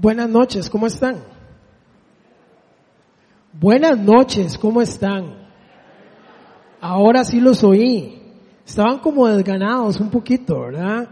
Buenas 0.00 0.28
noches, 0.30 0.70
¿cómo 0.70 0.86
están? 0.86 1.16
Buenas 3.52 3.98
noches, 3.98 4.56
¿cómo 4.56 4.80
están? 4.80 5.34
Ahora 6.80 7.24
sí 7.24 7.40
los 7.40 7.64
oí. 7.64 8.22
Estaban 8.64 9.00
como 9.00 9.26
desganados 9.26 9.98
un 9.98 10.08
poquito, 10.08 10.60
¿verdad? 10.60 11.08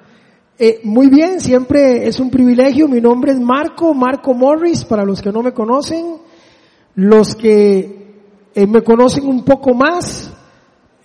Eh, 0.57 0.83
muy 0.85 1.09
bien, 1.09 1.41
siempre 1.41 2.07
es 2.07 2.21
un 2.21 2.31
privilegio. 2.31 2.87
Mi 2.87 3.01
nombre 3.01 3.33
es 3.33 3.41
Marco, 3.41 3.93
Marco 3.93 4.33
Morris, 4.35 4.85
para 4.85 5.05
los 5.05 5.21
que 5.21 5.33
no 5.33 5.43
me 5.43 5.53
conocen. 5.53 6.19
Los 6.95 7.35
que 7.35 8.23
eh, 8.55 8.67
me 8.69 8.83
conocen 8.83 9.27
un 9.27 9.45
poco 9.45 9.75
más, 9.75 10.33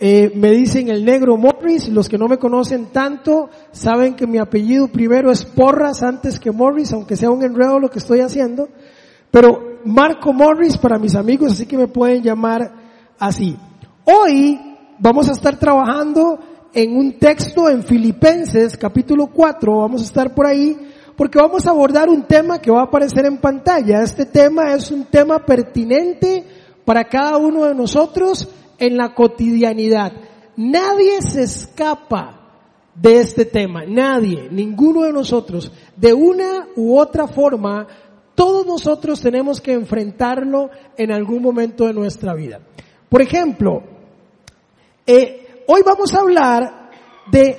eh, 0.03 0.31
me 0.33 0.49
dicen 0.49 0.89
el 0.89 1.05
negro 1.05 1.37
Morris. 1.37 1.87
Los 1.87 2.09
que 2.09 2.17
no 2.17 2.27
me 2.27 2.39
conocen 2.39 2.87
tanto, 2.87 3.51
saben 3.71 4.15
que 4.15 4.25
mi 4.25 4.39
apellido 4.39 4.87
primero 4.87 5.31
es 5.31 5.45
Porras 5.45 6.01
antes 6.01 6.39
que 6.39 6.49
Morris, 6.49 6.91
aunque 6.91 7.15
sea 7.15 7.29
un 7.29 7.43
enredo 7.43 7.79
lo 7.79 7.91
que 7.91 7.99
estoy 7.99 8.21
haciendo. 8.21 8.67
Pero 9.29 9.77
Marco 9.85 10.33
Morris 10.33 10.75
para 10.75 10.97
mis 10.97 11.13
amigos, 11.13 11.51
así 11.51 11.67
que 11.67 11.77
me 11.77 11.87
pueden 11.87 12.23
llamar 12.23 12.71
así. 13.19 13.55
Hoy 14.03 14.59
vamos 14.97 15.29
a 15.29 15.33
estar 15.33 15.59
trabajando 15.59 16.39
en 16.73 16.97
un 16.97 17.19
texto 17.19 17.69
en 17.69 17.83
Filipenses 17.83 18.75
capítulo 18.77 19.27
4, 19.27 19.81
vamos 19.81 20.01
a 20.01 20.05
estar 20.05 20.33
por 20.33 20.47
ahí, 20.47 20.75
porque 21.15 21.37
vamos 21.37 21.67
a 21.67 21.69
abordar 21.69 22.09
un 22.09 22.23
tema 22.23 22.57
que 22.57 22.71
va 22.71 22.79
a 22.79 22.85
aparecer 22.85 23.27
en 23.27 23.37
pantalla. 23.37 24.01
Este 24.01 24.25
tema 24.25 24.73
es 24.73 24.89
un 24.89 25.05
tema 25.05 25.45
pertinente 25.45 26.43
para 26.85 27.03
cada 27.03 27.37
uno 27.37 27.65
de 27.65 27.75
nosotros 27.75 28.49
en 28.81 28.97
la 28.97 29.13
cotidianidad. 29.13 30.11
Nadie 30.57 31.21
se 31.21 31.43
escapa 31.43 32.39
de 32.95 33.21
este 33.21 33.45
tema, 33.45 33.85
nadie, 33.85 34.49
ninguno 34.51 35.03
de 35.03 35.13
nosotros, 35.13 35.71
de 35.95 36.13
una 36.13 36.67
u 36.75 36.97
otra 36.97 37.27
forma, 37.27 37.87
todos 38.35 38.65
nosotros 38.65 39.21
tenemos 39.21 39.61
que 39.61 39.73
enfrentarlo 39.73 40.71
en 40.97 41.11
algún 41.11 41.43
momento 41.43 41.85
de 41.85 41.93
nuestra 41.93 42.33
vida. 42.33 42.59
Por 43.07 43.21
ejemplo, 43.21 43.83
eh, 45.05 45.63
hoy 45.67 45.81
vamos 45.85 46.13
a 46.15 46.19
hablar 46.19 46.89
de 47.31 47.57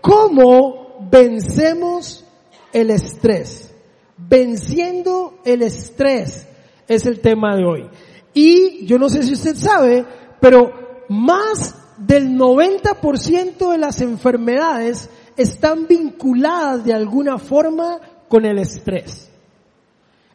cómo 0.00 1.08
vencemos 1.10 2.24
el 2.72 2.90
estrés. 2.90 3.72
Venciendo 4.16 5.38
el 5.44 5.62
estrés 5.62 6.48
es 6.88 7.06
el 7.06 7.20
tema 7.20 7.56
de 7.56 7.64
hoy. 7.64 7.88
Y 8.34 8.84
yo 8.86 8.98
no 8.98 9.08
sé 9.08 9.22
si 9.22 9.34
usted 9.34 9.54
sabe, 9.54 10.04
pero 10.40 10.72
más 11.08 11.74
del 11.98 12.36
90% 12.36 13.70
de 13.70 13.78
las 13.78 14.00
enfermedades 14.00 15.10
están 15.36 15.86
vinculadas 15.86 16.84
de 16.84 16.94
alguna 16.94 17.38
forma 17.38 17.98
con 18.28 18.44
el 18.44 18.58
estrés. 18.58 19.30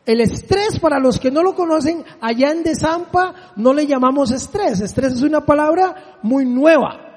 El 0.05 0.22
estrés, 0.22 0.80
para 0.80 1.00
los 1.00 1.20
que 1.20 1.30
no 1.30 1.44
lo 1.44 1.53
conocen, 1.53 2.03
allá 2.20 2.52
en 2.52 2.64
Desampa 2.64 3.53
no 3.55 3.73
le 3.73 3.86
llamamos 3.86 4.31
estrés. 4.31 4.81
Estrés 4.81 5.14
es 5.14 5.22
una 5.22 5.45
palabra 5.45 6.17
muy 6.23 6.45
nueva. 6.45 7.09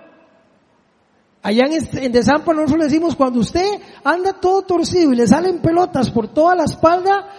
Allá 1.42 1.64
en 1.66 2.12
Desampa 2.12 2.52
nosotros 2.52 2.78
le 2.78 2.84
decimos 2.84 3.16
cuando 3.16 3.40
usted 3.40 3.80
anda 4.04 4.34
todo 4.34 4.62
torcido 4.62 5.12
y 5.12 5.16
le 5.16 5.26
salen 5.26 5.60
pelotas 5.60 6.10
por 6.10 6.28
toda 6.28 6.54
la 6.54 6.64
espalda, 6.64 7.30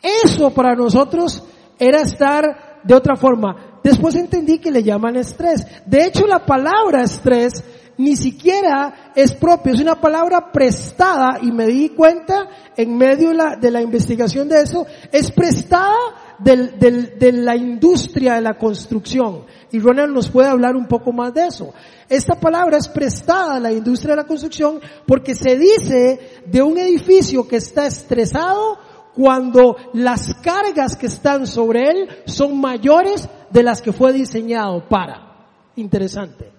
eso 0.00 0.50
para 0.50 0.74
nosotros 0.74 1.42
era 1.78 2.00
estar 2.00 2.80
de 2.82 2.94
otra 2.94 3.16
forma. 3.16 3.69
Después 3.82 4.14
entendí 4.14 4.58
que 4.58 4.70
le 4.70 4.82
llaman 4.82 5.16
estrés. 5.16 5.66
De 5.86 6.04
hecho, 6.04 6.26
la 6.26 6.44
palabra 6.44 7.02
estrés 7.02 7.64
ni 8.00 8.16
siquiera 8.16 9.12
es 9.14 9.32
propio, 9.32 9.74
es 9.74 9.80
una 9.80 10.00
palabra 10.00 10.50
prestada 10.50 11.38
y 11.42 11.52
me 11.52 11.66
di 11.66 11.90
cuenta 11.90 12.48
en 12.74 12.96
medio 12.96 13.30
de 13.60 13.70
la, 13.70 13.82
investigación 13.82 14.48
de 14.48 14.62
eso, 14.62 14.86
es 15.12 15.30
prestada 15.30 15.94
de 16.38 17.32
la 17.32 17.54
industria 17.56 18.36
de 18.36 18.40
la 18.40 18.56
construcción. 18.56 19.44
Y 19.70 19.80
Ronald 19.80 20.14
nos 20.14 20.30
puede 20.30 20.48
hablar 20.48 20.76
un 20.76 20.88
poco 20.88 21.12
más 21.12 21.34
de 21.34 21.46
eso. 21.48 21.74
Esta 22.08 22.40
palabra 22.40 22.78
es 22.78 22.88
prestada 22.88 23.56
a 23.56 23.60
la 23.60 23.70
industria 23.70 24.12
de 24.12 24.22
la 24.22 24.26
construcción 24.26 24.80
porque 25.06 25.34
se 25.34 25.58
dice 25.58 26.42
de 26.46 26.62
un 26.62 26.78
edificio 26.78 27.46
que 27.46 27.56
está 27.56 27.86
estresado 27.86 28.78
cuando 29.14 29.76
las 29.92 30.34
cargas 30.34 30.96
que 30.96 31.06
están 31.06 31.46
sobre 31.46 31.90
él 31.90 32.08
son 32.26 32.60
mayores 32.60 33.28
de 33.50 33.62
las 33.62 33.82
que 33.82 33.92
fue 33.92 34.12
diseñado 34.12 34.88
para. 34.88 35.48
Interesante. 35.76 36.50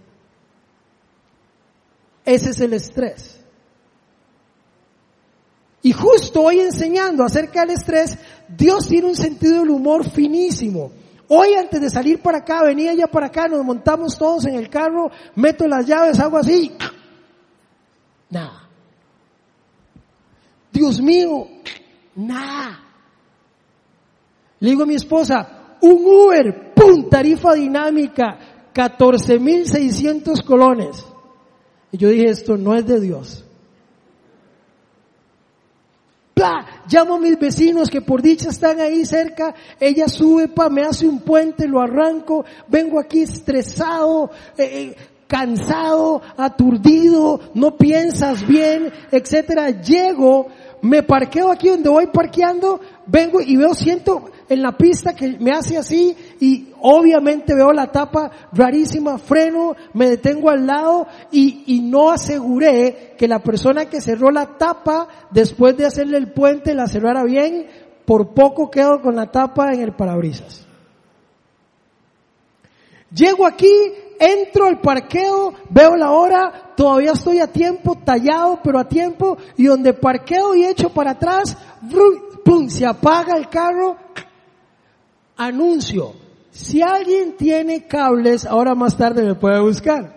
Ese 2.26 2.52
es 2.52 2.60
el 2.60 2.74
estrés. 2.74 3.40
Y 5.84 5.94
justo 5.94 6.42
hoy 6.42 6.60
enseñando 6.60 7.24
acerca 7.24 7.62
del 7.62 7.72
estrés, 7.72 8.18
Dios 8.48 8.88
tiene 8.88 9.08
un 9.08 9.16
sentido 9.16 9.62
del 9.62 9.72
humor 9.72 10.08
finísimo. 10.10 10.92
Hoy 11.28 11.54
antes 11.54 11.82
de 11.82 11.90
salir 11.90 12.22
para 12.22 12.40
acá, 12.40 12.62
venía 12.64 12.94
ya 12.94 13.08
para 13.08 13.28
acá, 13.28 13.48
nos 13.48 13.64
montamos 13.64 14.18
todos 14.18 14.46
en 14.46 14.56
el 14.56 14.70
carro, 14.70 15.10
meto 15.36 15.68
las 15.68 15.88
llaves, 15.88 16.20
hago 16.20 16.38
así. 16.38 16.72
Nada. 18.30 18.70
Dios 20.72 21.02
mío, 21.02 21.48
nada. 22.16 22.80
Le 24.60 24.70
digo 24.70 24.84
a 24.84 24.86
mi 24.86 24.96
esposa, 24.96 25.78
un 25.82 26.06
Uber, 26.06 26.74
pum, 26.74 27.10
tarifa 27.10 27.54
dinámica, 27.54 28.38
14.600 28.74 30.44
colones. 30.46 31.06
Y 31.92 31.98
yo 31.98 32.10
dije, 32.10 32.30
esto 32.30 32.58
no 32.58 32.76
es 32.76 32.86
de 32.86 33.00
Dios. 33.00 33.44
¡Pla! 36.34 36.84
Llamo 36.88 37.16
a 37.16 37.20
mis 37.20 37.38
vecinos 37.38 37.90
que 37.90 38.02
por 38.02 38.22
dicha 38.22 38.50
están 38.50 38.80
ahí 38.80 39.06
cerca. 39.06 39.54
Ella 39.80 40.08
sube, 40.08 40.48
pa, 40.48 40.70
me 40.70 40.84
hace 40.84 41.08
un 41.08 41.20
puente, 41.22 41.68
lo 41.68 41.82
arranco. 41.82 42.46
Vengo 42.68 43.00
aquí 43.00 43.22
estresado, 43.24 44.32
eh, 44.58 44.64
eh, 44.64 44.96
cansado, 45.32 46.22
aturdido, 46.36 47.40
no 47.54 47.78
piensas 47.78 48.46
bien, 48.46 48.92
etcétera. 49.14 49.70
Llego, 49.70 50.48
me 50.82 51.04
parqueo 51.04 51.50
aquí 51.50 51.70
donde 51.70 51.88
voy 51.88 52.08
parqueando, 52.08 52.82
vengo 53.08 53.40
y 53.40 53.56
veo, 53.56 53.74
siento 53.74 54.30
en 54.50 54.62
la 54.62 54.74
pista 54.74 55.16
que 55.16 55.38
me 55.40 55.52
hace 55.52 55.78
así 55.78 56.18
y 56.42 56.74
obviamente 56.82 57.56
veo 57.56 57.72
la 57.72 57.94
tapa 57.94 58.30
rarísima, 58.52 59.18
freno, 59.18 59.74
me 59.94 60.10
detengo 60.10 60.50
al 60.50 60.68
lado 60.68 61.08
y, 61.32 61.64
y 61.66 61.80
no 61.80 62.12
aseguré 62.12 63.16
que 63.18 63.30
la 63.30 63.40
persona 63.40 63.86
que 63.86 64.02
cerró 64.02 64.32
la 64.32 64.58
tapa 64.58 65.08
después 65.32 65.78
de 65.78 65.86
hacerle 65.86 66.18
el 66.18 66.34
puente 66.34 66.76
la 66.76 66.88
cerrara 66.88 67.24
bien, 67.24 67.68
por 68.04 68.34
poco 68.34 68.70
quedo 68.70 69.02
con 69.02 69.16
la 69.16 69.32
tapa 69.32 69.72
en 69.72 69.80
el 69.80 69.94
parabrisas. 69.94 70.68
Llego 73.14 73.46
aquí, 73.46 73.72
entro 74.22 74.68
al 74.68 74.80
parqueo, 74.80 75.54
veo 75.70 75.96
la 75.96 76.12
hora, 76.12 76.74
todavía 76.78 77.14
estoy 77.14 77.40
a 77.40 77.48
tiempo, 77.48 77.98
tallado, 78.06 78.60
pero 78.64 78.78
a 78.78 78.88
tiempo, 78.88 79.38
y 79.58 79.66
donde 79.66 79.94
parqueo 79.94 80.54
y 80.54 80.66
echo 80.66 80.90
para 80.90 81.12
atrás, 81.12 81.58
¡pum! 82.46 82.70
se 82.70 82.86
apaga 82.86 83.36
el 83.36 83.50
carro, 83.50 83.98
anuncio, 85.38 86.14
si 86.52 86.82
alguien 86.82 87.36
tiene 87.36 87.88
cables, 87.88 88.46
ahora 88.46 88.76
más 88.76 88.96
tarde 88.96 89.24
me 89.24 89.36
puede 89.36 89.60
buscar. 89.62 90.16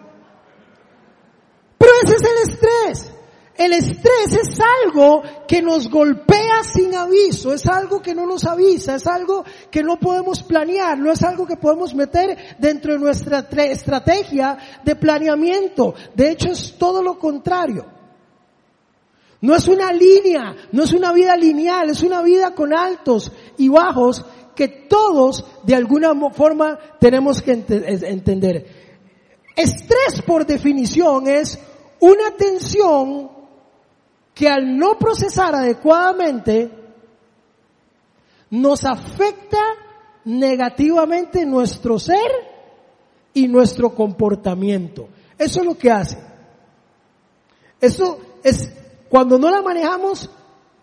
Pero 1.78 1.92
ese 2.02 2.16
es 2.16 2.22
el 2.22 2.50
estrés. 2.50 3.13
El 3.56 3.72
estrés 3.72 4.32
es 4.32 4.58
algo 4.84 5.22
que 5.46 5.62
nos 5.62 5.88
golpea 5.88 6.64
sin 6.64 6.92
aviso, 6.94 7.54
es 7.54 7.66
algo 7.66 8.02
que 8.02 8.12
no 8.12 8.26
nos 8.26 8.44
avisa, 8.44 8.96
es 8.96 9.06
algo 9.06 9.44
que 9.70 9.82
no 9.84 9.96
podemos 10.00 10.42
planear, 10.42 10.98
no 10.98 11.12
es 11.12 11.22
algo 11.22 11.46
que 11.46 11.56
podemos 11.56 11.94
meter 11.94 12.56
dentro 12.58 12.94
de 12.94 12.98
nuestra 12.98 13.46
estrategia 13.66 14.58
de 14.84 14.96
planeamiento. 14.96 15.94
De 16.14 16.30
hecho 16.30 16.50
es 16.50 16.76
todo 16.76 17.00
lo 17.00 17.16
contrario. 17.16 17.86
No 19.40 19.54
es 19.54 19.68
una 19.68 19.92
línea, 19.92 20.56
no 20.72 20.82
es 20.82 20.92
una 20.92 21.12
vida 21.12 21.36
lineal, 21.36 21.90
es 21.90 22.02
una 22.02 22.22
vida 22.22 22.54
con 22.54 22.74
altos 22.74 23.30
y 23.56 23.68
bajos 23.68 24.24
que 24.56 24.66
todos 24.66 25.44
de 25.62 25.76
alguna 25.76 26.12
forma 26.32 26.76
tenemos 26.98 27.40
que 27.40 27.52
entender. 27.52 28.66
Estrés 29.54 30.22
por 30.26 30.44
definición 30.44 31.28
es 31.28 31.58
una 32.00 32.32
tensión 32.36 33.43
que 34.34 34.48
al 34.48 34.76
no 34.76 34.98
procesar 34.98 35.54
adecuadamente 35.54 36.70
nos 38.50 38.84
afecta 38.84 39.60
negativamente 40.24 41.46
nuestro 41.46 41.98
ser 41.98 42.30
y 43.32 43.48
nuestro 43.48 43.94
comportamiento. 43.94 45.08
Eso 45.38 45.60
es 45.60 45.66
lo 45.66 45.76
que 45.76 45.90
hace. 45.90 46.18
Eso 47.80 48.18
es, 48.42 48.72
cuando 49.08 49.38
no 49.38 49.50
la 49.50 49.62
manejamos 49.62 50.30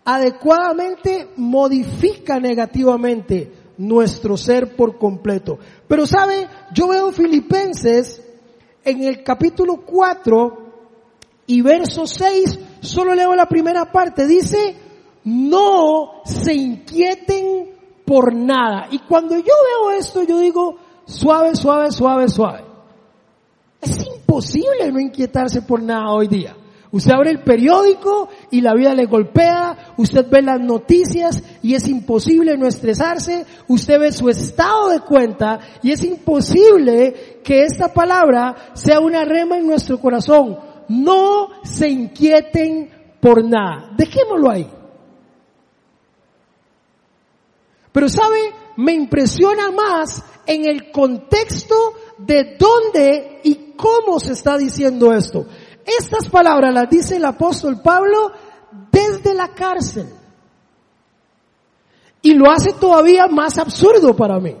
adecuadamente, 0.04 1.30
modifica 1.36 2.38
negativamente 2.38 3.52
nuestro 3.78 4.36
ser 4.36 4.76
por 4.76 4.98
completo. 4.98 5.58
Pero 5.88 6.06
sabe, 6.06 6.48
yo 6.72 6.88
veo 6.88 7.12
Filipenses 7.12 8.22
en 8.84 9.04
el 9.04 9.22
capítulo 9.22 9.82
4 9.84 10.58
y 11.46 11.60
verso 11.62 12.06
6, 12.06 12.58
solo 12.82 13.14
leo 13.14 13.34
la 13.34 13.46
primera 13.46 13.90
parte, 13.90 14.26
dice, 14.26 14.76
no 15.24 16.22
se 16.24 16.52
inquieten 16.52 17.70
por 18.04 18.34
nada. 18.34 18.88
Y 18.90 18.98
cuando 19.00 19.36
yo 19.36 19.44
veo 19.44 19.92
esto, 19.92 20.22
yo 20.22 20.38
digo, 20.38 20.76
suave, 21.06 21.56
suave, 21.56 21.90
suave, 21.90 22.28
suave. 22.28 22.64
Es 23.80 24.06
imposible 24.06 24.92
no 24.92 25.00
inquietarse 25.00 25.62
por 25.62 25.82
nada 25.82 26.10
hoy 26.10 26.28
día. 26.28 26.56
Usted 26.92 27.12
abre 27.12 27.30
el 27.30 27.42
periódico 27.42 28.28
y 28.50 28.60
la 28.60 28.74
vida 28.74 28.94
le 28.94 29.06
golpea, 29.06 29.94
usted 29.96 30.26
ve 30.28 30.42
las 30.42 30.60
noticias 30.60 31.42
y 31.62 31.74
es 31.74 31.88
imposible 31.88 32.58
no 32.58 32.66
estresarse, 32.66 33.46
usted 33.66 33.98
ve 33.98 34.12
su 34.12 34.28
estado 34.28 34.90
de 34.90 35.00
cuenta 35.00 35.58
y 35.82 35.92
es 35.92 36.04
imposible 36.04 37.40
que 37.42 37.64
esta 37.64 37.94
palabra 37.94 38.54
sea 38.74 39.00
una 39.00 39.24
rema 39.24 39.56
en 39.56 39.66
nuestro 39.66 39.98
corazón. 39.98 40.71
No 40.92 41.48
se 41.64 41.88
inquieten 41.88 43.16
por 43.20 43.42
nada. 43.42 43.90
Dejémoslo 43.96 44.50
ahí. 44.50 44.70
Pero 47.92 48.08
sabe, 48.08 48.54
me 48.76 48.92
impresiona 48.92 49.70
más 49.70 50.22
en 50.46 50.66
el 50.66 50.90
contexto 50.90 51.74
de 52.18 52.56
dónde 52.58 53.40
y 53.44 53.74
cómo 53.76 54.20
se 54.20 54.32
está 54.32 54.58
diciendo 54.58 55.12
esto. 55.12 55.46
Estas 55.84 56.28
palabras 56.28 56.74
las 56.74 56.88
dice 56.90 57.16
el 57.16 57.24
apóstol 57.24 57.80
Pablo 57.82 58.32
desde 58.90 59.34
la 59.34 59.48
cárcel. 59.48 60.08
Y 62.22 62.34
lo 62.34 62.50
hace 62.50 62.72
todavía 62.74 63.26
más 63.28 63.58
absurdo 63.58 64.14
para 64.14 64.38
mí. 64.38 64.56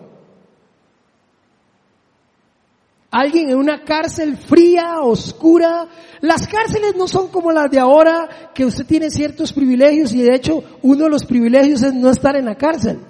Alguien 3.12 3.50
en 3.50 3.56
una 3.56 3.84
cárcel 3.84 4.38
fría, 4.38 5.02
oscura. 5.02 5.86
Las 6.22 6.48
cárceles 6.48 6.96
no 6.96 7.06
son 7.06 7.28
como 7.28 7.52
las 7.52 7.70
de 7.70 7.78
ahora, 7.78 8.50
que 8.54 8.64
usted 8.64 8.86
tiene 8.86 9.10
ciertos 9.10 9.52
privilegios 9.52 10.14
y 10.14 10.22
de 10.22 10.34
hecho 10.34 10.64
uno 10.80 11.04
de 11.04 11.10
los 11.10 11.26
privilegios 11.26 11.82
es 11.82 11.92
no 11.92 12.08
estar 12.08 12.36
en 12.36 12.46
la 12.46 12.56
cárcel. 12.56 13.00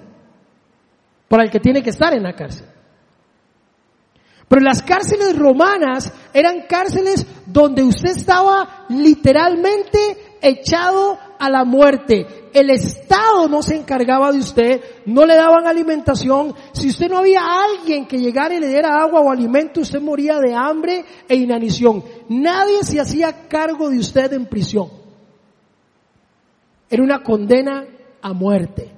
Para 1.29 1.43
el 1.43 1.49
que 1.49 1.61
tiene 1.61 1.81
que 1.81 1.91
estar 1.91 2.13
en 2.13 2.23
la 2.23 2.35
cárcel. 2.35 2.67
Pero 4.49 4.61
las 4.61 4.83
cárceles 4.83 5.37
romanas 5.37 6.11
eran 6.33 6.67
cárceles 6.67 7.25
donde 7.45 7.81
usted 7.81 8.11
estaba 8.17 8.85
literalmente 8.89 10.37
echado 10.41 11.17
a 11.43 11.49
la 11.49 11.65
muerte. 11.65 12.25
El 12.53 12.69
Estado 12.69 13.49
no 13.49 13.61
se 13.61 13.75
encargaba 13.75 14.31
de 14.31 14.39
usted, 14.39 14.81
no 15.05 15.25
le 15.25 15.35
daban 15.35 15.67
alimentación. 15.67 16.55
Si 16.71 16.87
usted 16.87 17.09
no 17.09 17.17
había 17.17 17.41
alguien 17.41 18.07
que 18.07 18.17
llegara 18.17 18.55
y 18.55 18.61
le 18.61 18.69
diera 18.69 19.01
agua 19.01 19.19
o 19.19 19.29
alimento, 19.29 19.81
usted 19.81 19.99
moría 19.99 20.39
de 20.39 20.53
hambre 20.53 21.03
e 21.27 21.35
inanición. 21.35 22.01
Nadie 22.29 22.83
se 22.83 23.01
hacía 23.01 23.49
cargo 23.49 23.89
de 23.89 23.99
usted 23.99 24.31
en 24.31 24.45
prisión. 24.45 24.89
Era 26.89 27.03
una 27.03 27.21
condena 27.21 27.85
a 28.21 28.31
muerte. 28.31 28.89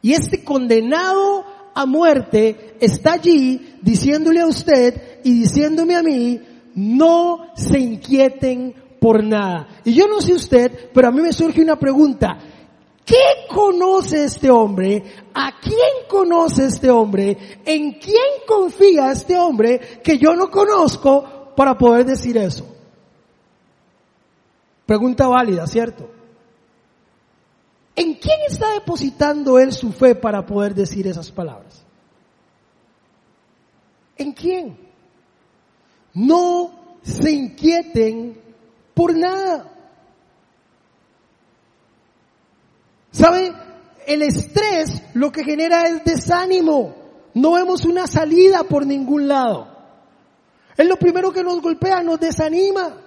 Y 0.00 0.14
este 0.14 0.42
condenado 0.42 1.44
a 1.74 1.84
muerte 1.84 2.76
está 2.80 3.12
allí 3.12 3.74
diciéndole 3.82 4.40
a 4.40 4.46
usted 4.46 5.20
y 5.22 5.40
diciéndome 5.40 5.96
a 5.96 6.02
mí, 6.02 6.40
no 6.74 7.48
se 7.56 7.78
inquieten 7.78 8.85
por 9.06 9.22
nada. 9.22 9.68
Y 9.84 9.94
yo 9.94 10.08
no 10.08 10.20
sé 10.20 10.32
usted, 10.32 10.90
pero 10.92 11.06
a 11.06 11.12
mí 11.12 11.20
me 11.20 11.32
surge 11.32 11.62
una 11.62 11.78
pregunta. 11.78 12.36
¿Qué 13.04 13.46
conoce 13.48 14.24
este 14.24 14.50
hombre? 14.50 15.00
¿A 15.32 15.60
quién 15.60 16.08
conoce 16.08 16.66
este 16.66 16.90
hombre? 16.90 17.60
¿En 17.64 18.00
quién 18.00 18.42
confía 18.48 19.12
este 19.12 19.38
hombre 19.38 20.00
que 20.02 20.18
yo 20.18 20.34
no 20.34 20.50
conozco 20.50 21.52
para 21.54 21.78
poder 21.78 22.04
decir 22.04 22.36
eso? 22.36 22.66
Pregunta 24.84 25.28
válida, 25.28 25.68
¿cierto? 25.68 26.10
¿En 27.94 28.14
quién 28.14 28.40
está 28.48 28.72
depositando 28.72 29.60
él 29.60 29.72
su 29.72 29.92
fe 29.92 30.16
para 30.16 30.44
poder 30.44 30.74
decir 30.74 31.06
esas 31.06 31.30
palabras? 31.30 31.80
¿En 34.16 34.32
quién? 34.32 34.76
No 36.12 36.98
se 37.04 37.30
inquieten 37.30 38.45
por 38.96 39.14
nada. 39.14 39.70
¿Sabe? 43.12 43.52
El 44.06 44.22
estrés 44.22 45.02
lo 45.12 45.30
que 45.30 45.44
genera 45.44 45.82
es 45.82 46.02
desánimo. 46.02 46.96
No 47.34 47.52
vemos 47.52 47.84
una 47.84 48.06
salida 48.06 48.64
por 48.64 48.86
ningún 48.86 49.28
lado. 49.28 49.68
Es 50.78 50.86
lo 50.86 50.96
primero 50.96 51.30
que 51.30 51.44
nos 51.44 51.60
golpea, 51.60 52.02
nos 52.02 52.18
desanima. 52.18 53.02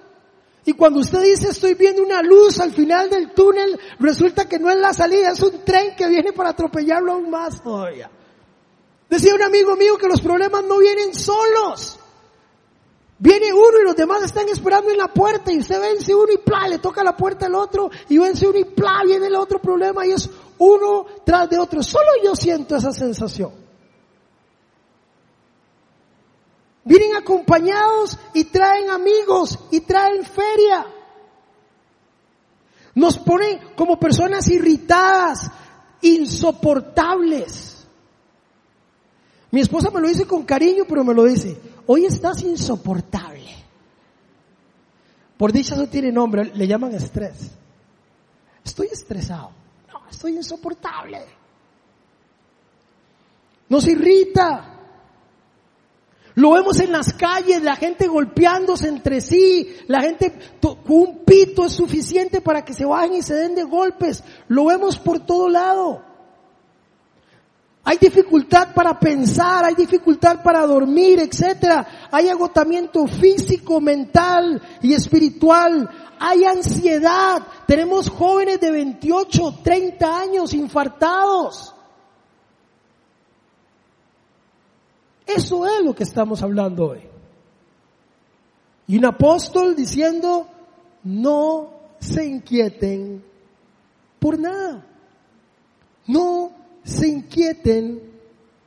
Y 0.64 0.74
cuando 0.74 1.00
usted 1.00 1.22
dice 1.22 1.48
estoy 1.48 1.74
viendo 1.74 2.02
una 2.02 2.22
luz 2.22 2.60
al 2.60 2.70
final 2.70 3.10
del 3.10 3.32
túnel, 3.32 3.76
resulta 3.98 4.48
que 4.48 4.60
no 4.60 4.70
es 4.70 4.76
la 4.76 4.94
salida, 4.94 5.32
es 5.32 5.42
un 5.42 5.64
tren 5.64 5.96
que 5.96 6.06
viene 6.06 6.32
para 6.32 6.50
atropellarlo 6.50 7.14
aún 7.14 7.30
más 7.30 7.60
todavía. 7.60 8.08
Decía 9.08 9.34
un 9.34 9.42
amigo 9.42 9.74
mío 9.74 9.98
que 9.98 10.06
los 10.06 10.20
problemas 10.20 10.62
no 10.62 10.78
vienen 10.78 11.12
solos. 11.14 11.99
Viene 13.22 13.52
uno 13.52 13.80
y 13.82 13.84
los 13.84 13.96
demás 13.96 14.22
están 14.22 14.48
esperando 14.48 14.90
en 14.90 14.96
la 14.96 15.08
puerta 15.08 15.52
y 15.52 15.58
usted 15.58 15.78
vence 15.78 16.14
uno 16.14 16.32
y 16.32 16.38
pla, 16.38 16.66
le 16.66 16.78
toca 16.78 17.04
la 17.04 17.14
puerta 17.14 17.44
al 17.46 17.54
otro 17.54 17.90
y 18.08 18.16
vence 18.16 18.48
uno 18.48 18.58
y 18.58 18.64
pla, 18.64 19.02
viene 19.04 19.26
el 19.26 19.36
otro 19.36 19.60
problema 19.60 20.06
y 20.06 20.12
es 20.12 20.30
uno 20.56 21.04
tras 21.22 21.50
de 21.50 21.58
otro. 21.58 21.82
Solo 21.82 22.08
yo 22.24 22.34
siento 22.34 22.76
esa 22.76 22.92
sensación. 22.92 23.52
Vienen 26.82 27.14
acompañados 27.14 28.18
y 28.32 28.44
traen 28.44 28.88
amigos 28.88 29.58
y 29.70 29.80
traen 29.80 30.24
feria. 30.24 30.86
Nos 32.94 33.18
ponen 33.18 33.60
como 33.76 34.00
personas 34.00 34.48
irritadas, 34.48 35.50
insoportables. 36.00 37.79
Mi 39.50 39.60
esposa 39.60 39.90
me 39.90 40.00
lo 40.00 40.08
dice 40.08 40.26
con 40.26 40.44
cariño, 40.44 40.84
pero 40.88 41.02
me 41.02 41.14
lo 41.14 41.24
dice, 41.24 41.56
hoy 41.86 42.04
estás 42.04 42.42
insoportable. 42.42 43.50
Por 45.36 45.52
dicha 45.52 45.74
eso 45.74 45.88
tiene 45.88 46.12
nombre, 46.12 46.52
le 46.54 46.66
llaman 46.66 46.94
estrés. 46.94 47.50
Estoy 48.64 48.88
estresado. 48.92 49.50
No, 49.92 50.02
estoy 50.08 50.36
insoportable. 50.36 51.20
Nos 53.68 53.86
irrita. 53.86 54.76
Lo 56.34 56.52
vemos 56.52 56.78
en 56.78 56.92
las 56.92 57.12
calles, 57.14 57.62
la 57.62 57.74
gente 57.74 58.06
golpeándose 58.06 58.88
entre 58.88 59.20
sí, 59.20 59.76
la 59.88 60.00
gente 60.00 60.32
un 60.88 61.24
pito 61.24 61.64
es 61.64 61.72
suficiente 61.72 62.40
para 62.40 62.64
que 62.64 62.72
se 62.72 62.84
bajen 62.84 63.14
y 63.14 63.22
se 63.22 63.34
den 63.34 63.54
de 63.54 63.64
golpes. 63.64 64.22
Lo 64.46 64.66
vemos 64.66 64.98
por 64.98 65.20
todo 65.20 65.48
lado. 65.48 66.09
Hay 67.82 67.96
dificultad 67.96 68.74
para 68.74 68.98
pensar, 68.98 69.64
hay 69.64 69.74
dificultad 69.74 70.42
para 70.42 70.66
dormir, 70.66 71.18
etcétera. 71.18 72.08
Hay 72.10 72.28
agotamiento 72.28 73.06
físico, 73.06 73.80
mental 73.80 74.60
y 74.82 74.92
espiritual. 74.92 75.88
Hay 76.18 76.44
ansiedad. 76.44 77.42
Tenemos 77.66 78.10
jóvenes 78.10 78.60
de 78.60 78.70
28, 78.70 79.60
30 79.62 80.20
años 80.20 80.52
infartados. 80.52 81.74
Eso 85.26 85.66
es 85.66 85.82
lo 85.82 85.94
que 85.94 86.02
estamos 86.04 86.42
hablando 86.42 86.88
hoy. 86.88 87.00
Y 88.88 88.98
un 88.98 89.06
apóstol 89.06 89.74
diciendo, 89.74 90.48
no 91.04 91.70
se 91.98 92.26
inquieten 92.26 93.24
por 94.18 94.38
nada. 94.38 94.84
No 96.06 96.59
se 96.90 97.08
inquieten 97.08 98.00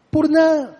por 0.09 0.29
nada. 0.29 0.79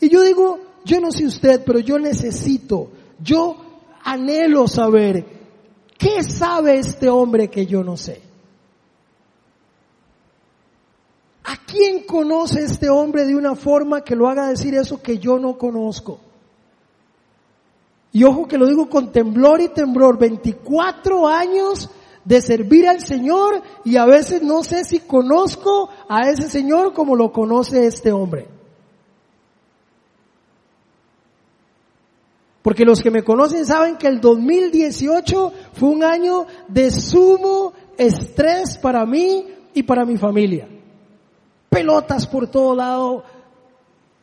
Y 0.00 0.08
yo 0.08 0.22
digo, 0.22 0.58
yo 0.84 1.00
no 1.00 1.12
sé 1.12 1.26
usted, 1.26 1.62
pero 1.64 1.78
yo 1.78 1.98
necesito, 1.98 2.90
yo 3.20 3.56
anhelo 4.02 4.66
saber, 4.66 5.24
¿qué 5.98 6.22
sabe 6.22 6.78
este 6.78 7.08
hombre 7.08 7.48
que 7.48 7.66
yo 7.66 7.84
no 7.84 7.96
sé? 7.96 8.20
¿A 11.44 11.56
quién 11.66 12.04
conoce 12.04 12.64
este 12.64 12.88
hombre 12.88 13.24
de 13.26 13.36
una 13.36 13.54
forma 13.54 14.02
que 14.02 14.16
lo 14.16 14.28
haga 14.28 14.48
decir 14.48 14.74
eso 14.74 15.02
que 15.02 15.18
yo 15.18 15.38
no 15.38 15.58
conozco? 15.58 16.20
Y 18.12 18.24
ojo 18.24 18.46
que 18.46 18.58
lo 18.58 18.66
digo 18.66 18.88
con 18.88 19.10
temblor 19.10 19.60
y 19.60 19.68
temblor, 19.68 20.18
24 20.18 21.26
años 21.26 21.90
de 22.24 22.40
servir 22.40 22.86
al 22.88 23.00
Señor 23.00 23.62
y 23.84 23.96
a 23.96 24.06
veces 24.06 24.42
no 24.42 24.62
sé 24.62 24.84
si 24.84 25.00
conozco 25.00 25.88
a 26.08 26.28
ese 26.28 26.48
Señor 26.48 26.92
como 26.92 27.16
lo 27.16 27.32
conoce 27.32 27.86
este 27.86 28.12
hombre. 28.12 28.48
Porque 32.62 32.84
los 32.84 33.00
que 33.00 33.10
me 33.10 33.24
conocen 33.24 33.66
saben 33.66 33.96
que 33.96 34.06
el 34.06 34.20
2018 34.20 35.52
fue 35.72 35.88
un 35.88 36.04
año 36.04 36.46
de 36.68 36.92
sumo 36.92 37.72
estrés 37.98 38.78
para 38.78 39.04
mí 39.04 39.46
y 39.74 39.82
para 39.82 40.04
mi 40.04 40.16
familia. 40.16 40.68
Pelotas 41.68 42.28
por 42.28 42.46
todo 42.48 42.76
lado, 42.76 43.24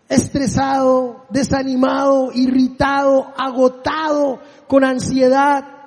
estresado, 0.08 1.26
desanimado, 1.30 2.32
irritado, 2.34 3.34
agotado, 3.36 4.40
con 4.68 4.86
ansiedad 4.86 5.79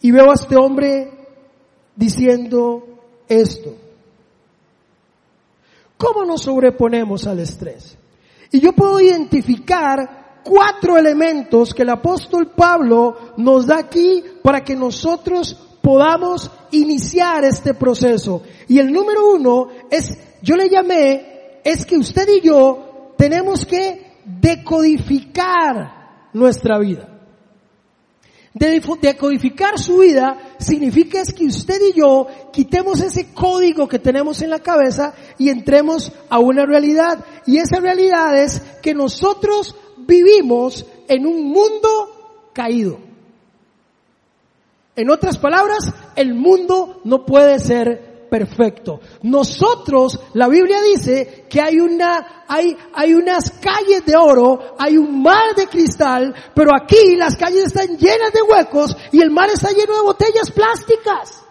y 0.00 0.10
veo 0.10 0.30
a 0.30 0.34
este 0.34 0.56
hombre 0.56 1.10
diciendo 1.94 2.86
esto. 3.28 3.74
¿Cómo 5.96 6.24
nos 6.24 6.42
sobreponemos 6.42 7.26
al 7.26 7.40
estrés? 7.40 7.96
Y 8.50 8.60
yo 8.60 8.72
puedo 8.72 9.00
identificar 9.00 10.40
cuatro 10.44 10.96
elementos 10.96 11.74
que 11.74 11.82
el 11.82 11.90
apóstol 11.90 12.52
Pablo 12.54 13.16
nos 13.36 13.66
da 13.66 13.78
aquí 13.78 14.22
para 14.42 14.62
que 14.62 14.76
nosotros 14.76 15.54
podamos 15.82 16.50
iniciar 16.70 17.44
este 17.44 17.74
proceso. 17.74 18.42
Y 18.68 18.78
el 18.78 18.92
número 18.92 19.32
uno 19.32 19.68
es, 19.90 20.16
yo 20.42 20.56
le 20.56 20.68
llamé, 20.68 21.60
es 21.64 21.86
que 21.86 21.96
usted 21.96 22.28
y 22.28 22.46
yo 22.46 23.14
tenemos 23.16 23.64
que 23.64 24.20
decodificar 24.24 26.28
nuestra 26.32 26.78
vida. 26.78 27.15
Decodificar 28.58 29.78
su 29.78 29.98
vida 29.98 30.38
significa 30.58 31.20
es 31.20 31.34
que 31.34 31.44
usted 31.44 31.78
y 31.90 31.98
yo 31.98 32.26
quitemos 32.50 33.02
ese 33.02 33.34
código 33.34 33.86
que 33.86 33.98
tenemos 33.98 34.40
en 34.40 34.48
la 34.48 34.60
cabeza 34.60 35.12
y 35.36 35.50
entremos 35.50 36.10
a 36.30 36.38
una 36.38 36.64
realidad. 36.64 37.22
Y 37.44 37.58
esa 37.58 37.80
realidad 37.80 38.34
es 38.42 38.60
que 38.82 38.94
nosotros 38.94 39.74
vivimos 39.98 40.86
en 41.06 41.26
un 41.26 41.48
mundo 41.48 42.48
caído. 42.54 42.98
En 44.94 45.10
otras 45.10 45.36
palabras, 45.36 45.92
el 46.14 46.32
mundo 46.32 47.02
no 47.04 47.26
puede 47.26 47.58
ser 47.58 48.05
perfecto. 48.28 49.00
Nosotros, 49.22 50.18
la 50.34 50.48
Biblia 50.48 50.80
dice 50.82 51.46
que 51.48 51.60
hay 51.60 51.78
una, 51.78 52.44
hay, 52.46 52.76
hay 52.94 53.14
unas 53.14 53.50
calles 53.52 54.04
de 54.04 54.16
oro, 54.16 54.74
hay 54.78 54.96
un 54.96 55.22
mar 55.22 55.54
de 55.56 55.66
cristal, 55.66 56.34
pero 56.54 56.70
aquí 56.74 57.16
las 57.16 57.36
calles 57.36 57.66
están 57.66 57.96
llenas 57.96 58.32
de 58.32 58.42
huecos 58.42 58.96
y 59.12 59.20
el 59.20 59.30
mar 59.30 59.48
está 59.50 59.70
lleno 59.70 59.94
de 59.96 60.02
botellas 60.02 60.50
plásticas. 60.50 61.45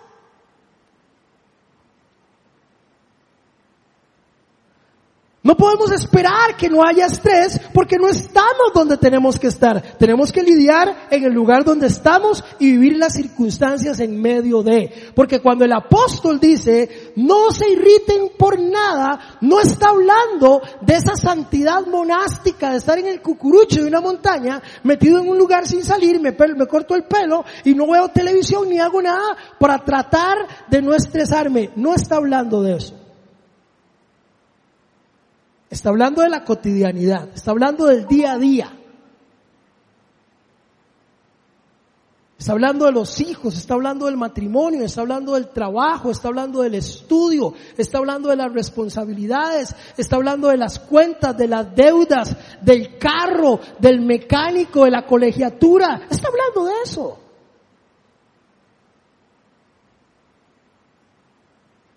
No 5.46 5.56
podemos 5.56 5.92
esperar 5.92 6.58
que 6.58 6.72
no 6.72 6.84
haya 6.84 7.06
estrés 7.06 7.62
porque 7.72 7.98
no 7.98 8.10
estamos 8.10 8.74
donde 8.74 8.98
tenemos 8.98 9.38
que 9.38 9.46
estar. 9.46 9.80
Tenemos 10.00 10.32
que 10.32 10.42
lidiar 10.42 11.06
en 11.12 11.24
el 11.24 11.34
lugar 11.34 11.64
donde 11.64 11.86
estamos 11.86 12.44
y 12.58 12.72
vivir 12.72 12.98
las 12.98 13.14
circunstancias 13.14 14.00
en 14.00 14.20
medio 14.20 14.64
de. 14.64 15.12
Porque 15.14 15.42
cuando 15.42 15.64
el 15.64 15.72
apóstol 15.72 16.40
dice, 16.40 17.14
no 17.18 17.52
se 17.52 17.70
irriten 17.70 18.32
por 18.40 18.60
nada, 18.60 19.38
no 19.42 19.60
está 19.60 19.90
hablando 19.90 20.64
de 20.82 20.96
esa 20.96 21.16
santidad 21.16 21.86
monástica 21.86 22.72
de 22.72 22.78
estar 22.78 22.98
en 22.98 23.06
el 23.06 23.22
cucurucho 23.22 23.84
de 23.84 23.88
una 23.88 24.02
montaña, 24.02 24.60
metido 24.82 25.20
en 25.20 25.30
un 25.30 25.38
lugar 25.38 25.68
sin 25.68 25.84
salir, 25.84 26.20
me, 26.20 26.32
me 26.32 26.66
corto 26.66 26.96
el 26.96 27.04
pelo 27.04 27.46
y 27.64 27.76
no 27.76 27.86
veo 27.86 28.10
televisión 28.10 28.68
ni 28.68 28.80
hago 28.80 29.00
nada 29.00 29.38
para 29.60 29.78
tratar 29.86 30.40
de 30.72 30.82
no 30.82 30.96
estresarme. 30.96 31.70
No 31.76 31.94
está 31.94 32.16
hablando 32.16 32.64
de 32.64 32.78
eso. 32.78 33.05
Está 35.76 35.90
hablando 35.90 36.22
de 36.22 36.30
la 36.30 36.46
cotidianidad, 36.46 37.28
está 37.36 37.52
hablando 37.52 37.88
del 37.88 38.08
día 38.08 38.32
a 38.32 38.38
día. 38.38 38.72
Está 42.38 42.54
hablando 42.54 42.86
de 42.86 42.94
los 42.94 43.20
hijos, 43.20 43.58
está 43.58 43.74
hablando 43.74 44.06
del 44.06 44.16
matrimonio, 44.16 44.86
está 44.86 45.02
hablando 45.02 45.34
del 45.34 45.50
trabajo, 45.50 46.12
está 46.12 46.30
hablando 46.30 46.62
del 46.62 46.76
estudio, 46.76 47.54
está 47.76 47.98
hablando 47.98 48.30
de 48.30 48.38
las 48.38 48.54
responsabilidades, 48.54 49.76
está 49.98 50.16
hablando 50.16 50.48
de 50.48 50.56
las 50.56 50.80
cuentas, 50.80 51.38
de 51.38 51.50
las 51.50 51.76
deudas, 51.76 52.38
del 52.62 52.98
carro, 52.98 53.60
del 53.78 54.00
mecánico, 54.00 54.86
de 54.86 54.92
la 54.92 55.06
colegiatura. 55.06 56.08
Está 56.10 56.30
hablando 56.30 56.72
de 56.72 56.74
eso. 56.86 57.25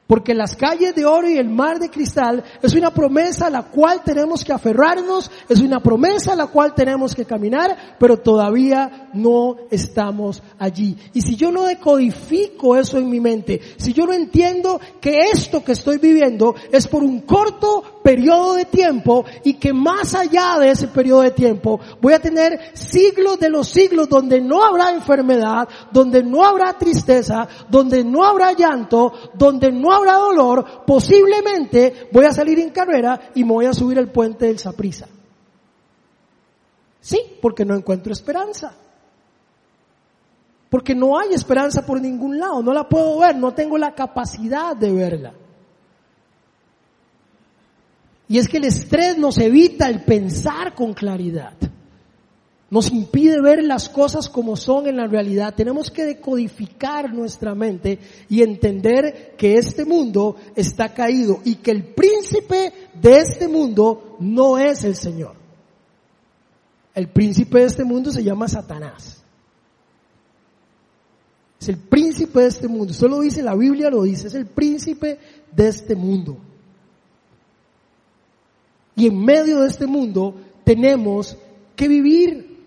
Porque 0.09 0.33
las 0.33 0.57
calles 0.57 0.95
de 0.95 1.05
oro 1.05 1.29
y 1.29 1.37
el 1.37 1.50
mar 1.50 1.79
de 1.79 1.91
cristal 1.91 2.43
es 2.62 2.75
una 2.75 2.91
promesa 2.95 3.49
a 3.49 3.50
la 3.50 3.65
cual 3.65 4.00
tenemos 4.03 4.43
que 4.43 4.55
aferrarnos, 4.55 5.31
es 5.50 5.61
una 5.61 5.81
promesa 5.81 6.33
a 6.33 6.37
la 6.37 6.47
cual 6.47 6.75
tenemos 6.75 7.15
que 7.15 7.27
caminar, 7.27 7.97
pero 8.00 8.17
todavía 8.17 9.11
no 9.12 9.57
estamos 9.71 10.43
allí. 10.59 10.97
Y 11.12 11.21
si 11.21 11.37
yo 11.37 11.53
no 11.53 11.67
decodifico 11.67 12.75
eso 12.75 12.97
en 12.97 13.11
mi 13.11 13.21
mente, 13.21 13.61
si 13.77 13.93
yo 13.93 14.07
no 14.07 14.15
entiendo 14.15 14.81
que 14.99 15.29
esto 15.31 15.62
que 15.62 15.73
estoy 15.73 15.99
viviendo 15.99 16.55
es 16.73 16.88
por 16.88 17.05
un 17.05 17.21
corto 17.21 17.98
periodo 18.09 18.55
de 18.55 18.65
tiempo 18.65 19.27
y 19.45 19.59
que 19.59 19.75
más 19.75 20.15
allá 20.15 20.59
de 20.59 20.71
ese 20.71 20.88
periodo 20.88 21.21
de 21.21 21.31
tiempo 21.31 21.79
voy 22.00 22.15
a 22.15 22.19
tener 22.19 22.71
siglos 22.73 23.38
de 23.38 23.50
los 23.50 23.69
siglos 23.69 24.09
donde 24.09 24.41
no 24.41 24.65
habrá 24.65 24.93
enfermedad, 24.93 25.69
donde 25.93 26.23
no 26.23 26.43
habrá 26.43 26.73
tristeza, 26.73 27.47
donde 27.69 28.03
no 28.03 28.25
habrá 28.25 28.53
llanto, 28.53 29.12
donde 29.35 29.71
no 29.71 29.93
habrá 29.93 30.15
dolor, 30.15 30.87
posiblemente 30.87 32.09
voy 32.11 32.25
a 32.25 32.33
salir 32.33 32.59
en 32.61 32.71
carrera 32.71 33.31
y 33.35 33.45
me 33.45 33.53
voy 33.53 33.67
a 33.67 33.75
subir 33.75 33.99
el 33.99 34.11
puente 34.11 34.47
del 34.47 34.59
Saprisa. 34.59 35.07
Sí, 37.03 37.21
porque 37.43 37.67
no 37.67 37.77
encuentro 37.77 38.15
esperanza. 38.15 38.75
Porque 40.71 40.95
no 40.95 41.19
hay 41.19 41.35
esperanza 41.35 41.85
por 41.85 42.00
ningún 42.00 42.38
lado, 42.38 42.62
no 42.62 42.73
la 42.73 42.88
puedo 42.88 43.19
ver, 43.19 43.37
no 43.37 43.53
tengo 43.53 43.77
la 43.77 43.95
capacidad 43.95 44.75
de 44.75 44.93
verla. 44.95 45.35
Y 48.28 48.38
es 48.38 48.49
que 48.49 48.58
el 48.58 48.64
estrés 48.64 49.16
nos 49.16 49.38
evita 49.38 49.88
el 49.88 50.04
pensar 50.04 50.75
con 50.75 50.92
claridad. 50.92 51.54
Nos 52.70 52.90
impide 52.92 53.40
ver 53.40 53.64
las 53.64 53.88
cosas 53.88 54.28
como 54.28 54.54
son 54.54 54.87
en 54.87 54.99
la 54.99 55.06
realidad. 55.06 55.54
Tenemos 55.54 55.90
que 55.90 56.04
decodificar 56.04 57.14
nuestra 57.14 57.54
mente 57.54 57.99
y 58.28 58.42
entender 58.42 59.35
que 59.38 59.54
este 59.54 59.87
mundo 59.87 60.37
está 60.54 60.92
caído 60.92 61.40
y 61.44 61.56
que 61.56 61.70
el 61.70 61.94
príncipe 61.94 62.75
de 63.00 63.20
este 63.20 63.49
mundo 63.49 64.16
no 64.20 64.58
es 64.58 64.85
el 64.85 64.97
Señor. 64.97 65.35
El 66.94 67.08
príncipe 67.08 67.61
de 67.61 67.66
este 67.66 67.85
mundo 67.85 68.11
se 68.11 68.23
llama 68.23 68.49
Satanás. 68.49 69.23
Es 71.58 71.68
el 71.70 71.78
príncipe 71.78 72.40
de 72.40 72.49
este 72.49 72.68
mundo. 72.68 72.92
Eso 72.92 73.08
lo 73.08 73.20
dice 73.20 73.42
la 73.42 73.54
Biblia, 73.54 73.88
lo 73.88 74.02
dice. 74.02 74.28
Es 74.28 74.35
el 74.35 74.47
príncipe 74.47 75.18
de 75.50 75.68
este 75.68 75.97
mundo. 75.97 76.37
Y 78.99 79.07
en 79.07 79.25
medio 79.25 79.61
de 79.61 79.69
este 79.69 79.87
mundo 79.87 80.35
tenemos 80.64 81.37
que 81.76 81.87
vivir. 81.87 82.59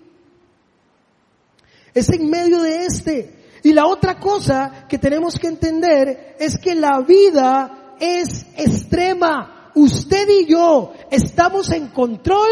Es 1.93 2.09
en 2.09 2.29
medio 2.29 2.61
de 2.61 2.85
este. 2.85 3.35
Y 3.63 3.73
la 3.73 3.85
otra 3.85 4.17
cosa 4.17 4.87
que 4.87 4.97
tenemos 4.97 5.37
que 5.37 5.47
entender 5.47 6.37
es 6.39 6.57
que 6.57 6.73
la 6.73 7.01
vida 7.01 7.95
es 7.99 8.45
extrema. 8.55 9.71
Usted 9.75 10.25
y 10.29 10.45
yo 10.45 10.93
estamos 11.11 11.69
en 11.71 11.89
control 11.89 12.49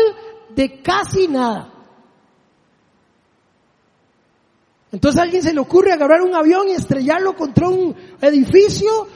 de 0.53 0.81
casi 0.81 1.29
nada. 1.29 1.74
Entonces 4.91 5.19
a 5.19 5.24
alguien 5.24 5.41
se 5.41 5.53
le 5.53 5.62
ocurre 5.62 5.93
agarrar 5.93 6.21
un 6.21 6.36
avión 6.36 6.67
y 6.67 6.71
estrellarlo 6.71 7.33
contra 7.33 7.69
un 7.69 7.95
edificio 8.19 9.07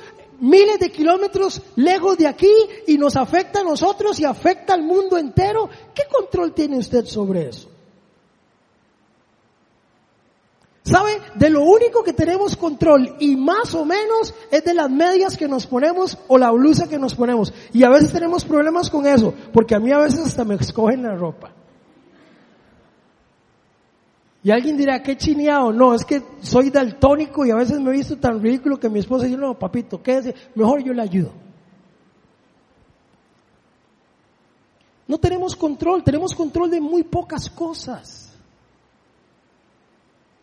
miles 0.43 0.77
de 0.77 0.91
kilómetros 0.91 1.61
lejos 1.75 2.17
de 2.17 2.27
aquí 2.27 2.51
y 2.85 2.97
nos 2.97 3.15
afecta 3.15 3.61
a 3.61 3.63
nosotros 3.63 4.19
y 4.19 4.25
afecta 4.25 4.73
al 4.73 4.83
mundo 4.83 5.17
entero. 5.17 5.69
¿Qué 5.95 6.03
control 6.11 6.53
tiene 6.53 6.77
usted 6.77 7.05
sobre 7.05 7.49
eso? 7.49 7.69
¿Sabe? 10.83 11.21
De 11.35 11.49
lo 11.49 11.63
único 11.63 12.03
que 12.03 12.11
tenemos 12.11 12.57
control 12.57 13.15
y 13.19 13.37
más 13.37 13.73
o 13.73 13.85
menos 13.85 14.33
es 14.51 14.65
de 14.65 14.73
las 14.73 14.89
medias 14.89 15.37
que 15.37 15.47
nos 15.47 15.65
ponemos 15.65 16.17
o 16.27 16.37
la 16.37 16.51
blusa 16.51 16.89
que 16.89 16.99
nos 16.99 17.15
ponemos. 17.15 17.53
Y 17.71 17.83
a 17.83 17.89
veces 17.89 18.11
tenemos 18.11 18.43
problemas 18.43 18.89
con 18.89 19.07
eso, 19.07 19.33
porque 19.53 19.75
a 19.75 19.79
mí 19.79 19.93
a 19.93 19.99
veces 19.99 20.19
hasta 20.19 20.43
me 20.43 20.55
escogen 20.55 21.03
la 21.03 21.15
ropa. 21.15 21.62
Y 24.43 24.51
alguien 24.51 24.75
dirá, 24.75 25.01
qué 25.01 25.15
chineado. 25.15 25.71
No, 25.71 25.93
es 25.93 26.03
que 26.03 26.21
soy 26.41 26.69
daltónico 26.69 27.45
y 27.45 27.51
a 27.51 27.55
veces 27.55 27.79
me 27.79 27.91
he 27.91 27.97
visto 27.97 28.17
tan 28.17 28.41
ridículo 28.41 28.77
que 28.77 28.89
mi 28.89 28.99
esposa 28.99 29.25
dice, 29.25 29.37
no, 29.37 29.57
papito, 29.57 30.03
quédese, 30.03 30.35
mejor 30.55 30.83
yo 30.83 30.93
le 30.93 31.01
ayudo. 31.01 31.31
No 35.07 35.17
tenemos 35.17 35.55
control, 35.55 36.03
tenemos 36.03 36.35
control 36.35 36.69
de 36.69 36.81
muy 36.81 37.03
pocas 37.03 37.49
cosas. 37.49 38.33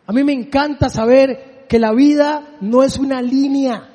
A 0.07 0.12
mí 0.12 0.25
me 0.25 0.33
encanta 0.33 0.88
saber 0.88 1.66
que 1.69 1.78
la 1.78 1.92
vida 1.92 2.57
no 2.61 2.83
es 2.83 2.99
una 2.99 3.21
línea 3.21 3.90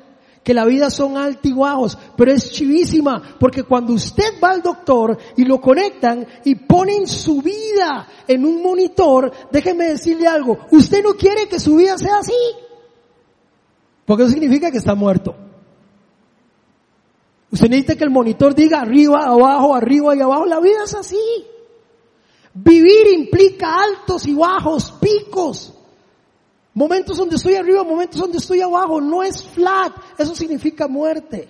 que 0.46 0.54
la 0.54 0.64
vida 0.64 0.90
son 0.90 1.16
altibajos, 1.16 1.98
pero 2.16 2.30
es 2.30 2.52
chivísima, 2.52 3.20
porque 3.40 3.64
cuando 3.64 3.94
usted 3.94 4.34
va 4.40 4.50
al 4.50 4.62
doctor 4.62 5.18
y 5.36 5.44
lo 5.44 5.60
conectan 5.60 6.24
y 6.44 6.54
ponen 6.54 7.08
su 7.08 7.42
vida 7.42 8.06
en 8.28 8.46
un 8.46 8.62
monitor, 8.62 9.32
déjeme 9.50 9.86
decirle 9.86 10.28
algo, 10.28 10.56
usted 10.70 11.02
no 11.02 11.14
quiere 11.14 11.48
que 11.48 11.58
su 11.58 11.74
vida 11.74 11.98
sea 11.98 12.18
así, 12.18 12.32
porque 14.04 14.22
eso 14.22 14.34
significa 14.34 14.70
que 14.70 14.78
está 14.78 14.94
muerto. 14.94 15.34
Usted 17.50 17.68
necesita 17.68 17.96
que 17.96 18.04
el 18.04 18.10
monitor 18.10 18.54
diga 18.54 18.82
arriba, 18.82 19.24
abajo, 19.24 19.74
arriba 19.74 20.14
y 20.14 20.20
abajo, 20.20 20.46
la 20.46 20.60
vida 20.60 20.84
es 20.84 20.94
así. 20.94 21.44
Vivir 22.54 23.08
implica 23.18 23.82
altos 23.82 24.24
y 24.28 24.34
bajos, 24.34 24.92
picos, 25.00 25.75
Momentos 26.76 27.16
donde 27.16 27.36
estoy 27.36 27.54
arriba, 27.54 27.82
momentos 27.84 28.20
donde 28.20 28.36
estoy 28.36 28.60
abajo. 28.60 29.00
No 29.00 29.22
es 29.22 29.42
flat. 29.42 29.94
Eso 30.18 30.34
significa 30.34 30.86
muerte. 30.86 31.48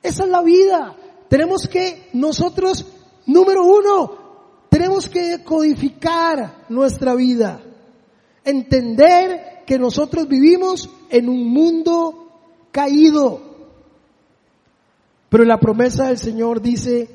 Esa 0.00 0.22
es 0.22 0.30
la 0.30 0.42
vida. 0.42 0.94
Tenemos 1.28 1.66
que 1.66 2.08
nosotros, 2.12 2.86
número 3.26 3.64
uno, 3.64 4.66
tenemos 4.68 5.08
que 5.08 5.42
codificar 5.42 6.66
nuestra 6.68 7.16
vida. 7.16 7.60
Entender 8.44 9.64
que 9.66 9.76
nosotros 9.76 10.28
vivimos 10.28 10.88
en 11.10 11.28
un 11.28 11.52
mundo 11.52 12.28
caído. 12.70 13.40
Pero 15.28 15.42
la 15.42 15.58
promesa 15.58 16.06
del 16.06 16.18
Señor 16.18 16.62
dice, 16.62 17.10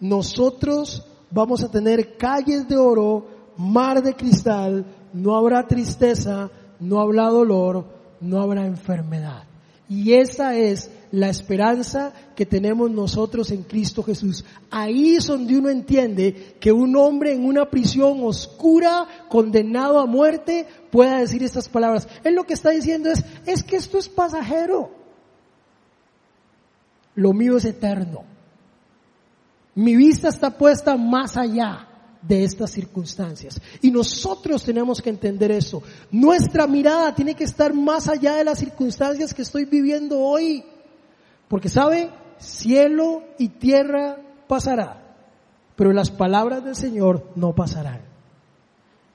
nosotros 0.00 1.06
vamos 1.30 1.62
a 1.62 1.70
tener 1.70 2.16
calles 2.16 2.66
de 2.66 2.78
oro, 2.78 3.33
mar 3.56 4.02
de 4.02 4.14
cristal, 4.14 4.84
no 5.12 5.36
habrá 5.36 5.66
tristeza, 5.66 6.50
no 6.80 7.00
habrá 7.00 7.28
dolor, 7.28 7.86
no 8.20 8.40
habrá 8.40 8.66
enfermedad. 8.66 9.44
Y 9.88 10.14
esa 10.14 10.56
es 10.56 10.90
la 11.12 11.28
esperanza 11.28 12.12
que 12.34 12.46
tenemos 12.46 12.90
nosotros 12.90 13.50
en 13.50 13.62
Cristo 13.62 14.02
Jesús. 14.02 14.44
Ahí 14.70 15.14
es 15.14 15.26
donde 15.26 15.56
uno 15.56 15.68
entiende 15.68 16.56
que 16.58 16.72
un 16.72 16.96
hombre 16.96 17.32
en 17.32 17.44
una 17.44 17.70
prisión 17.70 18.20
oscura, 18.24 19.06
condenado 19.28 20.00
a 20.00 20.06
muerte, 20.06 20.66
pueda 20.90 21.18
decir 21.18 21.42
estas 21.42 21.68
palabras. 21.68 22.08
Él 22.24 22.34
lo 22.34 22.44
que 22.44 22.54
está 22.54 22.70
diciendo 22.70 23.10
es, 23.10 23.24
es 23.46 23.62
que 23.62 23.76
esto 23.76 23.98
es 23.98 24.08
pasajero. 24.08 24.90
Lo 27.14 27.32
mío 27.32 27.58
es 27.58 27.64
eterno. 27.64 28.24
Mi 29.76 29.94
vista 29.94 30.28
está 30.28 30.50
puesta 30.56 30.96
más 30.96 31.36
allá 31.36 31.88
de 32.26 32.44
estas 32.44 32.70
circunstancias. 32.70 33.60
Y 33.82 33.90
nosotros 33.90 34.64
tenemos 34.64 35.02
que 35.02 35.10
entender 35.10 35.50
eso. 35.50 35.82
Nuestra 36.10 36.66
mirada 36.66 37.14
tiene 37.14 37.34
que 37.34 37.44
estar 37.44 37.74
más 37.74 38.08
allá 38.08 38.36
de 38.36 38.44
las 38.44 38.58
circunstancias 38.58 39.34
que 39.34 39.42
estoy 39.42 39.64
viviendo 39.64 40.18
hoy. 40.18 40.64
Porque 41.48 41.68
sabe, 41.68 42.10
cielo 42.38 43.22
y 43.38 43.48
tierra 43.48 44.18
pasará, 44.48 45.16
pero 45.76 45.92
las 45.92 46.10
palabras 46.10 46.64
del 46.64 46.76
Señor 46.76 47.30
no 47.36 47.54
pasarán. 47.54 48.00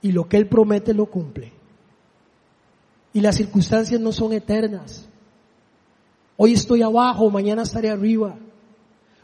Y 0.01 0.11
lo 0.11 0.27
que 0.27 0.37
Él 0.37 0.47
promete 0.47 0.93
lo 0.93 1.07
cumple. 1.07 1.51
Y 3.11 3.21
las 3.21 3.35
circunstancias 3.35 3.99
no 3.99 4.11
son 4.11 4.33
eternas. 4.33 5.09
Hoy 6.37 6.53
estoy 6.53 6.83
abajo, 6.83 7.29
mañana 7.29 7.63
estaré 7.63 7.89
arriba. 7.89 8.37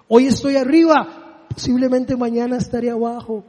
Hoy 0.08 0.26
estoy 0.26 0.58
arriba, 0.58 1.46
posiblemente 1.54 2.18
mañana 2.18 2.58
estaré 2.58 2.90
abajo. 2.90 3.44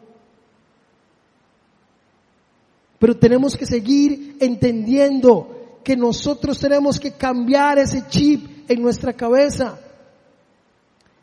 Pero 2.99 3.17
tenemos 3.17 3.57
que 3.57 3.67
seguir 3.67 4.37
entendiendo 4.41 5.81
que 5.85 5.97
nosotros 5.97 6.59
tenemos 6.59 6.99
que 6.99 7.13
cambiar 7.13 7.79
ese 7.79 8.09
chip 8.09 8.69
en 8.69 8.83
nuestra 8.83 9.13
cabeza. 9.13 9.79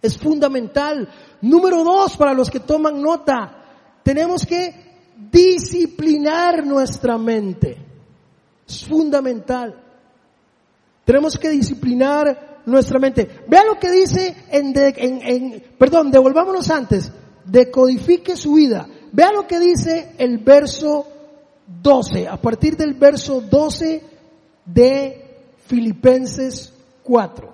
Es 0.01 0.17
fundamental. 0.17 1.09
Número 1.41 1.83
dos, 1.83 2.15
para 2.15 2.33
los 2.33 2.49
que 2.49 2.59
toman 2.59 3.01
nota, 3.01 3.99
tenemos 4.03 4.45
que 4.45 4.73
disciplinar 5.31 6.65
nuestra 6.65 7.17
mente. 7.17 7.77
Es 8.67 8.85
fundamental. 8.85 9.75
Tenemos 11.05 11.37
que 11.37 11.49
disciplinar 11.49 12.61
nuestra 12.65 12.99
mente. 12.99 13.43
Vea 13.47 13.65
lo 13.65 13.77
que 13.79 13.91
dice 13.91 14.45
en, 14.49 15.63
perdón, 15.77 16.11
devolvámonos 16.11 16.69
antes. 16.69 17.11
Decodifique 17.45 18.37
su 18.37 18.53
vida. 18.53 18.87
Vea 19.11 19.31
lo 19.31 19.45
que 19.45 19.59
dice 19.59 20.15
el 20.17 20.37
verso 20.37 21.07
12, 21.81 22.27
a 22.27 22.37
partir 22.37 22.77
del 22.77 22.93
verso 22.93 23.41
12 23.41 24.01
de 24.65 25.23
Filipenses 25.67 26.73
4. 27.03 27.53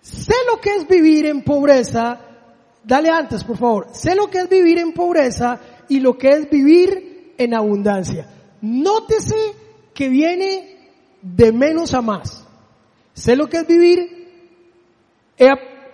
Sé 0.00 0.34
lo 0.50 0.60
que 0.60 0.76
es 0.76 0.88
vivir 0.88 1.26
en 1.26 1.42
pobreza, 1.42 2.18
dale 2.82 3.10
antes 3.10 3.44
por 3.44 3.58
favor, 3.58 3.88
sé 3.92 4.14
lo 4.14 4.28
que 4.28 4.38
es 4.38 4.48
vivir 4.48 4.78
en 4.78 4.92
pobreza 4.92 5.60
y 5.88 6.00
lo 6.00 6.16
que 6.16 6.30
es 6.30 6.48
vivir 6.48 7.34
en 7.36 7.54
abundancia. 7.54 8.26
Nótese 8.62 9.36
que 9.92 10.08
viene 10.08 10.76
de 11.20 11.52
menos 11.52 11.92
a 11.94 12.00
más. 12.00 12.44
Sé 13.12 13.36
lo 13.36 13.48
que 13.48 13.58
es 13.58 13.66
vivir, 13.66 14.28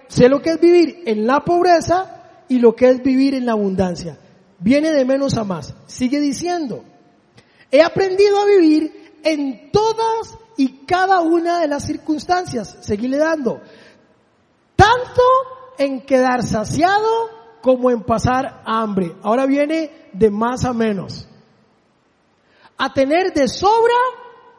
sé 0.08 0.28
lo 0.28 0.40
que 0.40 0.50
es 0.50 0.60
vivir 0.60 1.02
en 1.06 1.26
la 1.26 1.40
pobreza 1.40 2.13
y 2.48 2.58
lo 2.58 2.74
que 2.74 2.90
es 2.90 3.02
vivir 3.02 3.34
en 3.34 3.46
la 3.46 3.52
abundancia. 3.52 4.18
Viene 4.58 4.90
de 4.92 5.04
menos 5.04 5.36
a 5.36 5.44
más. 5.44 5.74
Sigue 5.86 6.20
diciendo, 6.20 6.84
he 7.70 7.82
aprendido 7.82 8.38
a 8.40 8.46
vivir 8.46 9.18
en 9.22 9.70
todas 9.70 10.38
y 10.56 10.84
cada 10.86 11.20
una 11.20 11.60
de 11.60 11.68
las 11.68 11.84
circunstancias. 11.84 12.78
Seguirle 12.80 13.18
dando. 13.18 13.60
Tanto 14.76 15.22
en 15.78 16.02
quedar 16.02 16.42
saciado 16.42 17.30
como 17.60 17.90
en 17.90 18.02
pasar 18.02 18.62
hambre. 18.64 19.14
Ahora 19.22 19.46
viene 19.46 19.90
de 20.12 20.30
más 20.30 20.64
a 20.64 20.72
menos. 20.72 21.26
A 22.76 22.92
tener 22.92 23.32
de 23.32 23.48
sobra 23.48 23.94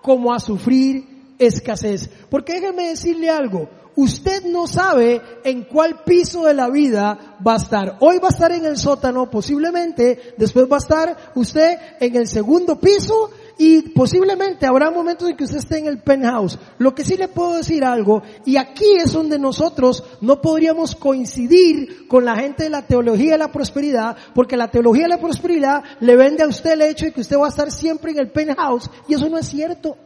como 0.01 0.33
a 0.33 0.39
sufrir 0.39 1.35
escasez. 1.39 2.09
Porque 2.29 2.53
déjeme 2.53 2.89
decirle 2.89 3.29
algo. 3.29 3.69
Usted 3.95 4.43
no 4.45 4.67
sabe 4.67 5.21
en 5.43 5.63
cuál 5.63 6.03
piso 6.03 6.45
de 6.45 6.53
la 6.53 6.69
vida 6.69 7.37
va 7.45 7.53
a 7.53 7.57
estar. 7.57 7.97
Hoy 8.01 8.19
va 8.19 8.27
a 8.27 8.31
estar 8.31 8.51
en 8.51 8.65
el 8.65 8.77
sótano, 8.77 9.29
posiblemente. 9.29 10.35
Después 10.37 10.67
va 10.69 10.75
a 10.75 10.79
estar 10.79 11.17
usted 11.35 11.77
en 11.99 12.15
el 12.15 12.27
segundo 12.27 12.77
piso 12.77 13.29
y 13.57 13.81
posiblemente 13.89 14.65
habrá 14.65 14.91
momentos 14.91 15.29
en 15.29 15.37
que 15.37 15.45
usted 15.45 15.59
esté 15.59 15.77
en 15.77 15.87
el 15.87 15.99
penthouse. 15.99 16.59
Lo 16.77 16.93
que 16.93 17.05
sí 17.05 17.15
le 17.15 17.29
puedo 17.29 17.55
decir 17.55 17.85
algo, 17.85 18.21
y 18.45 18.57
aquí 18.57 18.97
es 18.97 19.13
donde 19.13 19.39
nosotros 19.39 20.03
no 20.21 20.41
podríamos 20.41 20.95
coincidir 20.95 22.07
con 22.07 22.25
la 22.25 22.35
gente 22.35 22.63
de 22.63 22.69
la 22.69 22.85
teología 22.85 23.33
de 23.33 23.37
la 23.37 23.51
prosperidad, 23.51 24.17
porque 24.33 24.57
la 24.57 24.69
teología 24.69 25.03
de 25.03 25.09
la 25.09 25.21
prosperidad 25.21 25.83
le 26.01 26.15
vende 26.17 26.43
a 26.43 26.47
usted 26.47 26.73
el 26.73 26.81
hecho 26.81 27.05
de 27.05 27.13
que 27.13 27.21
usted 27.21 27.37
va 27.37 27.45
a 27.45 27.49
estar 27.49 27.71
siempre 27.71 28.11
en 28.11 28.19
el 28.19 28.31
penthouse, 28.31 28.89
y 29.07 29.13
eso 29.13 29.29
no 29.29 29.37
es 29.37 29.47
cierto. 29.47 29.97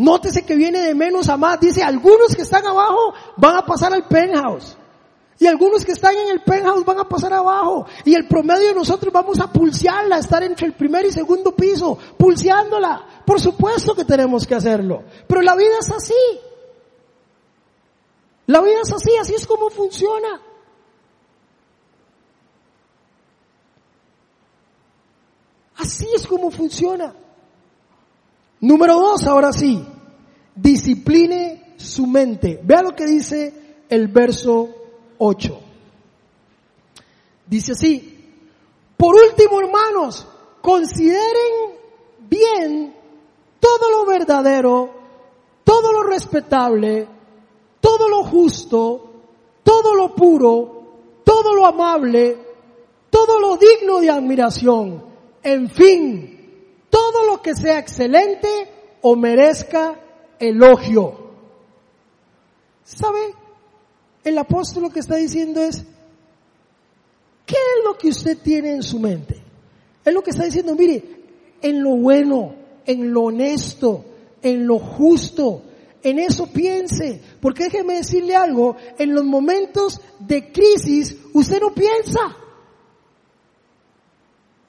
Nótese 0.00 0.46
que 0.46 0.56
viene 0.56 0.80
de 0.80 0.94
menos 0.94 1.28
a 1.28 1.36
más. 1.36 1.60
Dice, 1.60 1.82
algunos 1.82 2.34
que 2.34 2.40
están 2.40 2.66
abajo 2.66 3.12
van 3.36 3.56
a 3.56 3.66
pasar 3.66 3.92
al 3.92 4.08
penthouse. 4.08 4.74
Y 5.38 5.46
algunos 5.46 5.84
que 5.84 5.92
están 5.92 6.16
en 6.16 6.28
el 6.28 6.42
penthouse 6.42 6.86
van 6.86 7.00
a 7.00 7.04
pasar 7.06 7.34
abajo. 7.34 7.84
Y 8.06 8.14
el 8.14 8.26
promedio 8.26 8.68
de 8.68 8.74
nosotros 8.74 9.12
vamos 9.12 9.38
a 9.40 9.52
pulsearla, 9.52 10.16
estar 10.16 10.42
entre 10.42 10.68
el 10.68 10.72
primer 10.72 11.04
y 11.04 11.12
segundo 11.12 11.54
piso, 11.54 11.98
pulseándola. 12.16 13.22
Por 13.26 13.38
supuesto 13.42 13.94
que 13.94 14.06
tenemos 14.06 14.46
que 14.46 14.54
hacerlo. 14.54 15.04
Pero 15.28 15.42
la 15.42 15.54
vida 15.54 15.74
es 15.78 15.90
así. 15.90 16.40
La 18.46 18.62
vida 18.62 18.80
es 18.82 18.92
así, 18.92 19.10
así 19.20 19.34
es 19.34 19.46
como 19.46 19.68
funciona. 19.68 20.40
Así 25.76 26.08
es 26.16 26.26
como 26.26 26.50
funciona. 26.50 27.14
Número 28.60 28.94
dos, 28.94 29.26
ahora 29.26 29.52
sí. 29.52 29.82
Discipline 30.60 31.74
su 31.76 32.06
mente. 32.06 32.60
Vea 32.62 32.82
lo 32.82 32.94
que 32.94 33.06
dice 33.06 33.52
el 33.88 34.08
verso 34.08 34.68
8. 35.18 35.60
Dice 37.46 37.72
así, 37.72 38.18
por 38.96 39.16
último 39.16 39.60
hermanos, 39.60 40.26
consideren 40.60 41.78
bien 42.28 42.94
todo 43.58 43.90
lo 43.90 44.06
verdadero, 44.06 44.90
todo 45.64 45.92
lo 45.92 46.02
respetable, 46.04 47.08
todo 47.80 48.08
lo 48.08 48.22
justo, 48.24 49.10
todo 49.64 49.94
lo 49.94 50.14
puro, 50.14 51.22
todo 51.24 51.54
lo 51.54 51.66
amable, 51.66 52.38
todo 53.08 53.40
lo 53.40 53.56
digno 53.56 54.00
de 54.00 54.10
admiración, 54.10 55.04
en 55.42 55.70
fin, 55.70 56.76
todo 56.88 57.24
lo 57.24 57.42
que 57.42 57.54
sea 57.54 57.78
excelente 57.78 58.98
o 59.02 59.16
merezca 59.16 59.98
elogio. 60.40 61.30
¿Sabe? 62.82 63.34
El 64.24 64.36
apóstol 64.38 64.84
lo 64.84 64.90
que 64.90 65.00
está 65.00 65.16
diciendo 65.16 65.60
es, 65.60 65.84
¿qué 67.46 67.54
es 67.54 67.84
lo 67.84 67.96
que 67.96 68.08
usted 68.08 68.38
tiene 68.38 68.72
en 68.72 68.82
su 68.82 68.98
mente? 68.98 69.40
Es 70.04 70.12
lo 70.12 70.22
que 70.22 70.30
está 70.30 70.44
diciendo, 70.44 70.74
mire, 70.74 71.04
en 71.62 71.82
lo 71.82 71.96
bueno, 71.96 72.54
en 72.84 73.12
lo 73.12 73.24
honesto, 73.24 74.04
en 74.42 74.66
lo 74.66 74.78
justo, 74.78 75.62
en 76.02 76.18
eso 76.18 76.46
piense. 76.46 77.20
Porque 77.40 77.64
déjeme 77.64 77.94
decirle 77.94 78.34
algo, 78.34 78.76
en 78.98 79.14
los 79.14 79.24
momentos 79.24 80.00
de 80.18 80.50
crisis 80.50 81.16
usted 81.32 81.60
no 81.60 81.72
piensa. 81.74 82.20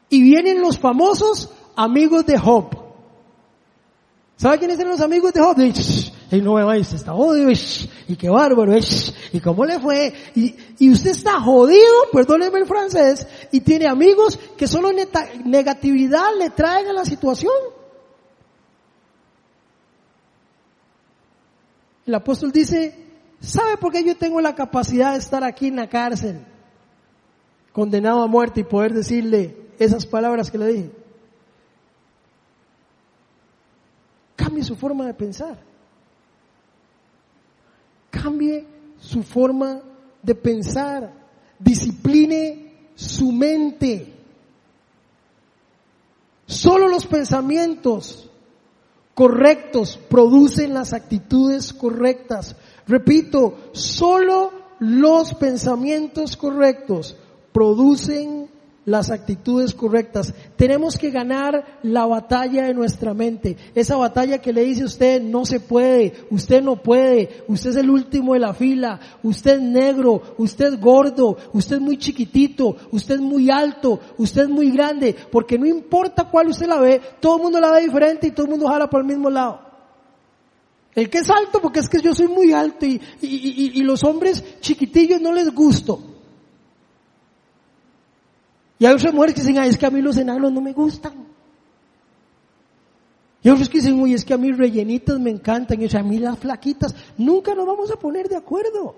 Y 0.10 0.22
vienen 0.22 0.62
los 0.62 0.78
famosos 0.78 1.50
amigos 1.76 2.26
de 2.26 2.38
Job. 2.38 2.81
¿Sabe 4.42 4.58
quiénes 4.58 4.80
eran 4.80 4.94
los 4.94 5.02
amigos 5.02 5.34
de 5.34 5.40
Job? 5.40 5.56
y 6.32 6.42
no 6.42 6.56
me 6.56 6.80
está 6.80 7.14
odio, 7.14 7.52
y 7.52 7.60
y 8.08 8.16
qué 8.16 8.28
bárbaro, 8.28 8.74
y 9.32 9.40
cómo 9.40 9.66
le 9.66 9.80
fue, 9.80 10.12
y, 10.34 10.56
y 10.80 10.92
usted 10.92 11.12
está 11.12 11.40
jodido, 11.40 11.94
perdóneme 12.12 12.58
el 12.58 12.66
francés, 12.66 13.28
y 13.52 13.62
tiene 13.62 13.86
amigos 13.86 14.40
que 14.58 14.66
solo 14.66 14.90
negatividad 15.46 16.30
le 16.40 16.50
traen 16.50 16.88
a 16.88 16.94
la 16.94 17.06
situación. 17.06 17.54
El 22.08 22.16
apóstol 22.16 22.52
dice, 22.52 22.98
¿sabe 23.42 23.78
por 23.78 23.94
qué 23.94 24.04
yo 24.04 24.18
tengo 24.18 24.42
la 24.42 24.56
capacidad 24.56 25.12
de 25.12 25.20
estar 25.20 25.44
aquí 25.44 25.68
en 25.68 25.76
la 25.76 25.88
cárcel, 25.88 26.44
condenado 27.72 28.24
a 28.24 28.28
muerte 28.28 28.62
y 28.62 28.64
poder 28.64 28.92
decirle 28.92 29.56
esas 29.78 30.08
palabras 30.08 30.50
que 30.50 30.58
le 30.58 30.66
dije? 30.66 31.01
Cambie 34.42 34.64
su 34.64 34.76
forma 34.76 35.06
de 35.06 35.14
pensar. 35.14 35.58
Cambie 38.10 38.66
su 39.00 39.22
forma 39.22 39.82
de 40.24 40.34
pensar. 40.34 41.14
Discipline 41.60 42.90
su 42.96 43.32
mente. 43.32 44.16
Solo 46.48 46.88
los 46.88 47.06
pensamientos 47.06 48.30
correctos 49.14 50.00
producen 50.10 50.74
las 50.74 50.94
actitudes 50.94 51.72
correctas. 51.72 52.56
Repito, 52.88 53.70
solo 53.74 54.52
los 54.80 55.36
pensamientos 55.36 56.36
correctos 56.36 57.16
producen 57.54 58.41
las 58.86 59.12
actitudes 59.12 59.74
correctas. 59.74 60.34
Tenemos 60.56 60.98
que 60.98 61.12
ganar 61.12 61.80
la 61.84 62.06
batalla 62.06 62.66
de 62.66 62.74
nuestra 62.74 63.14
mente. 63.14 63.58
Esa 63.76 63.96
batalla 63.96 64.40
que 64.40 64.54
le 64.54 64.64
dice 64.64 64.84
usted 64.84 65.22
no 65.22 65.46
se 65.46 65.60
puede, 65.60 66.14
usted 66.32 66.62
no 66.64 66.78
puede, 66.78 67.44
usted 67.48 67.72
es 67.72 67.76
el 67.76 67.90
último 67.90 68.34
de 68.34 68.40
la 68.40 68.54
fila, 68.54 69.00
usted 69.24 69.56
es 69.56 69.62
negro, 69.62 70.22
usted 70.38 70.74
es 70.74 70.80
gordo, 70.80 71.38
usted 71.54 71.76
es 71.76 71.82
muy 71.82 71.98
chiquitito, 71.98 72.76
usted 72.92 73.16
es 73.16 73.22
muy 73.22 73.50
alto, 73.50 74.00
usted 74.18 74.44
es 74.44 74.50
muy 74.50 74.72
grande, 74.72 75.16
porque 75.32 75.60
no 75.60 75.68
importa 75.68 76.26
cuál 76.30 76.48
usted 76.48 76.68
la 76.68 76.80
ve, 76.80 77.02
todo 77.20 77.38
el 77.38 77.44
mundo 77.44 77.60
la 77.60 77.72
ve 77.72 77.82
diferente 77.82 78.28
y 78.28 78.32
todo 78.32 78.46
el 78.46 78.52
mundo 78.52 78.68
jala 78.68 78.90
por 78.90 79.02
el 79.02 79.08
mismo 79.08 79.30
lado. 79.30 79.70
El 80.94 81.10
que 81.10 81.20
es 81.20 81.30
alto, 81.30 81.62
porque 81.62 81.80
es 81.80 81.88
que 81.88 82.02
yo 82.02 82.14
soy 82.14 82.28
muy 82.28 82.52
alto 82.52 82.86
y, 82.86 83.00
y 83.22 83.82
los 83.84 84.04
hombres 84.04 84.44
chiquitillos 84.60 85.22
no 85.22 85.32
les 85.32 85.50
gusto. 85.54 86.11
Y 88.82 88.86
hay 88.88 88.96
otras 88.96 89.14
mujeres 89.14 89.36
que 89.36 89.42
dicen, 89.42 89.58
es 89.62 89.78
que 89.78 89.86
a 89.86 89.92
mí 89.92 90.02
los 90.02 90.18
enanos 90.18 90.52
no 90.52 90.60
me 90.60 90.74
gustan. 90.74 91.14
Y 93.44 93.50
otros 93.50 93.70
que 93.70 93.78
dicen, 93.78 94.02
uy, 94.02 94.16
es 94.16 94.26
que 94.26 94.34
a 94.34 94.40
mí 94.40 94.52
rellenitas 94.52 95.20
me 95.20 95.30
encantan, 95.30 95.80
y 95.80 95.96
a 95.96 96.02
mí 96.02 96.18
las 96.18 96.40
flaquitas. 96.40 96.96
Nunca 97.16 97.54
nos 97.54 97.68
vamos 97.68 97.92
a 97.92 97.96
poner 97.98 98.28
de 98.28 98.38
acuerdo. 98.38 98.96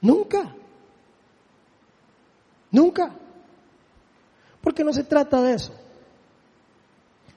Nunca. 0.00 0.52
Nunca. 2.72 3.14
Porque 4.60 4.82
no 4.82 4.92
se 4.92 5.04
trata 5.04 5.40
de 5.40 5.54
eso. 5.54 5.72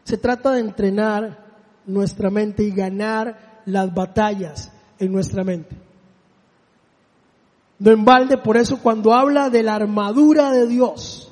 Se 0.03 0.17
trata 0.17 0.49
de 0.53 0.61
entrenar 0.61 1.45
nuestra 1.85 2.31
mente 2.31 2.63
y 2.63 2.71
ganar 2.71 3.61
las 3.67 3.93
batallas 3.93 4.71
en 4.97 5.11
nuestra 5.11 5.43
mente. 5.43 5.90
No 7.81 7.89
en 7.89 8.05
balde, 8.05 8.37
por 8.37 8.57
eso 8.57 8.77
cuando 8.77 9.11
habla 9.11 9.49
de 9.49 9.63
la 9.63 9.73
armadura 9.73 10.51
de 10.51 10.67
Dios. 10.67 11.31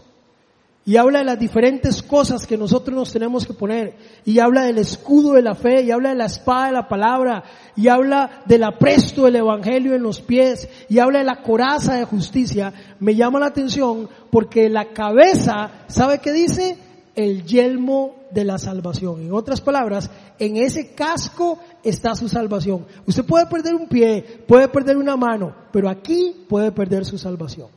Y 0.83 0.97
habla 0.97 1.19
de 1.19 1.25
las 1.25 1.37
diferentes 1.37 2.01
cosas 2.01 2.47
que 2.47 2.57
nosotros 2.57 2.97
nos 2.97 3.13
tenemos 3.13 3.45
que 3.45 3.53
poner. 3.53 3.95
Y 4.25 4.39
habla 4.39 4.63
del 4.63 4.79
escudo 4.79 5.33
de 5.33 5.43
la 5.43 5.53
fe 5.53 5.83
y 5.83 5.91
habla 5.91 6.09
de 6.09 6.15
la 6.15 6.25
espada 6.25 6.65
de 6.65 6.71
la 6.71 6.87
palabra 6.87 7.43
y 7.75 7.87
habla 7.87 8.41
del 8.47 8.63
apresto 8.63 9.25
del 9.25 9.35
evangelio 9.35 9.93
en 9.93 10.01
los 10.01 10.21
pies 10.21 10.67
y 10.89 10.97
habla 10.97 11.19
de 11.19 11.25
la 11.25 11.43
coraza 11.43 11.93
de 11.93 12.05
justicia, 12.05 12.73
me 12.99 13.13
llama 13.13 13.39
la 13.39 13.45
atención 13.45 14.09
porque 14.31 14.69
la 14.69 14.85
cabeza, 14.91 15.83
¿sabe 15.85 16.17
qué 16.17 16.31
dice? 16.31 16.79
El 17.15 17.43
yelmo 17.45 18.15
de 18.31 18.43
la 18.43 18.57
salvación. 18.57 19.21
En 19.21 19.33
otras 19.33 19.61
palabras, 19.61 20.09
en 20.37 20.57
ese 20.57 20.93
casco 20.93 21.59
está 21.83 22.15
su 22.15 22.29
salvación. 22.29 22.85
Usted 23.05 23.25
puede 23.25 23.47
perder 23.47 23.75
un 23.75 23.87
pie, 23.87 24.43
puede 24.47 24.67
perder 24.67 24.97
una 24.97 25.17
mano, 25.17 25.53
pero 25.71 25.89
aquí 25.89 26.45
puede 26.47 26.71
perder 26.71 27.05
su 27.05 27.17
salvación. 27.17 27.67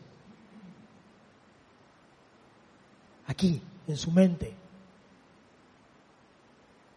Aquí, 3.27 3.61
en 3.89 3.97
su 3.97 4.11
mente. 4.11 4.55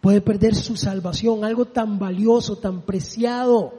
Puede 0.02 0.22
perder 0.22 0.54
su 0.56 0.76
salvación, 0.76 1.44
algo 1.44 1.66
tan 1.66 1.98
valioso, 1.98 2.58
tan 2.58 2.82
preciado 2.82 3.74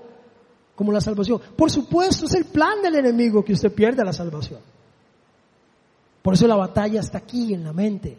como 0.75 0.93
la 0.93 1.01
salvación. 1.01 1.41
Por 1.57 1.71
supuesto, 1.71 2.27
es 2.27 2.35
el 2.35 2.47
plan 2.47 2.83
del 2.83 2.97
enemigo 2.97 3.45
que 3.45 3.53
usted 3.53 3.73
pierda 3.73 4.05
la 4.05 4.13
salvación. 4.13 4.61
Por 6.23 6.35
eso 6.35 6.49
la 6.49 6.57
batalla 6.57 7.01
está 7.01 7.19
aquí 7.19 7.55
en 7.55 7.63
la 7.63 7.73
mente. 7.73 8.19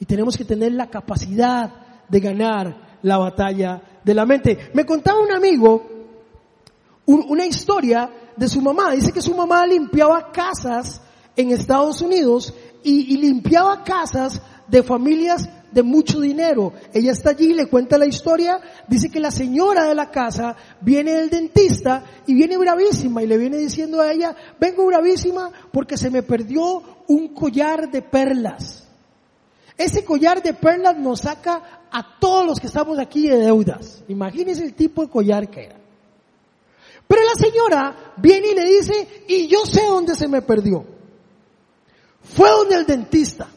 Y 0.00 0.06
tenemos 0.06 0.36
que 0.36 0.44
tener 0.44 0.72
la 0.72 0.90
capacidad 0.90 1.70
de 2.08 2.20
ganar 2.20 2.98
la 3.02 3.18
batalla 3.18 3.80
de 4.02 4.14
la 4.14 4.26
mente. 4.26 4.58
Me 4.74 4.84
contaba 4.84 5.20
un 5.20 5.30
amigo 5.30 6.00
una 7.06 7.46
historia 7.46 8.10
de 8.36 8.48
su 8.48 8.60
mamá. 8.60 8.92
Dice 8.92 9.12
que 9.12 9.22
su 9.22 9.34
mamá 9.34 9.66
limpiaba 9.66 10.30
casas 10.32 11.00
en 11.36 11.50
Estados 11.50 12.00
Unidos 12.00 12.54
y, 12.82 13.16
limpiaba 13.16 13.84
casas 13.84 14.40
de 14.68 14.82
familias 14.82 15.48
de 15.72 15.82
mucho 15.82 16.20
dinero. 16.20 16.72
Ella 16.92 17.12
está 17.12 17.30
allí, 17.30 17.52
le 17.52 17.66
cuenta 17.66 17.98
la 17.98 18.06
historia, 18.06 18.60
dice 18.88 19.10
que 19.10 19.20
la 19.20 19.30
señora 19.30 19.84
de 19.84 19.94
la 19.94 20.10
casa 20.10 20.56
viene 20.80 21.12
del 21.12 21.30
dentista 21.30 22.04
y 22.26 22.34
viene 22.34 22.56
bravísima 22.56 23.22
y 23.22 23.26
le 23.26 23.38
viene 23.38 23.56
diciendo 23.56 24.00
a 24.00 24.12
ella, 24.12 24.34
vengo 24.58 24.86
bravísima 24.86 25.50
porque 25.72 25.96
se 25.96 26.10
me 26.10 26.22
perdió 26.22 26.82
un 27.06 27.28
collar 27.34 27.90
de 27.90 28.02
perlas. 28.02 28.79
Ese 29.80 30.04
collar 30.04 30.42
de 30.42 30.52
perlas 30.52 30.98
nos 30.98 31.20
saca 31.20 31.86
a 31.90 32.18
todos 32.18 32.44
los 32.44 32.60
que 32.60 32.66
estamos 32.66 32.98
aquí 32.98 33.26
de 33.26 33.38
deudas. 33.38 34.04
Imagínense 34.08 34.62
el 34.62 34.74
tipo 34.74 35.00
de 35.00 35.08
collar 35.08 35.48
que 35.48 35.64
era. 35.64 35.76
Pero 37.08 37.22
la 37.24 37.32
señora 37.32 38.12
viene 38.18 38.48
y 38.48 38.54
le 38.56 38.64
dice, 38.66 39.24
y 39.26 39.46
yo 39.46 39.64
sé 39.64 39.86
dónde 39.86 40.14
se 40.16 40.28
me 40.28 40.42
perdió. 40.42 40.84
Fue 42.22 42.50
donde 42.50 42.74
el 42.74 42.84
dentista. 42.84 43.48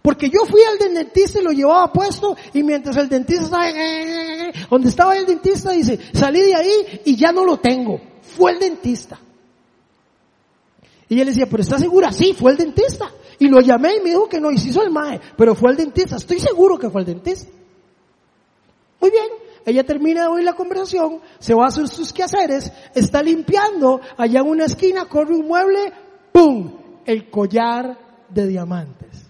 Porque 0.00 0.30
yo 0.30 0.46
fui 0.46 0.60
al 0.62 0.94
dentista 0.94 1.40
y 1.40 1.42
lo 1.42 1.50
llevaba 1.50 1.92
puesto 1.92 2.36
y 2.54 2.62
mientras 2.62 2.96
el 2.96 3.08
dentista 3.08 3.42
estaba, 3.42 4.52
donde 4.70 4.88
estaba 4.90 5.16
el 5.16 5.26
dentista 5.26 5.72
dice, 5.72 5.98
salí 6.14 6.40
de 6.40 6.54
ahí 6.54 7.00
y 7.04 7.16
ya 7.16 7.32
no 7.32 7.44
lo 7.44 7.58
tengo. 7.58 8.00
Fue 8.22 8.52
el 8.52 8.60
dentista. 8.60 9.18
Y 11.08 11.20
él 11.20 11.26
decía, 11.26 11.46
pero 11.50 11.64
¿está 11.64 11.80
segura? 11.80 12.12
Sí, 12.12 12.32
fue 12.32 12.52
el 12.52 12.58
dentista. 12.58 13.10
Y 13.38 13.48
lo 13.48 13.60
llamé 13.60 13.96
y 13.96 14.00
me 14.00 14.10
dijo 14.10 14.28
que 14.28 14.40
no, 14.40 14.50
y 14.50 14.58
se 14.58 14.70
hizo 14.70 14.82
el 14.82 14.90
mae, 14.90 15.20
pero 15.36 15.54
fue 15.54 15.70
al 15.70 15.76
dentista. 15.76 16.16
Estoy 16.16 16.40
seguro 16.40 16.78
que 16.78 16.90
fue 16.90 17.00
al 17.00 17.06
dentista. 17.06 17.50
Muy 19.00 19.10
bien, 19.10 19.28
ella 19.64 19.84
termina 19.84 20.28
oír 20.28 20.44
la 20.44 20.54
conversación, 20.54 21.20
se 21.38 21.54
va 21.54 21.64
a 21.64 21.68
hacer 21.68 21.88
sus 21.88 22.12
quehaceres, 22.12 22.72
está 22.94 23.22
limpiando, 23.22 24.00
allá 24.16 24.40
en 24.40 24.48
una 24.48 24.64
esquina 24.64 25.04
corre 25.04 25.36
un 25.36 25.46
mueble, 25.46 25.92
¡pum! 26.32 26.72
El 27.04 27.30
collar 27.30 27.96
de 28.28 28.46
diamantes. 28.46 29.26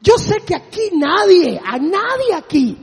Yo 0.00 0.16
sé 0.16 0.36
que 0.46 0.54
aquí 0.54 0.90
nadie, 0.94 1.60
a 1.62 1.78
nadie 1.78 2.34
aquí, 2.34 2.78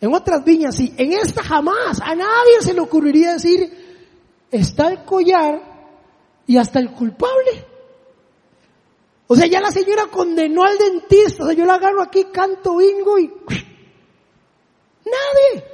en 0.00 0.14
otras 0.14 0.44
viñas 0.44 0.76
sí, 0.76 0.94
en 0.96 1.12
esta 1.12 1.42
jamás, 1.42 2.00
a 2.00 2.14
nadie 2.14 2.60
se 2.60 2.74
le 2.74 2.80
ocurriría 2.80 3.32
decir, 3.34 3.70
está 4.50 4.88
el 4.88 5.04
collar 5.04 5.73
y 6.46 6.56
hasta 6.56 6.78
el 6.78 6.90
culpable. 6.92 7.66
O 9.26 9.36
sea, 9.36 9.46
ya 9.46 9.60
la 9.60 9.70
señora 9.70 10.06
condenó 10.10 10.64
al 10.64 10.76
dentista, 10.76 11.44
o 11.44 11.46
sea, 11.46 11.56
yo 11.56 11.64
la 11.64 11.74
agarro 11.74 12.02
aquí, 12.02 12.24
canto 12.24 12.76
bingo 12.76 13.18
y 13.18 13.32
nadie. 15.04 15.64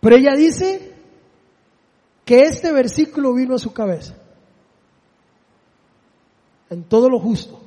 Pero 0.00 0.16
ella 0.16 0.34
dice 0.34 0.94
que 2.24 2.42
este 2.42 2.72
versículo 2.72 3.34
vino 3.34 3.54
a 3.54 3.58
su 3.58 3.72
cabeza. 3.72 4.16
En 6.68 6.84
todo 6.84 7.08
lo 7.08 7.18
justo, 7.18 7.60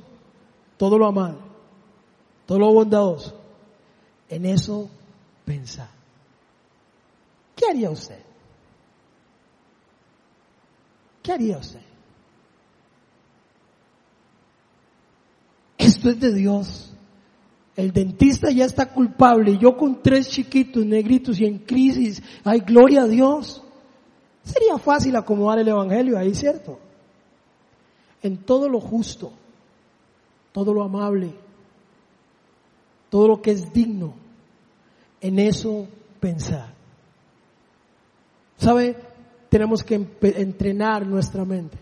todo 0.76 0.96
lo 0.96 1.06
amado, 1.06 1.38
todo 2.46 2.58
lo 2.58 2.72
bondadoso. 2.72 3.40
En 4.28 4.46
eso 4.46 4.88
pensar. 5.44 5.90
¿Qué 7.54 7.66
haría 7.68 7.90
usted? 7.90 8.33
¿Qué 11.24 11.32
haría 11.32 11.56
usted? 11.56 11.80
Esto 15.78 16.10
es 16.10 16.20
de 16.20 16.34
Dios. 16.34 16.92
El 17.76 17.92
dentista 17.92 18.50
ya 18.50 18.66
está 18.66 18.92
culpable. 18.92 19.56
Yo 19.56 19.74
con 19.74 20.02
tres 20.02 20.28
chiquitos 20.28 20.84
negritos 20.84 21.40
y 21.40 21.46
en 21.46 21.60
crisis. 21.60 22.22
Hay 22.44 22.60
gloria 22.60 23.04
a 23.04 23.06
Dios. 23.06 23.62
Sería 24.42 24.76
fácil 24.76 25.16
acomodar 25.16 25.60
el 25.60 25.68
Evangelio 25.68 26.18
ahí, 26.18 26.34
¿cierto? 26.34 26.78
En 28.22 28.44
todo 28.44 28.68
lo 28.68 28.78
justo, 28.78 29.32
todo 30.52 30.74
lo 30.74 30.82
amable, 30.82 31.34
todo 33.08 33.28
lo 33.28 33.40
que 33.40 33.52
es 33.52 33.72
digno, 33.72 34.12
en 35.22 35.38
eso 35.38 35.88
pensar. 36.20 36.74
¿Sabe? 38.58 39.13
Tenemos 39.54 39.84
que 39.84 39.94
entrenar 39.94 41.06
nuestra 41.06 41.44
mente. 41.44 41.78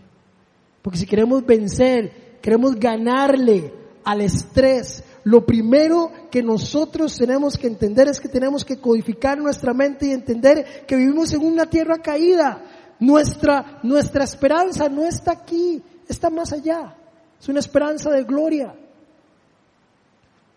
Porque 0.83 0.99
si 0.99 1.07
queremos 1.07 1.43
vencer, 1.43 2.37
queremos 2.39 2.75
ganarle 2.75 3.73
al 4.03 4.21
estrés, 4.21 5.03
lo 5.23 5.43
primero 5.43 6.11
que 6.29 6.43
nosotros 6.43 7.17
tenemos 7.17 7.57
que 7.57 7.65
entender 7.65 8.07
es 8.09 8.19
que 8.19 8.29
tenemos 8.29 8.63
que 8.63 8.77
codificar 8.77 9.39
nuestra 9.39 9.73
mente 9.73 10.05
y 10.05 10.11
entender 10.11 10.85
que 10.85 10.95
vivimos 10.95 11.33
en 11.33 11.43
una 11.43 11.65
tierra 11.65 11.97
caída. 11.97 12.63
Nuestra, 12.99 13.79
nuestra 13.81 14.23
esperanza 14.23 14.87
no 14.87 15.07
está 15.07 15.31
aquí, 15.31 15.81
está 16.07 16.29
más 16.29 16.53
allá. 16.53 16.95
Es 17.41 17.49
una 17.49 17.59
esperanza 17.59 18.11
de 18.11 18.23
gloria. 18.23 18.75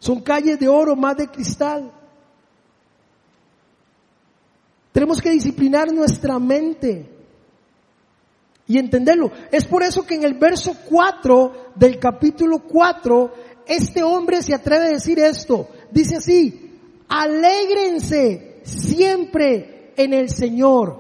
Son 0.01 0.21
calles 0.21 0.61
de 0.61 0.69
oro 0.69 0.95
más 0.95 1.17
de 1.17 1.29
cristal. 1.29 1.91
Tenemos 4.97 5.21
que 5.21 5.29
disciplinar 5.29 5.93
nuestra 5.93 6.39
mente 6.39 7.07
y 8.67 8.79
entenderlo. 8.79 9.31
Es 9.53 9.67
por 9.67 9.83
eso 9.83 10.07
que 10.07 10.15
en 10.15 10.25
el 10.25 10.33
verso 10.33 10.75
4 10.89 11.73
del 11.75 11.99
capítulo 11.99 12.61
4, 12.61 13.35
este 13.67 14.03
hombre 14.03 14.43
se 14.43 14.55
atreve 14.55 14.87
a 14.87 14.93
decir 14.93 15.19
esto. 15.19 15.69
Dice 15.91 16.17
así, 16.17 16.79
alégrense 17.09 18.61
siempre 18.63 19.93
en 19.99 20.15
el 20.15 20.31
Señor. 20.31 20.99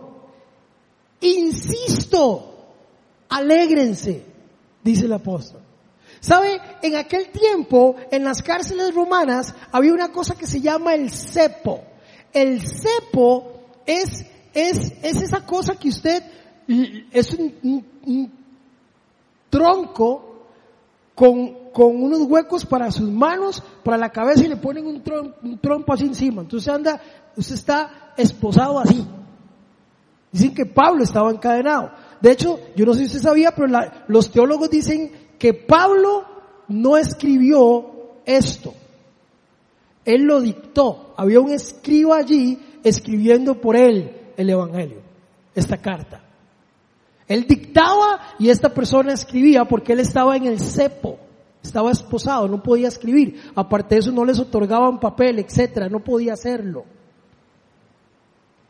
Insisto, 1.22 2.66
alégrense, 3.30 4.22
dice 4.84 5.06
el 5.06 5.12
apóstol. 5.14 5.62
¿Sabe? 6.20 6.60
En 6.82 6.96
aquel 6.96 7.30
tiempo, 7.30 7.96
en 8.10 8.24
las 8.24 8.42
cárceles 8.42 8.94
romanas, 8.94 9.54
había 9.72 9.94
una 9.94 10.12
cosa 10.12 10.34
que 10.34 10.46
se 10.46 10.60
llama 10.60 10.94
el 10.94 11.10
cepo. 11.10 11.80
El 12.34 12.60
cepo 12.60 13.55
es, 13.86 14.26
es, 14.52 14.92
es 15.02 15.22
esa 15.22 15.46
cosa 15.46 15.76
que 15.76 15.88
usted 15.88 16.22
es 17.12 17.32
un, 17.34 18.32
tronco 19.48 20.46
con, 21.14 21.70
con, 21.72 22.02
unos 22.02 22.22
huecos 22.22 22.66
para 22.66 22.90
sus 22.90 23.10
manos, 23.10 23.62
para 23.84 23.96
la 23.96 24.10
cabeza 24.10 24.44
y 24.44 24.48
le 24.48 24.56
ponen 24.56 24.86
un, 24.86 25.02
un 25.42 25.58
trompo 25.58 25.92
así 25.92 26.04
encima. 26.04 26.42
Entonces 26.42 26.68
anda, 26.68 27.00
usted 27.36 27.54
está 27.54 28.12
esposado 28.16 28.78
así. 28.78 29.06
Dicen 30.32 30.54
que 30.54 30.66
Pablo 30.66 31.04
estaba 31.04 31.30
encadenado. 31.30 31.92
De 32.20 32.32
hecho, 32.32 32.58
yo 32.74 32.84
no 32.84 32.92
sé 32.92 33.00
si 33.00 33.06
usted 33.06 33.20
sabía, 33.20 33.52
pero 33.52 33.68
los 34.08 34.30
teólogos 34.30 34.68
dicen 34.68 35.12
que 35.38 35.54
Pablo 35.54 36.24
no 36.68 36.96
escribió 36.96 38.18
esto. 38.24 38.74
Él 40.04 40.22
lo 40.22 40.40
dictó. 40.40 41.14
Había 41.16 41.40
un 41.40 41.52
escriba 41.52 42.16
allí 42.16 42.58
escribiendo 42.88 43.60
por 43.60 43.76
él 43.76 44.12
el 44.36 44.48
Evangelio, 44.48 45.00
esta 45.54 45.76
carta. 45.76 46.22
Él 47.26 47.44
dictaba 47.48 48.20
y 48.38 48.48
esta 48.50 48.72
persona 48.72 49.12
escribía 49.12 49.64
porque 49.64 49.92
él 49.92 50.00
estaba 50.00 50.36
en 50.36 50.46
el 50.46 50.60
cepo, 50.60 51.18
estaba 51.60 51.90
esposado, 51.90 52.46
no 52.46 52.62
podía 52.62 52.86
escribir. 52.86 53.50
Aparte 53.56 53.96
de 53.96 54.00
eso 54.02 54.12
no 54.12 54.24
les 54.24 54.38
otorgaban 54.38 55.00
papel, 55.00 55.40
etcétera, 55.40 55.88
no 55.88 55.98
podía 55.98 56.34
hacerlo. 56.34 56.84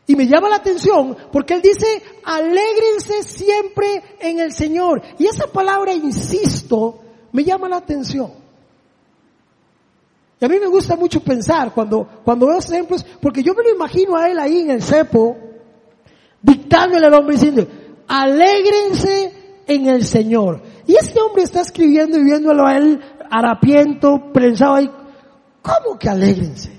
Y 0.07 0.15
me 0.15 0.25
llama 0.25 0.49
la 0.49 0.55
atención 0.55 1.15
porque 1.31 1.53
él 1.53 1.61
dice, 1.61 1.85
alégrense 2.23 3.21
siempre 3.21 4.01
en 4.19 4.39
el 4.39 4.51
Señor. 4.51 5.03
Y 5.19 5.27
esa 5.27 5.45
palabra, 5.45 5.93
insisto, 5.93 7.01
me 7.33 7.43
llama 7.43 7.69
la 7.69 7.77
atención. 7.77 8.46
Y 10.39 10.45
a 10.45 10.47
mí 10.47 10.59
me 10.59 10.67
gusta 10.67 10.95
mucho 10.95 11.19
pensar 11.21 11.73
cuando, 11.73 12.07
cuando 12.23 12.47
veo 12.47 12.59
ejemplos, 12.59 13.03
porque 13.21 13.41
yo 13.41 13.53
me 13.55 13.63
lo 13.63 13.75
imagino 13.75 14.15
a 14.15 14.29
él 14.29 14.37
ahí 14.37 14.61
en 14.61 14.71
el 14.71 14.83
cepo, 14.83 15.35
dictándole 16.41 17.07
al 17.07 17.13
hombre 17.13 17.35
diciendo, 17.35 17.67
alégrense 18.07 19.33
en 19.65 19.87
el 19.87 20.05
Señor. 20.05 20.61
Y 20.85 20.95
este 20.95 21.19
hombre 21.21 21.43
está 21.43 21.61
escribiendo 21.61 22.19
y 22.19 22.23
viéndolo 22.23 22.67
a 22.67 22.77
él 22.77 23.01
harapiento, 23.31 24.31
prensado 24.31 24.75
ahí. 24.75 24.89
¿Cómo 25.61 25.97
que 25.97 26.07
alégrense? 26.07 26.71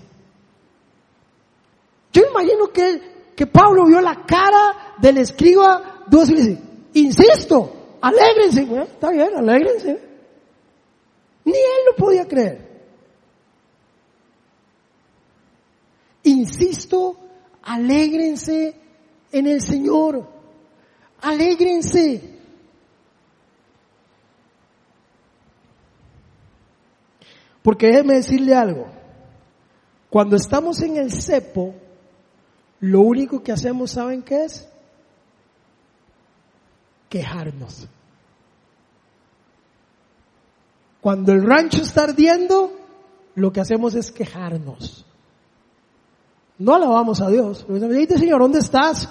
Yo 2.12 2.22
imagino 2.30 2.68
que, 2.68 3.32
que 3.34 3.46
Pablo 3.46 3.86
vio 3.86 4.00
la 4.00 4.24
cara 4.24 4.94
del 5.00 5.18
escriba 5.18 6.04
dos 6.06 6.30
y 6.30 6.34
le 6.34 6.40
dice, 6.42 6.62
insisto, 6.94 7.72
alégrense. 8.00 8.62
está 8.84 9.10
bien, 9.10 9.30
alégrense. 9.36 10.00
Ni 11.44 11.52
él 11.52 11.84
lo 11.90 11.96
podía 11.96 12.24
creer. 12.26 12.67
Insisto, 16.38 17.16
alégrense 17.62 18.74
en 19.32 19.46
el 19.48 19.60
Señor. 19.60 20.24
Alégrense. 21.20 22.38
Porque 27.60 27.88
déjeme 27.88 28.14
decirle 28.14 28.54
algo. 28.54 28.86
Cuando 30.10 30.36
estamos 30.36 30.80
en 30.82 30.96
el 30.96 31.12
cepo, 31.12 31.74
lo 32.80 33.00
único 33.00 33.42
que 33.42 33.50
hacemos, 33.50 33.90
¿saben 33.90 34.22
qué 34.22 34.44
es? 34.44 34.68
Quejarnos. 37.08 37.88
Cuando 41.00 41.32
el 41.32 41.42
rancho 41.42 41.82
está 41.82 42.04
ardiendo, 42.04 42.72
lo 43.34 43.52
que 43.52 43.60
hacemos 43.60 43.94
es 43.94 44.12
quejarnos. 44.12 45.07
No 46.58 46.74
alabamos 46.74 47.20
a 47.20 47.28
Dios. 47.28 47.64
Dice, 47.68 48.18
Señor, 48.18 48.40
¿dónde 48.40 48.58
estás? 48.58 49.08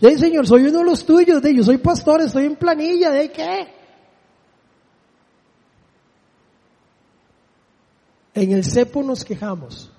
Dice, 0.00 0.18
Señor, 0.18 0.46
soy 0.46 0.66
uno 0.66 0.78
de 0.78 0.84
los 0.84 1.04
tuyos. 1.06 1.40
De 1.40 1.54
yo 1.54 1.62
soy 1.62 1.78
pastor, 1.78 2.20
estoy 2.20 2.44
en 2.44 2.56
planilla. 2.56 3.10
¿De 3.10 3.32
qué? 3.32 3.68
En 8.34 8.52
el 8.52 8.64
cepo 8.64 9.02
nos 9.02 9.24
quejamos. 9.24 9.90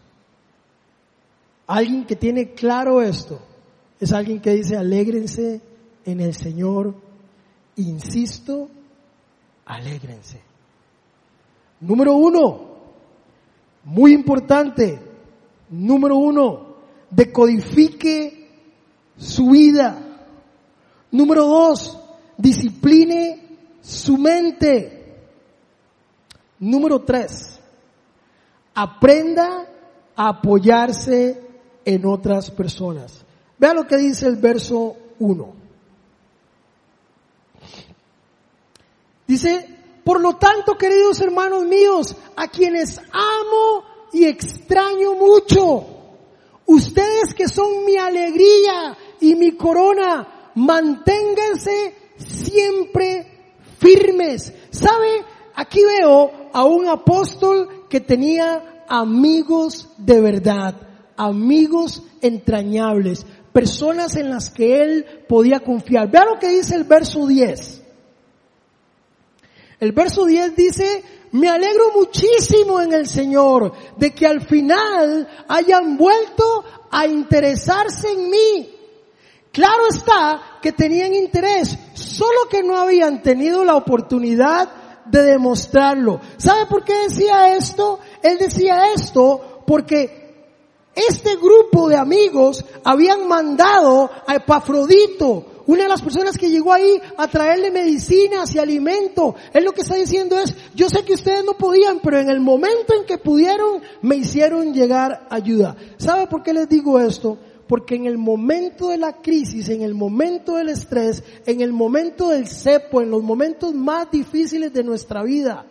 Alguien 1.66 2.06
que 2.06 2.16
tiene 2.16 2.54
claro 2.54 3.02
esto 3.02 3.40
es 4.00 4.14
alguien 4.14 4.40
que 4.40 4.52
dice, 4.52 4.78
alégrense 4.78 5.62
en 6.06 6.22
el 6.22 6.36
Señor. 6.36 6.96
Insisto, 7.76 8.70
alégrense. 9.66 10.42
Número 11.82 12.14
uno, 12.14 12.76
muy 13.84 14.14
importante, 14.14 15.00
Número 15.70 16.18
uno, 16.18 16.76
decodifique 17.10 18.50
su 19.18 19.50
vida. 19.50 19.98
Número 21.12 21.46
dos, 21.46 21.98
discipline 22.38 23.50
su 23.82 24.18
mente. 24.18 24.96
Número 26.60 27.02
tres, 27.02 27.60
aprenda 28.74 29.68
a 30.16 30.30
apoyarse 30.30 31.42
en 31.86 32.06
otras 32.06 32.52
personas. 32.52 33.26
Vea 33.58 33.74
lo 33.74 33.88
que 33.88 33.98
dice 33.98 34.28
el 34.28 34.38
verso 34.38 34.96
1. 35.20 35.54
Dice, 39.28 39.78
por 40.04 40.22
lo 40.22 40.38
tanto, 40.38 40.78
queridos 40.78 41.20
hermanos 41.20 41.66
míos, 41.66 42.16
a 42.36 42.48
quienes 42.48 43.00
amo 43.12 43.84
y 44.14 44.26
extraño 44.26 45.16
mucho. 45.16 45.86
Ustedes 46.66 47.34
que 47.36 47.48
son 47.48 47.86
mi 47.86 47.98
alegría 47.98 48.98
y 49.20 49.36
mi 49.36 49.54
corona, 49.54 50.52
manténganse 50.56 51.96
siempre 52.18 53.56
firmes. 53.80 54.54
¿Sabe? 54.70 55.26
Aquí 55.56 55.82
veo 55.84 56.32
a 56.54 56.64
un 56.64 56.88
apóstol 56.88 57.88
que 57.90 58.00
tenía 58.00 58.86
amigos 58.88 59.90
de 59.98 60.22
verdad, 60.22 60.76
amigos 61.18 62.04
entrañables, 62.22 63.26
personas 63.52 64.16
en 64.16 64.30
las 64.30 64.50
que 64.50 64.82
él 64.82 65.06
podía 65.28 65.60
confiar. 65.60 66.10
Vea 66.10 66.26
lo 66.26 66.40
que 66.40 66.50
dice 66.50 66.76
el 66.76 66.84
verso 66.84 67.28
10. 67.28 67.84
El 69.80 69.92
verso 69.94 70.26
10 70.26 70.56
dice, 70.56 71.04
me 71.32 71.50
alegro 71.50 71.92
muchísimo 71.96 72.82
en 72.82 72.94
el 72.94 73.08
Señor 73.08 73.74
de 73.98 74.14
que 74.14 74.26
al 74.26 74.42
final 74.42 75.28
hayan 75.48 75.98
vuelto 75.98 76.64
a 76.92 77.06
interesarse 77.08 78.12
en 78.12 78.30
mí. 78.30 78.76
Claro 79.52 79.88
está 79.90 80.60
que 80.62 80.72
tenían 80.72 81.14
interés, 81.14 81.78
solo 81.94 82.48
que 82.50 82.64
no 82.64 82.78
habían 82.78 83.22
tenido 83.22 83.64
la 83.64 83.76
oportunidad 83.76 84.70
de 85.06 85.24
demostrarlo. 85.24 86.22
¿Sabe 86.38 86.66
por 86.68 86.84
qué 86.84 86.94
decía 87.10 87.56
esto? 87.56 88.00
Él 88.22 88.38
decía 88.38 88.94
esto 88.94 89.64
porque 89.66 90.20
este 90.96 91.36
grupo 91.36 91.90
de 91.90 91.96
amigos 91.96 92.64
habían 92.84 93.28
mandado 93.28 94.10
a 94.28 94.36
Epafrodito, 94.36 95.59
Una 95.70 95.84
de 95.84 95.90
las 95.90 96.02
personas 96.02 96.36
que 96.36 96.50
llegó 96.50 96.74
ahí 96.74 97.00
a 97.16 97.28
traerle 97.28 97.70
medicinas 97.70 98.56
y 98.56 98.58
alimento, 98.58 99.36
él 99.54 99.64
lo 99.64 99.72
que 99.72 99.82
está 99.82 99.94
diciendo 99.94 100.40
es, 100.40 100.56
yo 100.74 100.90
sé 100.90 101.06
que 101.06 101.14
ustedes 101.14 101.46
no 101.46 101.54
podían, 101.54 102.00
pero 102.00 102.18
en 102.18 102.28
el 102.28 102.40
momento 102.40 102.96
en 102.96 103.06
que 103.06 103.20
pudieron, 103.20 103.80
me 104.02 104.16
hicieron 104.16 104.74
llegar 104.74 105.28
ayuda. 105.30 105.76
¿Sabe 105.98 106.26
por 106.26 106.42
qué 106.42 106.54
les 106.54 106.68
digo 106.68 107.00
esto? 107.00 107.38
Porque 107.68 107.94
en 107.94 108.08
el 108.08 108.18
momento 108.18 108.90
de 108.90 108.98
la 108.98 109.22
crisis, 109.22 109.70
en 109.70 109.84
el 109.84 109.94
momento 109.94 110.56
del 110.56 110.70
estrés, 110.70 111.24
en 111.46 111.62
el 111.62 111.72
momento 111.72 112.30
del 112.30 112.48
cepo, 112.48 113.04
en 113.04 113.12
los 113.12 113.22
momentos 113.22 113.72
más 113.76 114.10
difíciles 114.10 114.74
de 114.74 114.84
nuestra 114.84 115.22
vida, 115.22 115.68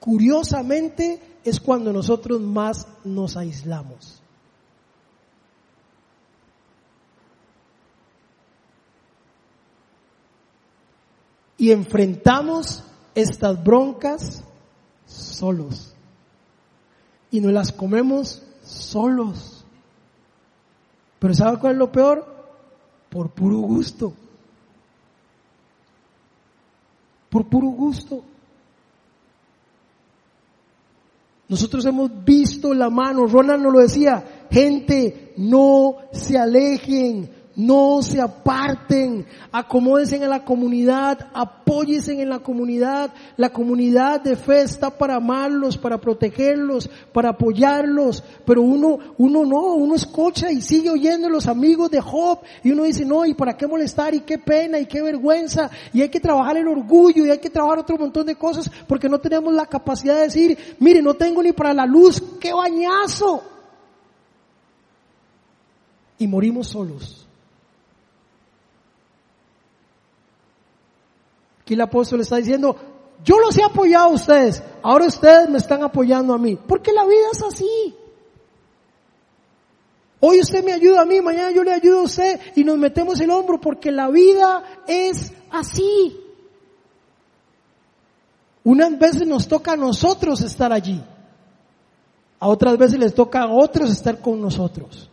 curiosamente 0.00 1.20
es 1.44 1.60
cuando 1.60 1.92
nosotros 1.92 2.40
más 2.40 2.88
nos 3.04 3.36
aislamos. 3.36 4.25
Y 11.58 11.70
enfrentamos 11.70 12.84
estas 13.14 13.62
broncas 13.62 14.44
solos. 15.06 15.94
Y 17.30 17.40
nos 17.40 17.52
las 17.52 17.72
comemos 17.72 18.42
solos. 18.62 19.64
Pero 21.18 21.34
¿sabe 21.34 21.58
cuál 21.58 21.72
es 21.72 21.78
lo 21.78 21.90
peor? 21.90 22.26
Por 23.08 23.30
puro 23.30 23.58
gusto. 23.58 24.12
Por 27.30 27.46
puro 27.46 27.68
gusto. 27.68 28.22
Nosotros 31.48 31.84
hemos 31.86 32.24
visto 32.24 32.74
la 32.74 32.90
mano, 32.90 33.26
Ronald 33.26 33.62
nos 33.62 33.72
lo 33.72 33.78
decía, 33.78 34.46
gente, 34.50 35.32
no 35.36 35.96
se 36.12 36.36
alejen, 36.36 37.30
no 37.56 38.02
se 38.02 38.20
aparten, 38.20 39.24
acomódense 39.50 40.16
en 40.16 40.28
la 40.28 40.44
comunidad, 40.44 41.30
apóyense 41.32 42.20
en 42.20 42.28
la 42.28 42.40
comunidad. 42.40 43.14
La 43.38 43.48
comunidad 43.48 44.20
de 44.20 44.36
fe 44.36 44.60
está 44.60 44.90
para 44.90 45.16
amarlos, 45.16 45.78
para 45.78 45.98
protegerlos, 45.98 46.90
para 47.14 47.30
apoyarlos. 47.30 48.22
Pero 48.44 48.60
uno, 48.60 48.98
uno 49.16 49.46
no, 49.46 49.74
uno 49.74 49.94
escucha 49.94 50.52
y 50.52 50.60
sigue 50.60 50.90
oyendo 50.90 51.30
los 51.30 51.46
amigos 51.46 51.90
de 51.90 52.02
Job 52.02 52.40
y 52.62 52.72
uno 52.72 52.82
dice, 52.82 53.06
no, 53.06 53.24
¿y 53.24 53.32
para 53.32 53.56
qué 53.56 53.66
molestar? 53.66 54.14
Y 54.14 54.20
qué 54.20 54.36
pena 54.36 54.78
y 54.78 54.84
qué 54.84 55.00
vergüenza. 55.00 55.70
Y 55.94 56.02
hay 56.02 56.10
que 56.10 56.20
trabajar 56.20 56.58
el 56.58 56.68
orgullo 56.68 57.24
y 57.24 57.30
hay 57.30 57.38
que 57.38 57.48
trabajar 57.48 57.78
otro 57.78 57.96
montón 57.96 58.26
de 58.26 58.36
cosas 58.36 58.70
porque 58.86 59.08
no 59.08 59.18
tenemos 59.18 59.54
la 59.54 59.64
capacidad 59.64 60.16
de 60.16 60.24
decir, 60.24 60.76
mire, 60.78 61.00
no 61.00 61.14
tengo 61.14 61.42
ni 61.42 61.52
para 61.52 61.72
la 61.72 61.86
luz, 61.86 62.22
qué 62.38 62.52
bañazo. 62.52 63.42
Y 66.18 66.26
morimos 66.26 66.68
solos. 66.68 67.25
Aquí 71.66 71.74
el 71.74 71.80
apóstol 71.80 72.20
está 72.20 72.36
diciendo, 72.36 72.76
yo 73.24 73.40
los 73.40 73.58
he 73.58 73.64
apoyado 73.64 74.10
a 74.10 74.12
ustedes, 74.12 74.62
ahora 74.84 75.06
ustedes 75.06 75.48
me 75.48 75.58
están 75.58 75.82
apoyando 75.82 76.32
a 76.32 76.38
mí, 76.38 76.54
porque 76.54 76.92
la 76.92 77.04
vida 77.04 77.26
es 77.32 77.42
así. 77.42 77.92
Hoy 80.20 80.38
usted 80.38 80.62
me 80.62 80.72
ayuda 80.72 81.00
a 81.00 81.04
mí, 81.04 81.20
mañana 81.20 81.50
yo 81.50 81.64
le 81.64 81.72
ayudo 81.72 81.98
a 81.98 82.02
usted 82.04 82.38
y 82.54 82.62
nos 82.62 82.78
metemos 82.78 83.20
el 83.20 83.32
hombro 83.32 83.60
porque 83.60 83.90
la 83.90 84.08
vida 84.10 84.62
es 84.86 85.32
así. 85.50 86.16
Unas 88.62 88.96
veces 88.96 89.26
nos 89.26 89.48
toca 89.48 89.72
a 89.72 89.76
nosotros 89.76 90.42
estar 90.42 90.72
allí, 90.72 91.02
a 92.38 92.46
otras 92.46 92.78
veces 92.78 93.00
les 93.00 93.12
toca 93.12 93.42
a 93.42 93.50
otros 93.52 93.90
estar 93.90 94.20
con 94.20 94.40
nosotros. 94.40 95.10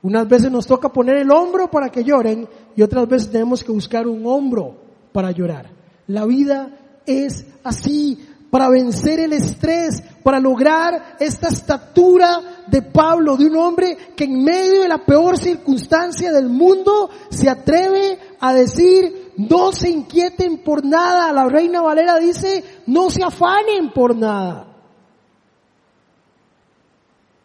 Unas 0.00 0.28
veces 0.28 0.48
nos 0.48 0.64
toca 0.64 0.92
poner 0.92 1.16
el 1.16 1.32
hombro 1.32 1.68
para 1.68 1.90
que 1.90 2.04
lloren 2.04 2.48
y 2.76 2.82
otras 2.82 3.08
veces 3.08 3.32
tenemos 3.32 3.64
que 3.64 3.72
buscar 3.72 4.06
un 4.06 4.24
hombro 4.24 4.79
para 5.12 5.30
llorar. 5.30 5.70
La 6.06 6.24
vida 6.24 6.70
es 7.06 7.46
así, 7.62 8.18
para 8.50 8.68
vencer 8.68 9.20
el 9.20 9.32
estrés, 9.32 10.02
para 10.22 10.40
lograr 10.40 11.16
esta 11.20 11.48
estatura 11.48 12.64
de 12.66 12.82
Pablo, 12.82 13.36
de 13.36 13.46
un 13.46 13.56
hombre 13.56 13.96
que 14.16 14.24
en 14.24 14.42
medio 14.42 14.82
de 14.82 14.88
la 14.88 15.04
peor 15.04 15.38
circunstancia 15.38 16.32
del 16.32 16.48
mundo 16.48 17.10
se 17.30 17.48
atreve 17.48 18.18
a 18.40 18.52
decir, 18.52 19.32
no 19.36 19.72
se 19.72 19.88
inquieten 19.88 20.58
por 20.58 20.84
nada. 20.84 21.32
La 21.32 21.48
reina 21.48 21.80
Valera 21.80 22.18
dice, 22.18 22.64
no 22.86 23.10
se 23.10 23.22
afanen 23.22 23.92
por 23.94 24.16
nada. 24.16 24.66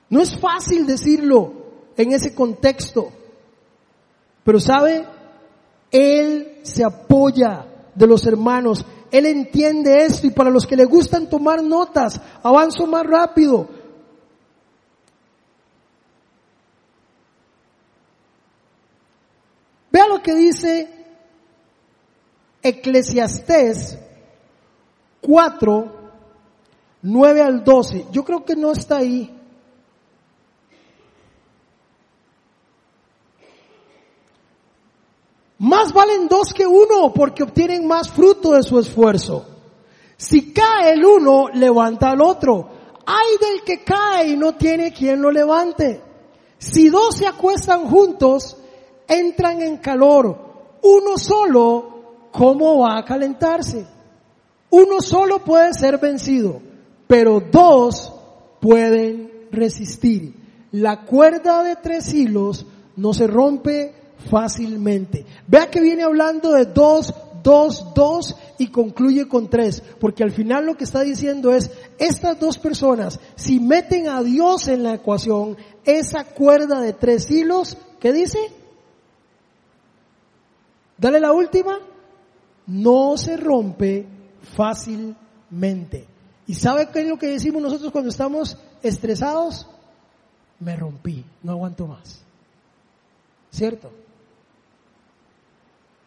No 0.10 0.21
es 0.21 0.38
fácil 0.39 0.86
decirlo 0.86 1.54
en 1.97 2.12
ese 2.12 2.34
contexto, 2.34 3.10
pero 4.43 4.60
sabe, 4.60 5.06
él 5.95 6.60
se 6.63 6.84
apoya 6.84 7.65
de 7.95 8.05
los 8.05 8.25
hermanos. 8.25 8.86
Él 9.12 9.25
entiende 9.25 10.03
esto 10.03 10.27
y 10.27 10.31
para 10.31 10.49
los 10.49 10.67
que 10.67 10.75
le 10.75 10.84
gustan 10.84 11.29
tomar 11.29 11.63
notas, 11.63 12.19
avanzo 12.43 12.86
más 12.86 13.05
rápido. 13.05 13.69
Vea 19.89 20.08
lo 20.10 20.21
que 20.21 20.36
dice 20.36 20.89
Eclesiastés 22.62 23.97
4, 25.21 25.95
9 27.03 27.41
al 27.41 27.63
12. 27.63 28.08
Yo 28.12 28.25
creo 28.25 28.43
que 28.43 28.55
no 28.55 28.73
está 28.73 28.97
ahí. 28.97 29.35
Más 35.65 35.93
valen 35.93 36.28
dos 36.28 36.54
que 36.54 36.67
uno 36.67 37.12
porque 37.12 37.41
obtienen 37.41 37.88
más 37.88 38.12
fruto 38.12 38.51
de 38.51 38.62
su 38.62 38.78
esfuerzo. 38.78 39.47
Si 40.15 40.54
cae 40.54 40.93
el 40.93 41.04
uno, 41.04 41.49
levanta 41.51 42.12
al 42.12 42.21
otro. 42.21 42.69
Hay 43.04 43.38
del 43.41 43.63
que 43.63 43.84
cae 43.84 44.28
y 44.28 44.38
no 44.38 44.54
tiene 44.54 44.93
quien 44.93 45.23
lo 45.23 45.32
levante. 45.32 46.04
Si 46.60 46.89
dos 46.89 47.15
se 47.15 47.25
acuestan 47.25 47.88
juntos, 47.88 48.58
entran 49.08 49.63
en 49.63 49.78
calor. 49.78 50.38
Uno 50.84 51.17
solo, 51.17 52.28
¿cómo 52.32 52.82
va 52.82 52.99
a 52.99 53.04
calentarse? 53.04 53.88
Uno 54.69 55.01
solo 55.01 55.43
puede 55.43 55.73
ser 55.73 55.97
vencido, 55.97 56.62
pero 57.08 57.39
dos 57.39 58.13
pueden 58.62 59.47
resistir. 59.51 60.32
La 60.73 61.06
cuerda 61.06 61.63
de 61.63 61.75
tres 61.78 62.13
hilos 62.13 62.67
no 62.97 63.15
se 63.15 63.25
rompe 63.25 64.04
fácilmente. 64.29 65.25
Vea 65.47 65.69
que 65.69 65.81
viene 65.81 66.03
hablando 66.03 66.51
de 66.51 66.65
dos, 66.65 67.13
dos, 67.43 67.93
dos 67.93 68.35
y 68.57 68.67
concluye 68.67 69.27
con 69.27 69.49
tres, 69.49 69.83
porque 69.99 70.23
al 70.23 70.31
final 70.31 70.65
lo 70.65 70.75
que 70.75 70.83
está 70.83 71.01
diciendo 71.01 71.51
es, 71.51 71.71
estas 71.97 72.39
dos 72.39 72.57
personas, 72.57 73.19
si 73.35 73.59
meten 73.59 74.07
a 74.07 74.23
Dios 74.23 74.67
en 74.67 74.83
la 74.83 74.95
ecuación, 74.95 75.57
esa 75.83 76.23
cuerda 76.23 76.81
de 76.81 76.93
tres 76.93 77.29
hilos, 77.29 77.77
¿qué 77.99 78.11
dice? 78.11 78.39
Dale 80.97 81.19
la 81.19 81.33
última, 81.33 81.79
no 82.67 83.17
se 83.17 83.38
rompe 83.38 84.05
fácilmente. 84.55 86.07
¿Y 86.47 86.53
sabe 86.53 86.89
qué 86.89 87.01
es 87.01 87.07
lo 87.07 87.17
que 87.17 87.27
decimos 87.27 87.61
nosotros 87.61 87.91
cuando 87.91 88.09
estamos 88.09 88.57
estresados? 88.81 89.67
Me 90.59 90.75
rompí, 90.75 91.25
no 91.43 91.53
aguanto 91.53 91.88
más. 91.88 92.21
¿Cierto? 93.51 93.91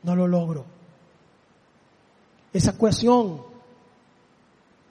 No 0.03 0.17
lo 0.17 0.27
logro. 0.27 0.65
Esa 2.53 2.71
ecuación, 2.71 3.43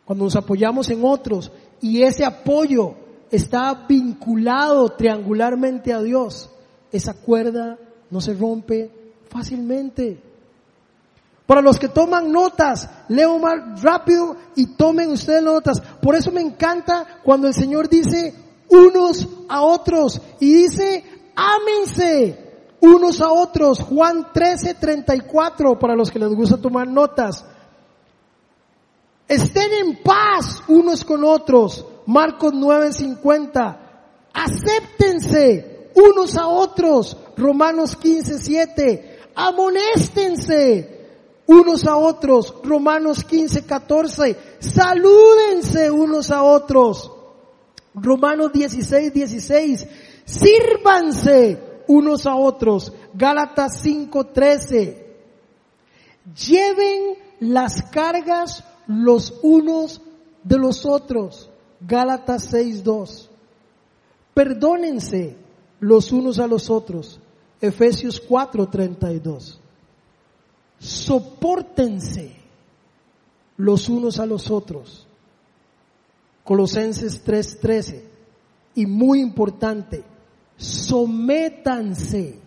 cuando 0.05 0.25
nos 0.25 0.35
apoyamos 0.35 0.89
en 0.89 1.03
otros 1.03 1.51
y 1.81 2.03
ese 2.03 2.23
apoyo 2.23 2.95
está 3.31 3.85
vinculado 3.87 4.89
triangularmente 4.89 5.91
a 5.91 6.01
Dios, 6.01 6.49
esa 6.91 7.13
cuerda 7.13 7.77
no 8.09 8.21
se 8.21 8.33
rompe 8.33 8.91
fácilmente. 9.29 10.21
Para 11.45 11.61
los 11.61 11.79
que 11.79 11.87
toman 11.87 12.31
notas, 12.31 12.89
leo 13.07 13.39
más 13.39 13.81
rápido 13.81 14.35
y 14.55 14.75
tomen 14.75 15.11
ustedes 15.11 15.41
notas. 15.41 15.81
Por 16.01 16.15
eso 16.15 16.31
me 16.31 16.41
encanta 16.41 17.21
cuando 17.23 17.47
el 17.47 17.53
Señor 17.53 17.87
dice 17.87 18.35
unos 18.69 19.27
a 19.47 19.61
otros 19.61 20.21
y 20.41 20.53
dice, 20.53 21.03
ámense 21.35 22.46
unos 22.81 23.21
a 23.21 23.31
otros. 23.31 23.79
Juan 23.79 24.27
13, 24.33 24.75
34, 24.75 25.77
para 25.79 25.95
los 25.95 26.11
que 26.11 26.19
les 26.19 26.29
gusta 26.29 26.57
tomar 26.57 26.87
notas. 26.87 27.45
Estén 29.27 29.73
en 29.73 30.03
paz 30.03 30.63
unos 30.67 31.03
con 31.03 31.23
otros. 31.23 31.85
Marcos 32.05 32.53
9, 32.53 32.93
50. 32.93 33.79
Acéptense 34.33 35.91
unos 35.95 36.37
a 36.37 36.47
otros. 36.47 37.17
Romanos 37.35 37.95
15, 37.95 38.39
7. 38.39 39.19
Amonéstense 39.35 40.97
unos 41.47 41.85
a 41.85 41.97
otros. 41.97 42.53
Romanos 42.63 43.23
15, 43.23 43.65
14. 43.65 44.37
Salúdense 44.59 45.91
unos 45.91 46.31
a 46.31 46.43
otros. 46.43 47.11
Romanos 47.93 48.53
16, 48.53 49.13
16. 49.13 49.87
Sírvanse 50.23 51.66
unos 51.87 52.25
a 52.25 52.35
otros. 52.35 52.93
Gálatas 53.13 53.81
5:13. 53.81 55.05
Lleven 56.47 57.17
las 57.39 57.83
cargas 57.83 58.63
los 58.87 59.39
unos 59.41 60.01
de 60.43 60.57
los 60.57 60.85
otros. 60.85 61.49
Gálatas 61.81 62.51
6:2. 62.53 63.29
Perdónense 64.33 65.37
los 65.79 66.11
unos 66.11 66.39
a 66.39 66.47
los 66.47 66.69
otros. 66.69 67.19
Efesios 67.61 68.19
4:32. 68.19 69.59
Sopórtense 70.79 72.35
los 73.57 73.89
unos 73.89 74.19
a 74.19 74.25
los 74.25 74.51
otros. 74.51 75.07
Colosenses 76.43 77.23
3:13. 77.23 78.03
Y 78.75 78.85
muy 78.85 79.21
importante, 79.21 80.03
sométanse 80.57 82.39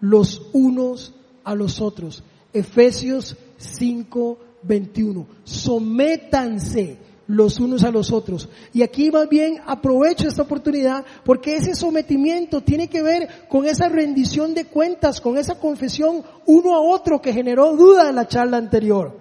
los 0.00 0.42
unos 0.52 1.14
a 1.44 1.54
los 1.54 1.80
otros. 1.80 2.22
Efesios 2.52 3.36
5:21. 3.58 5.26
Sométanse 5.44 6.98
los 7.26 7.60
unos 7.60 7.84
a 7.84 7.90
los 7.90 8.12
otros. 8.12 8.48
Y 8.72 8.82
aquí 8.82 9.10
más 9.10 9.28
bien 9.28 9.60
aprovecho 9.64 10.26
esta 10.26 10.42
oportunidad 10.42 11.04
porque 11.24 11.56
ese 11.56 11.74
sometimiento 11.74 12.60
tiene 12.60 12.88
que 12.88 13.02
ver 13.02 13.28
con 13.48 13.66
esa 13.66 13.88
rendición 13.88 14.52
de 14.52 14.64
cuentas, 14.64 15.20
con 15.20 15.38
esa 15.38 15.56
confesión 15.56 16.24
uno 16.46 16.74
a 16.74 16.80
otro 16.80 17.20
que 17.20 17.32
generó 17.32 17.76
duda 17.76 18.08
en 18.08 18.16
la 18.16 18.26
charla 18.26 18.56
anterior. 18.56 19.16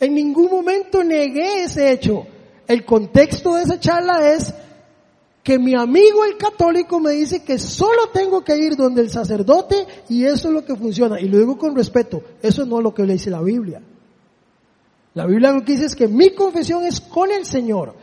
En 0.00 0.14
ningún 0.14 0.50
momento 0.50 1.02
negué 1.02 1.64
ese 1.64 1.92
hecho. 1.92 2.26
El 2.66 2.84
contexto 2.84 3.54
de 3.54 3.62
esa 3.62 3.80
charla 3.80 4.32
es 4.32 4.54
que 5.50 5.58
mi 5.58 5.74
amigo 5.74 6.24
el 6.24 6.36
católico 6.36 7.00
me 7.00 7.10
dice 7.10 7.42
que 7.42 7.58
solo 7.58 8.10
tengo 8.14 8.44
que 8.44 8.56
ir 8.56 8.76
donde 8.76 9.02
el 9.02 9.10
sacerdote 9.10 9.84
y 10.08 10.24
eso 10.24 10.46
es 10.46 10.54
lo 10.54 10.64
que 10.64 10.76
funciona. 10.76 11.20
Y 11.20 11.28
lo 11.28 11.38
digo 11.38 11.58
con 11.58 11.74
respeto, 11.74 12.22
eso 12.40 12.64
no 12.64 12.78
es 12.78 12.84
lo 12.84 12.94
que 12.94 13.02
le 13.02 13.14
dice 13.14 13.30
la 13.30 13.42
Biblia. 13.42 13.82
La 15.14 15.26
Biblia 15.26 15.50
lo 15.50 15.64
que 15.64 15.72
dice 15.72 15.86
es 15.86 15.96
que 15.96 16.06
mi 16.06 16.36
confesión 16.36 16.84
es 16.84 17.00
con 17.00 17.32
el 17.32 17.44
Señor. 17.44 17.96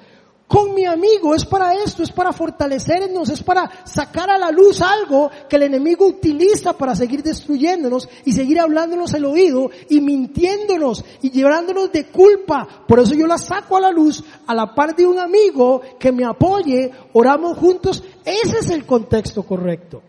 Con 0.48 0.74
mi 0.74 0.86
amigo 0.86 1.36
es 1.36 1.44
para 1.44 1.74
esto, 1.74 2.04
es 2.04 2.12
para 2.12 2.32
fortalecernos, 2.32 3.30
es 3.30 3.44
para 3.44 3.70
sacar 3.84 4.30
a 4.30 4.38
la 4.38 4.50
luz 4.50 4.82
algo 4.82 5.30
que 5.50 5.58
el 5.58 5.64
enemigo 5.64 6.08
utiliza 6.08 6.72
para 6.72 6.96
seguir 6.96 7.22
destruyéndonos 7.22 8.08
y 8.24 8.32
seguir 8.32 8.62
hablándonos 8.62 9.14
el 9.14 9.26
oído 9.26 9.70
y 9.90 10.00
mintiéndonos 10.00 11.04
y 11.22 11.32
llevándonos 11.32 11.92
de 11.92 12.08
culpa. 12.08 12.66
Por 12.88 13.02
eso 13.02 13.14
yo 13.14 13.28
la 13.28 13.38
saco 13.38 13.76
a 13.76 13.82
la 13.82 13.92
luz 13.92 14.24
a 14.46 14.56
la 14.56 14.74
par 14.74 14.96
de 14.96 15.06
un 15.06 15.20
amigo 15.20 15.82
que 16.00 16.14
me 16.14 16.24
apoye, 16.24 16.92
oramos 17.12 17.58
juntos. 17.58 18.02
Ese 18.24 18.60
es 18.60 18.70
el 18.70 18.86
contexto 18.86 19.44
correcto. 19.44 20.02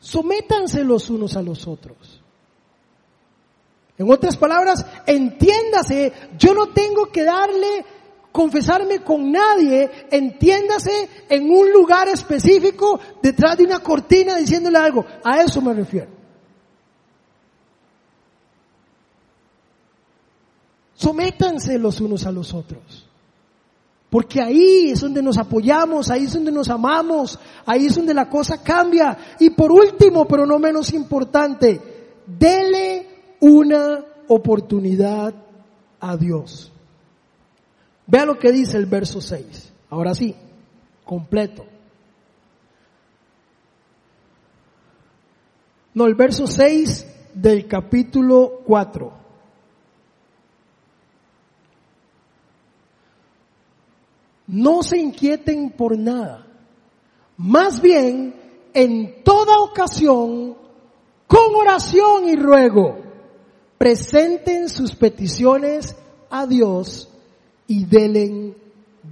Sométanse 0.00 0.82
los 0.84 1.10
unos 1.10 1.36
a 1.36 1.42
los 1.42 1.66
otros. 1.66 2.23
En 3.96 4.10
otras 4.10 4.36
palabras, 4.36 4.84
entiéndase, 5.06 6.12
yo 6.36 6.52
no 6.52 6.70
tengo 6.70 7.06
que 7.06 7.22
darle, 7.22 7.84
confesarme 8.32 9.00
con 9.00 9.30
nadie, 9.30 9.88
entiéndase 10.10 11.08
en 11.28 11.48
un 11.48 11.70
lugar 11.70 12.08
específico, 12.08 12.98
detrás 13.22 13.56
de 13.56 13.64
una 13.64 13.78
cortina 13.78 14.36
diciéndole 14.36 14.78
algo. 14.78 15.04
A 15.22 15.42
eso 15.42 15.60
me 15.60 15.74
refiero. 15.74 16.08
Sométanse 20.94 21.78
los 21.78 22.00
unos 22.00 22.26
a 22.26 22.32
los 22.32 22.52
otros. 22.52 23.08
Porque 24.10 24.40
ahí 24.40 24.90
es 24.90 25.00
donde 25.00 25.22
nos 25.22 25.38
apoyamos, 25.38 26.10
ahí 26.10 26.24
es 26.24 26.34
donde 26.34 26.52
nos 26.52 26.68
amamos, 26.68 27.38
ahí 27.66 27.86
es 27.86 27.96
donde 27.96 28.14
la 28.14 28.28
cosa 28.28 28.62
cambia. 28.62 29.36
Y 29.38 29.50
por 29.50 29.70
último, 29.70 30.26
pero 30.26 30.46
no 30.46 30.58
menos 30.58 30.92
importante, 30.92 31.80
dele 32.26 33.13
una 33.44 34.02
oportunidad 34.28 35.34
a 36.00 36.16
Dios. 36.16 36.72
Vea 38.06 38.24
lo 38.24 38.38
que 38.38 38.50
dice 38.50 38.78
el 38.78 38.86
verso 38.86 39.20
6. 39.20 39.70
Ahora 39.90 40.14
sí, 40.14 40.34
completo. 41.04 41.66
No, 45.92 46.06
el 46.06 46.14
verso 46.14 46.46
6 46.46 47.06
del 47.34 47.68
capítulo 47.68 48.62
4. 48.64 49.12
No 54.46 54.82
se 54.82 54.96
inquieten 54.98 55.70
por 55.70 55.98
nada. 55.98 56.46
Más 57.36 57.82
bien, 57.82 58.34
en 58.72 59.22
toda 59.22 59.58
ocasión, 59.58 60.56
con 61.26 61.54
oración 61.56 62.28
y 62.28 62.36
ruego, 62.36 63.03
presenten 63.84 64.70
sus 64.70 64.94
peticiones 64.94 65.94
a 66.30 66.46
Dios 66.46 67.10
y 67.66 67.84
denle 67.84 68.56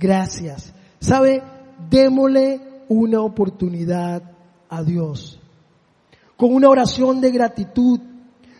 gracias. 0.01 0.73
¿Sabe? 0.99 1.43
Démosle 1.91 2.59
una 2.89 3.21
oportunidad 3.21 4.23
a 4.71 4.83
Dios. 4.83 5.39
Con 6.39 6.55
una 6.55 6.71
oración 6.71 7.21
de 7.21 7.33
gratitud. 7.33 8.01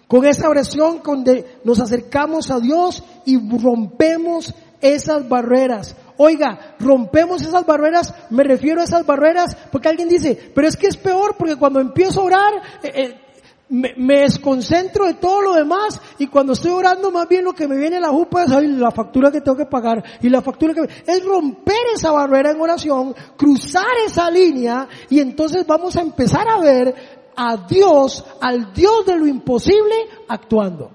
Con 0.07 0.27
esa 0.27 0.51
oración 0.51 1.01
donde 1.03 1.47
nos 1.65 1.81
acercamos 1.81 2.51
a 2.51 2.61
Dios 2.61 3.03
y 3.25 3.39
rompemos 3.39 4.55
esas 4.83 5.27
barreras. 5.27 5.97
Oiga, 6.19 6.77
rompemos 6.79 7.41
esas 7.41 7.65
barreras, 7.65 8.15
me 8.29 8.45
refiero 8.45 8.83
a 8.83 8.85
esas 8.85 9.07
barreras 9.07 9.57
porque 9.71 9.89
alguien 9.89 10.11
dice, 10.11 10.39
pero 10.55 10.69
es 10.69 10.77
que 10.77 10.89
es 10.89 10.99
peor 10.99 11.37
porque 11.39 11.57
cuando 11.57 11.81
empiezo 11.81 12.21
a 12.21 12.25
orar, 12.25 12.53
eh, 12.83 12.93
eh, 12.95 13.32
me, 13.73 14.21
desconcentro 14.21 15.07
de 15.07 15.15
todo 15.15 15.41
lo 15.41 15.55
demás 15.55 15.99
y 16.19 16.27
cuando 16.27 16.53
estoy 16.53 16.73
orando 16.73 17.11
más 17.11 17.27
bien 17.27 17.43
lo 17.43 17.55
que 17.55 17.67
me 17.67 17.79
viene 17.79 17.99
la 17.99 18.11
jupa 18.11 18.45
es 18.45 18.51
la 18.51 18.91
factura 18.91 19.33
que 19.33 19.41
tengo 19.41 19.57
que 19.57 19.65
pagar 19.65 20.05
y 20.21 20.29
la 20.29 20.43
factura 20.43 20.75
que 20.75 20.83
es 21.11 21.25
romper 21.25 21.87
esa 21.95 22.13
barrera 22.13 22.51
en 22.51 22.61
oración, 22.61 23.15
cruzar 23.37 23.87
esa 24.07 24.31
línea 24.31 24.87
y 25.09 25.21
entonces 25.21 25.67
vamos 25.67 25.97
a 25.97 26.03
empezar 26.03 26.47
a 26.49 26.59
ver 26.61 26.95
a 27.35 27.57
Dios, 27.67 28.23
al 28.43 28.75
Dios 28.75 29.07
de 29.07 29.17
lo 29.17 29.27
imposible 29.27 29.95
actuando. 30.29 30.91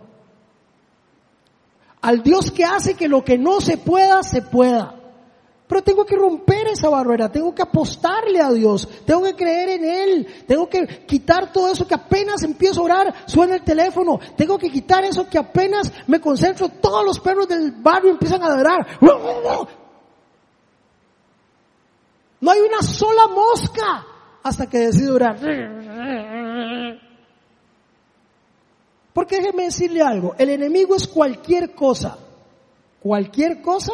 Al 2.02 2.22
Dios 2.22 2.52
que 2.52 2.64
hace 2.64 2.94
que 2.94 3.08
lo 3.08 3.24
que 3.24 3.40
no 3.40 3.60
se 3.60 3.78
pueda, 3.78 4.22
se 4.22 4.44
pueda. 4.44 4.97
Pero 5.68 5.84
tengo 5.84 6.06
que 6.06 6.16
romper 6.16 6.68
esa 6.68 6.88
barrera, 6.88 7.30
tengo 7.30 7.54
que 7.54 7.62
apostarle 7.62 8.40
a 8.40 8.52
Dios, 8.52 8.88
tengo 9.06 9.24
que 9.24 9.36
creer 9.36 9.70
en 9.70 9.84
Él, 9.84 10.28
tengo 10.48 10.70
que 10.70 10.88
quitar 11.06 11.52
todo 11.52 11.70
eso 11.70 11.86
que 11.86 11.94
apenas 11.94 12.42
empiezo 12.44 12.80
a 12.80 12.84
orar, 12.86 13.14
suena 13.26 13.56
el 13.56 13.64
teléfono, 13.64 14.18
tengo 14.38 14.58
que 14.58 14.70
quitar 14.70 15.04
eso 15.04 15.28
que 15.28 15.38
apenas 15.38 15.92
me 16.08 16.22
concentro, 16.22 16.70
todos 16.70 17.04
los 17.04 17.20
perros 17.20 17.50
del 17.50 17.72
barrio 17.72 18.12
empiezan 18.12 18.42
a 18.44 18.50
ladrar. 18.50 18.88
No 22.40 22.52
hay 22.52 22.60
una 22.62 22.82
sola 22.82 23.28
mosca 23.28 24.06
hasta 24.44 24.68
que 24.68 24.78
decido 24.78 25.16
orar. 25.16 25.38
Porque 29.12 29.36
déjeme 29.36 29.64
decirle 29.64 30.02
algo, 30.02 30.34
el 30.38 30.50
enemigo 30.50 30.96
es 30.96 31.10
cualquier 31.10 31.76
cosa, 31.76 32.18
cualquier 33.02 33.62
cosa 33.62 33.92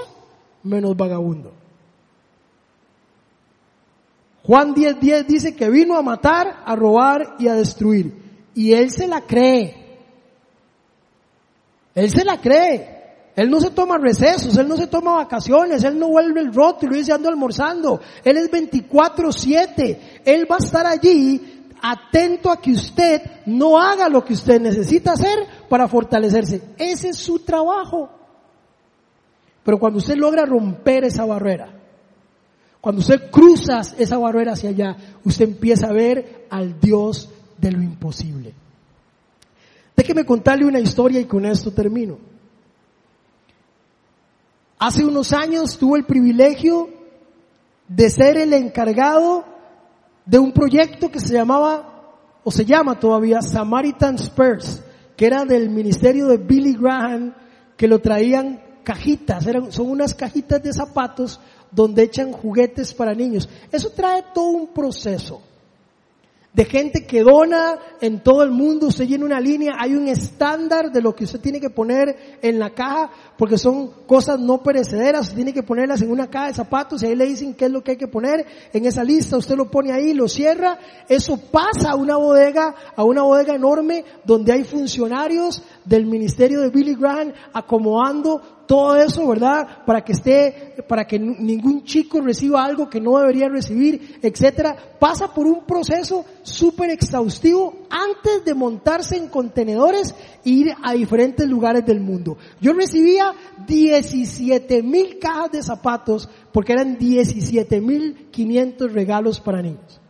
menos 0.62 0.96
vagabundo. 0.96 1.63
Juan 4.46 4.74
10:10 4.74 5.00
10 5.00 5.28
dice 5.28 5.56
que 5.56 5.70
vino 5.70 5.96
a 5.96 6.02
matar, 6.02 6.64
a 6.66 6.76
robar 6.76 7.36
y 7.40 7.48
a 7.48 7.56
destruir. 7.56 8.14
Y 8.54 8.74
él 8.74 8.92
se 8.92 9.08
la 9.08 9.22
cree. 9.22 9.84
Él 11.96 12.10
se 12.10 12.26
la 12.26 12.40
cree. 12.40 12.94
Él 13.36 13.50
no 13.50 13.60
se 13.60 13.72
toma 13.72 13.98
recesos, 13.98 14.56
él 14.58 14.68
no 14.68 14.78
se 14.78 14.86
toma 14.86 15.16
vacaciones, 15.16 15.84
él 15.84 15.98
no 15.98 16.10
vuelve 16.10 16.40
el 16.40 16.54
roto 16.54 16.86
y 16.86 16.90
lo 16.90 16.96
dice 16.96 17.14
ando 17.14 17.30
almorzando. 17.30 18.00
Él 18.24 18.38
es 18.38 18.52
24/7. 18.52 20.22
Él 20.24 20.46
va 20.52 20.58
a 20.58 20.64
estar 20.64 20.86
allí 20.86 21.64
atento 21.82 22.52
a 22.52 22.62
que 22.62 22.72
usted 22.72 23.22
no 23.48 23.80
haga 23.80 24.08
lo 24.08 24.24
que 24.24 24.34
usted 24.34 24.62
necesita 24.62 25.14
hacer 25.14 25.48
para 25.68 25.88
fortalecerse. 25.88 26.62
Ese 26.78 27.10
es 27.10 27.18
su 27.18 27.40
trabajo. 27.40 28.10
Pero 29.64 29.80
cuando 29.80 29.98
usted 29.98 30.16
logra 30.16 30.46
romper 30.46 31.06
esa 31.06 31.26
barrera, 31.26 31.83
cuando 32.84 33.00
usted 33.00 33.32
cruza 33.32 33.80
esa 33.98 34.18
barrera 34.18 34.52
hacia 34.52 34.72
allá, 34.72 34.98
usted 35.24 35.46
empieza 35.46 35.88
a 35.88 35.94
ver 35.94 36.48
al 36.50 36.82
Dios 36.82 37.30
de 37.58 37.72
lo 37.72 37.82
imposible. 37.82 38.54
Déjeme 39.96 40.26
contarle 40.26 40.66
una 40.66 40.82
historia 40.82 41.22
y 41.22 41.24
con 41.24 41.46
esto 41.46 41.72
termino. 41.72 42.18
Hace 44.80 45.06
unos 45.06 45.32
años 45.32 45.78
tuve 45.78 46.00
el 46.00 46.06
privilegio 46.06 46.90
de 47.88 48.10
ser 48.10 48.36
el 48.36 48.52
encargado 48.52 49.46
de 50.26 50.40
un 50.40 50.52
proyecto 50.52 51.10
que 51.10 51.22
se 51.22 51.34
llamaba, 51.34 52.18
o 52.44 52.52
se 52.52 52.66
llama 52.66 53.00
todavía, 53.00 53.42
Samaritan 53.42 54.16
Spurs, 54.16 54.84
que 55.16 55.26
era 55.26 55.46
del 55.46 55.70
ministerio 55.70 56.28
de 56.28 56.36
Billy 56.36 56.74
Graham, 56.74 57.34
que 57.78 57.88
lo 57.88 58.00
traían 58.00 58.62
cajitas, 58.84 59.48
eran, 59.48 59.72
son 59.72 59.90
unas 59.90 60.14
cajitas 60.14 60.62
de 60.62 60.74
zapatos 60.74 61.40
donde 61.74 62.04
echan 62.04 62.32
juguetes 62.32 62.94
para 62.94 63.14
niños. 63.14 63.50
Eso 63.72 63.90
trae 63.90 64.24
todo 64.34 64.50
un 64.50 64.68
proceso 64.68 65.42
de 66.54 66.66
gente 66.66 67.08
que 67.08 67.24
dona 67.24 67.80
en 68.00 68.22
todo 68.22 68.44
el 68.44 68.52
mundo, 68.52 68.88
usted 68.88 69.08
llena 69.08 69.26
una 69.26 69.40
línea, 69.40 69.74
hay 69.80 69.96
un 69.96 70.08
estándar 70.08 70.92
de 70.92 71.02
lo 71.02 71.16
que 71.16 71.24
usted 71.24 71.40
tiene 71.40 71.60
que 71.60 71.72
poner 71.72 72.38
en 72.44 72.60
la 72.60 72.70
caja, 72.76 73.10
porque 73.38 73.58
son 73.58 73.88
cosas 74.06 74.40
no 74.40 74.62
perecederas, 74.62 75.22
usted 75.24 75.38
tiene 75.38 75.54
que 75.54 75.64
ponerlas 75.64 76.04
en 76.04 76.12
una 76.12 76.30
caja 76.30 76.48
de 76.48 76.54
zapatos 76.54 77.02
y 77.02 77.08
ahí 77.08 77.16
le 77.16 77.26
dicen 77.26 77.56
qué 77.56 77.66
es 77.66 77.72
lo 77.72 77.84
que 77.84 77.92
hay 77.92 77.98
que 77.98 78.08
poner. 78.08 78.46
En 78.72 78.86
esa 78.86 79.04
lista, 79.04 79.38
usted 79.38 79.56
lo 79.56 79.72
pone 79.72 79.92
ahí, 79.92 80.14
lo 80.14 80.28
cierra, 80.28 80.78
eso 81.10 81.38
pasa 81.38 81.92
a 81.92 81.96
una 81.96 82.18
bodega, 82.18 82.76
a 82.96 83.04
una 83.04 83.24
bodega 83.24 83.56
enorme 83.56 84.06
donde 84.24 84.54
hay 84.54 84.64
funcionarios 84.64 85.64
del 85.86 86.06
ministerio 86.06 86.62
de 86.62 86.70
Billy 86.70 86.94
Graham 86.94 87.34
acomodando 87.52 88.53
todo 88.66 88.96
eso, 88.96 89.28
¿verdad? 89.28 89.84
Para 89.86 90.04
que 90.04 90.14
esté, 90.14 90.76
para 90.88 91.06
que 91.06 91.20
ningún 91.20 91.84
chico 91.84 92.22
reciba 92.22 92.64
algo 92.64 92.90
que 92.90 93.02
no 93.02 93.18
debería 93.18 93.50
recibir, 93.50 94.20
etcétera. 94.22 94.76
Pasa 95.00 95.34
por 95.34 95.48
un 95.48 95.66
proceso 95.66 96.26
súper 96.44 96.92
exhaustivo 96.92 97.88
antes 97.90 98.46
de 98.46 98.54
montarse 98.54 99.18
en 99.18 99.28
contenedores 99.28 100.16
e 100.46 100.50
ir 100.50 100.74
a 100.82 100.94
diferentes 100.94 101.48
lugares 101.48 101.86
del 101.86 102.00
mundo. 102.00 102.38
Yo 102.62 102.74
recibía 102.74 103.34
17 103.68 104.84
mil 104.84 105.20
cajas 105.20 105.52
de 105.52 105.64
zapatos 105.64 106.30
porque 106.52 106.74
eran 106.74 106.98
17 106.98 107.82
mil 107.82 108.30
500 108.32 108.94
regalos 108.94 109.40
para 109.40 109.62
niños. 109.62 110.03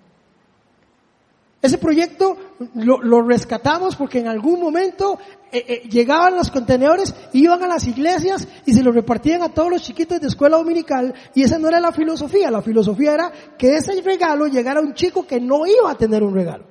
Ese 1.63 1.77
proyecto 1.77 2.35
lo, 2.75 3.21
rescatamos 3.21 3.95
porque 3.95 4.19
en 4.19 4.27
algún 4.27 4.59
momento 4.59 5.17
eh, 5.49 5.63
eh, 5.65 5.89
llegaban 5.89 6.35
los 6.35 6.51
contenedores, 6.51 7.15
iban 7.31 7.63
a 7.63 7.67
las 7.67 7.87
iglesias 7.87 8.45
y 8.65 8.73
se 8.73 8.83
los 8.83 8.93
repartían 8.93 9.41
a 9.43 9.53
todos 9.53 9.69
los 9.69 9.81
chiquitos 9.81 10.19
de 10.19 10.27
escuela 10.27 10.57
dominical 10.57 11.13
y 11.33 11.41
esa 11.41 11.57
no 11.57 11.69
era 11.69 11.79
la 11.79 11.93
filosofía. 11.93 12.51
La 12.51 12.61
filosofía 12.61 13.13
era 13.13 13.31
que 13.57 13.77
ese 13.77 14.01
regalo 14.01 14.47
llegara 14.47 14.81
a 14.81 14.83
un 14.83 14.93
chico 14.93 15.25
que 15.25 15.39
no 15.39 15.65
iba 15.65 15.89
a 15.89 15.95
tener 15.95 16.21
un 16.21 16.33
regalo. 16.33 16.65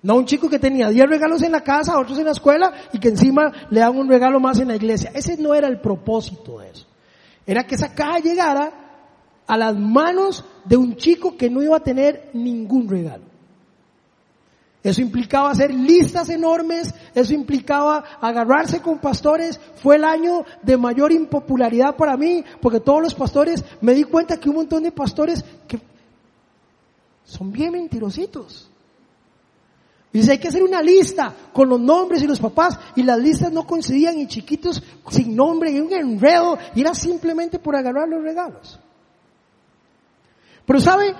No 0.00 0.16
un 0.16 0.24
chico 0.24 0.48
que 0.48 0.58
tenía 0.58 0.88
10 0.88 1.06
regalos 1.06 1.42
en 1.42 1.52
la 1.52 1.60
casa, 1.60 1.98
otros 1.98 2.18
en 2.18 2.24
la 2.24 2.32
escuela 2.32 2.72
y 2.94 2.98
que 2.98 3.08
encima 3.08 3.52
le 3.68 3.80
dan 3.80 3.98
un 3.98 4.08
regalo 4.08 4.40
más 4.40 4.58
en 4.60 4.68
la 4.68 4.76
iglesia. 4.76 5.10
Ese 5.12 5.36
no 5.36 5.54
era 5.54 5.68
el 5.68 5.78
propósito 5.78 6.60
de 6.60 6.70
eso. 6.70 6.86
Era 7.44 7.66
que 7.66 7.74
esa 7.74 7.94
caja 7.94 8.20
llegara 8.20 8.72
a 9.46 9.58
las 9.58 9.76
manos 9.76 10.42
de 10.64 10.78
un 10.78 10.96
chico 10.96 11.36
que 11.36 11.50
no 11.50 11.62
iba 11.62 11.76
a 11.76 11.80
tener 11.80 12.30
ningún 12.32 12.88
regalo. 12.88 13.27
Eso 14.88 15.02
implicaba 15.02 15.50
hacer 15.50 15.74
listas 15.74 16.30
enormes, 16.30 16.94
eso 17.14 17.34
implicaba 17.34 18.02
agarrarse 18.22 18.80
con 18.80 18.98
pastores. 18.98 19.60
Fue 19.82 19.96
el 19.96 20.04
año 20.04 20.46
de 20.62 20.78
mayor 20.78 21.12
impopularidad 21.12 21.94
para 21.94 22.16
mí, 22.16 22.42
porque 22.62 22.80
todos 22.80 23.02
los 23.02 23.14
pastores, 23.14 23.62
me 23.82 23.92
di 23.92 24.04
cuenta 24.04 24.40
que 24.40 24.48
un 24.48 24.54
montón 24.54 24.84
de 24.84 24.90
pastores 24.90 25.44
que 25.66 25.78
son 27.22 27.52
bien 27.52 27.72
mentirositos. 27.72 28.70
Dice, 30.10 30.32
hay 30.32 30.38
que 30.38 30.48
hacer 30.48 30.62
una 30.62 30.80
lista 30.80 31.34
con 31.52 31.68
los 31.68 31.78
nombres 31.78 32.22
y 32.22 32.26
los 32.26 32.40
papás, 32.40 32.78
y 32.96 33.02
las 33.02 33.18
listas 33.18 33.52
no 33.52 33.66
coincidían, 33.66 34.18
y 34.18 34.26
chiquitos 34.26 34.82
sin 35.10 35.36
nombre, 35.36 35.70
y 35.70 35.80
un 35.80 35.92
enredo, 35.92 36.56
y 36.74 36.80
era 36.80 36.94
simplemente 36.94 37.58
por 37.58 37.76
agarrar 37.76 38.08
los 38.08 38.22
regalos. 38.22 38.80
Pero 40.64 40.80
sabe, 40.80 41.14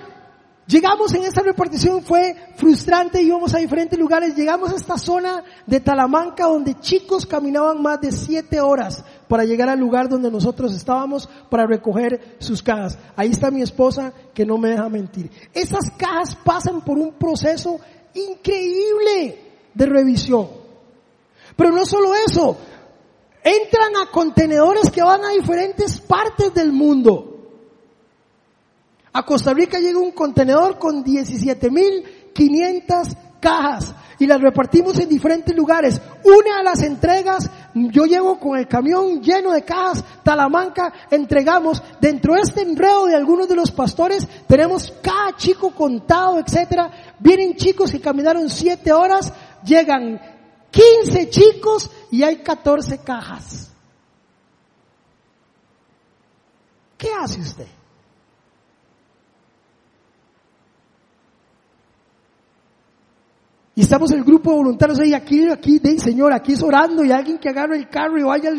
Llegamos 0.69 1.11
en 1.15 1.23
esta 1.23 1.41
repartición, 1.41 2.03
fue 2.03 2.35
frustrante, 2.55 3.23
íbamos 3.23 3.55
a 3.55 3.57
diferentes 3.57 3.97
lugares, 3.97 4.35
llegamos 4.35 4.71
a 4.71 4.75
esta 4.75 4.99
zona 4.99 5.43
de 5.65 5.79
Talamanca 5.79 6.45
donde 6.45 6.79
chicos 6.79 7.25
caminaban 7.25 7.81
más 7.81 7.99
de 8.01 8.11
siete 8.11 8.61
horas 8.61 9.03
para 9.27 9.45
llegar 9.45 9.67
al 9.67 9.79
lugar 9.79 10.07
donde 10.07 10.29
nosotros 10.29 10.75
estábamos 10.75 11.27
para 11.49 11.65
recoger 11.65 12.35
sus 12.37 12.61
cajas. 12.61 12.99
Ahí 13.15 13.31
está 13.31 13.49
mi 13.49 13.63
esposa 13.63 14.13
que 14.31 14.45
no 14.45 14.59
me 14.59 14.69
deja 14.69 14.87
mentir. 14.89 15.31
Esas 15.55 15.89
cajas 15.97 16.35
pasan 16.35 16.81
por 16.81 16.99
un 16.99 17.13
proceso 17.13 17.79
increíble 18.13 19.39
de 19.73 19.85
revisión. 19.87 20.49
Pero 21.55 21.71
no 21.71 21.83
solo 21.83 22.13
eso, 22.13 22.55
entran 23.43 23.95
a 24.03 24.11
contenedores 24.11 24.91
que 24.91 25.01
van 25.01 25.25
a 25.25 25.29
diferentes 25.29 25.99
partes 25.99 26.53
del 26.53 26.71
mundo. 26.71 27.28
A 29.13 29.25
Costa 29.25 29.53
Rica 29.53 29.79
llega 29.79 29.99
un 29.99 30.11
contenedor 30.11 30.77
con 30.77 31.03
17.500 31.03 33.17
cajas 33.39 33.95
y 34.19 34.27
las 34.27 34.41
repartimos 34.41 34.99
en 34.99 35.09
diferentes 35.09 35.55
lugares. 35.55 35.99
Una 36.23 36.57
de 36.57 36.63
las 36.63 36.83
entregas, 36.83 37.49
yo 37.73 38.05
llego 38.05 38.39
con 38.39 38.59
el 38.59 38.67
camión 38.67 39.21
lleno 39.21 39.51
de 39.51 39.63
cajas, 39.63 40.03
Talamanca, 40.23 40.93
entregamos. 41.09 41.81
Dentro 41.99 42.35
de 42.35 42.41
este 42.41 42.61
enredo 42.61 43.05
de 43.05 43.15
algunos 43.15 43.47
de 43.47 43.55
los 43.55 43.71
pastores, 43.71 44.27
tenemos 44.47 44.93
cada 45.01 45.35
chico 45.37 45.71
contado, 45.71 46.39
etcétera. 46.39 46.91
Vienen 47.19 47.55
chicos 47.55 47.91
que 47.91 48.01
caminaron 48.01 48.49
7 48.49 48.91
horas, 48.91 49.33
llegan 49.63 50.19
15 50.69 51.29
chicos 51.29 51.89
y 52.11 52.23
hay 52.23 52.37
14 52.37 52.99
cajas. 52.99 53.71
¿Qué 56.97 57.09
hace 57.17 57.39
usted? 57.39 57.78
Y 63.79 63.83
estamos 63.83 64.11
el 64.11 64.25
grupo 64.25 64.51
de 64.51 64.57
voluntarios 64.57 64.99
ahí, 64.99 65.13
aquí, 65.13 65.47
aquí, 65.47 65.79
de 65.79 65.97
Señor, 65.99 66.33
aquí 66.33 66.51
es 66.51 66.61
orando 66.61 67.01
y 67.01 67.13
alguien 67.13 67.37
que 67.37 67.47
agarre 67.47 67.77
el 67.77 67.87
carro 67.87 68.19
y 68.19 68.23
vaya 68.23 68.49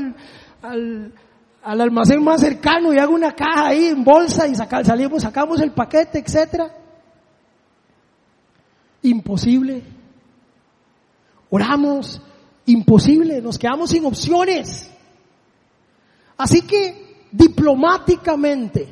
al, 0.62 1.12
almacén 1.62 2.25
más 2.25 2.41
cercano 2.41 2.91
y 2.91 2.97
haga 2.97 3.11
una 3.11 3.33
caja 3.33 3.66
ahí 3.66 3.89
en 3.89 4.03
bolsa 4.03 4.49
y 4.49 4.55
salimos, 4.55 5.23
sacamos 5.23 5.61
el 5.61 5.73
paquete, 5.73 6.21
etcétera. 6.21 6.75
Imposible. 9.03 9.83
Oramos, 11.51 12.23
imposible, 12.64 13.43
nos 13.43 13.59
quedamos 13.59 13.91
sin 13.91 14.07
opciones. 14.07 14.91
Así 16.39 16.62
que 16.62 17.27
diplomáticamente, 17.31 18.89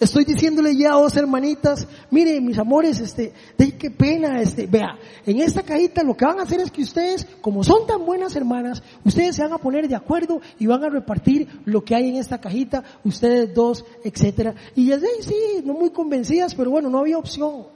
Estoy 0.00 0.24
diciéndole 0.24 0.76
ya 0.76 0.92
a 0.92 1.00
dos 1.00 1.16
hermanitas, 1.16 1.88
mire 2.12 2.40
mis 2.40 2.56
amores, 2.56 3.00
este, 3.00 3.32
de 3.56 3.76
qué 3.76 3.90
pena, 3.90 4.40
este, 4.40 4.68
vea, 4.68 4.96
en 5.26 5.40
esta 5.40 5.62
cajita 5.62 6.04
lo 6.04 6.16
que 6.16 6.24
van 6.24 6.38
a 6.38 6.44
hacer 6.44 6.60
es 6.60 6.70
que 6.70 6.82
ustedes, 6.82 7.26
como 7.40 7.64
son 7.64 7.84
tan 7.84 8.06
buenas 8.06 8.36
hermanas, 8.36 8.80
ustedes 9.04 9.34
se 9.34 9.42
van 9.42 9.54
a 9.54 9.58
poner 9.58 9.88
de 9.88 9.96
acuerdo 9.96 10.40
y 10.56 10.66
van 10.66 10.84
a 10.84 10.88
repartir 10.88 11.48
lo 11.64 11.84
que 11.84 11.96
hay 11.96 12.10
en 12.10 12.16
esta 12.16 12.40
cajita, 12.40 12.84
ustedes 13.02 13.52
dos, 13.52 13.84
etcétera. 14.04 14.54
Y 14.76 14.86
ya 14.86 15.00
sí, 15.00 15.06
sí, 15.22 15.62
no 15.64 15.72
muy 15.72 15.90
convencidas, 15.90 16.54
pero 16.54 16.70
bueno, 16.70 16.88
no 16.88 17.00
había 17.00 17.18
opción. 17.18 17.66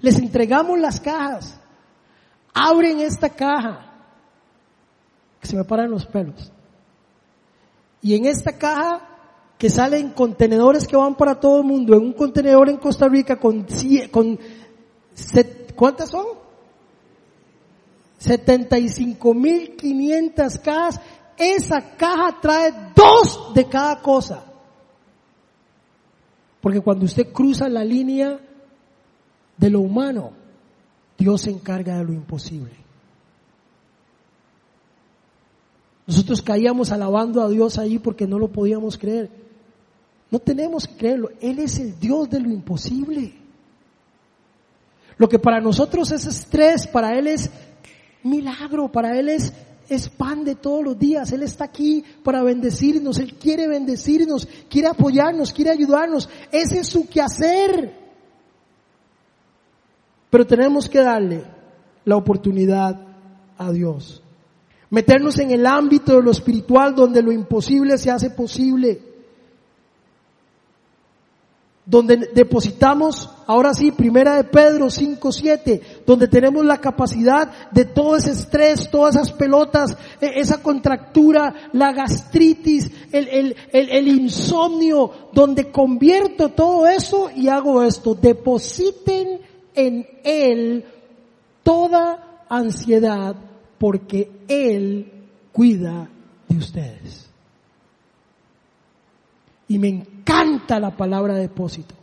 Les 0.00 0.18
entregamos 0.18 0.78
las 0.78 1.00
cajas, 1.00 1.58
abren 2.52 3.00
esta 3.00 3.30
caja, 3.30 3.90
que 5.40 5.46
se 5.46 5.56
me 5.56 5.64
paran 5.64 5.90
los 5.90 6.04
pelos. 6.04 6.52
Y 8.02 8.16
en 8.16 8.26
esta 8.26 8.58
caja 8.58 9.11
que 9.62 9.70
salen 9.70 10.10
contenedores 10.10 10.86
que 10.88 10.96
van 10.96 11.14
para 11.14 11.38
todo 11.38 11.58
el 11.58 11.64
mundo, 11.64 11.94
en 11.94 12.02
un 12.02 12.14
contenedor 12.14 12.68
en 12.68 12.78
Costa 12.78 13.06
Rica 13.06 13.38
con, 13.38 13.64
con 14.10 14.36
¿cuántas 15.76 16.10
son? 16.10 16.26
75.500 18.20 20.60
cajas. 20.60 21.00
Esa 21.38 21.96
caja 21.96 22.40
trae 22.42 22.74
dos 22.96 23.54
de 23.54 23.68
cada 23.68 24.02
cosa. 24.02 24.42
Porque 26.60 26.80
cuando 26.80 27.04
usted 27.04 27.32
cruza 27.32 27.68
la 27.68 27.84
línea 27.84 28.40
de 29.56 29.70
lo 29.70 29.78
humano, 29.78 30.32
Dios 31.16 31.42
se 31.42 31.50
encarga 31.50 31.98
de 31.98 32.04
lo 32.04 32.12
imposible. 32.12 32.72
Nosotros 36.04 36.42
caíamos 36.42 36.90
alabando 36.90 37.42
a 37.42 37.48
Dios 37.48 37.78
ahí 37.78 38.00
porque 38.00 38.26
no 38.26 38.40
lo 38.40 38.48
podíamos 38.48 38.98
creer. 38.98 39.41
No 40.32 40.38
tenemos 40.38 40.88
que 40.88 40.96
creerlo. 40.96 41.30
Él 41.42 41.58
es 41.58 41.78
el 41.78 42.00
Dios 42.00 42.30
de 42.30 42.40
lo 42.40 42.50
imposible. 42.50 43.34
Lo 45.18 45.28
que 45.28 45.38
para 45.38 45.60
nosotros 45.60 46.10
es 46.10 46.24
estrés, 46.24 46.86
para 46.86 47.18
Él 47.18 47.26
es 47.26 47.50
milagro, 48.22 48.90
para 48.90 49.18
Él 49.18 49.28
es, 49.28 49.52
es 49.90 50.08
pan 50.08 50.42
de 50.42 50.54
todos 50.54 50.82
los 50.82 50.98
días. 50.98 51.30
Él 51.32 51.42
está 51.42 51.64
aquí 51.64 52.02
para 52.24 52.42
bendecirnos, 52.42 53.18
Él 53.18 53.34
quiere 53.34 53.68
bendecirnos, 53.68 54.48
quiere 54.70 54.88
apoyarnos, 54.88 55.52
quiere 55.52 55.70
ayudarnos. 55.70 56.30
Ese 56.50 56.80
es 56.80 56.86
su 56.86 57.06
quehacer. 57.06 57.94
Pero 60.30 60.46
tenemos 60.46 60.88
que 60.88 61.00
darle 61.00 61.44
la 62.06 62.16
oportunidad 62.16 62.98
a 63.58 63.70
Dios. 63.70 64.22
Meternos 64.88 65.38
en 65.40 65.50
el 65.50 65.66
ámbito 65.66 66.16
de 66.16 66.22
lo 66.22 66.30
espiritual 66.30 66.94
donde 66.94 67.20
lo 67.20 67.32
imposible 67.32 67.98
se 67.98 68.10
hace 68.10 68.30
posible. 68.30 69.11
Donde 71.84 72.28
depositamos, 72.32 73.28
ahora 73.46 73.74
sí, 73.74 73.90
primera 73.90 74.36
de 74.36 74.44
Pedro 74.44 74.88
5, 74.88 75.32
7, 75.32 75.82
donde 76.06 76.28
tenemos 76.28 76.64
la 76.64 76.78
capacidad 76.78 77.70
de 77.72 77.84
todo 77.84 78.16
ese 78.16 78.30
estrés, 78.30 78.88
todas 78.88 79.16
esas 79.16 79.32
pelotas, 79.32 79.96
e, 80.20 80.40
esa 80.40 80.62
contractura, 80.62 81.70
la 81.72 81.92
gastritis, 81.92 82.90
el, 83.10 83.56
el 83.72 84.08
insomnio, 84.08 85.10
donde 85.32 85.72
convierto 85.72 86.50
todo 86.50 86.86
eso 86.86 87.30
y 87.34 87.48
hago 87.48 87.82
esto. 87.82 88.14
Depositen 88.14 89.40
en 89.74 90.06
Él 90.22 90.84
toda 91.64 92.44
ansiedad 92.48 93.34
porque 93.78 94.30
Él 94.46 95.10
cuida 95.52 96.08
de 96.48 96.56
ustedes. 96.56 97.21
Y 99.72 99.78
me 99.78 99.88
encanta 99.88 100.78
la 100.78 100.94
palabra 100.94 101.34
depósito. 101.34 101.94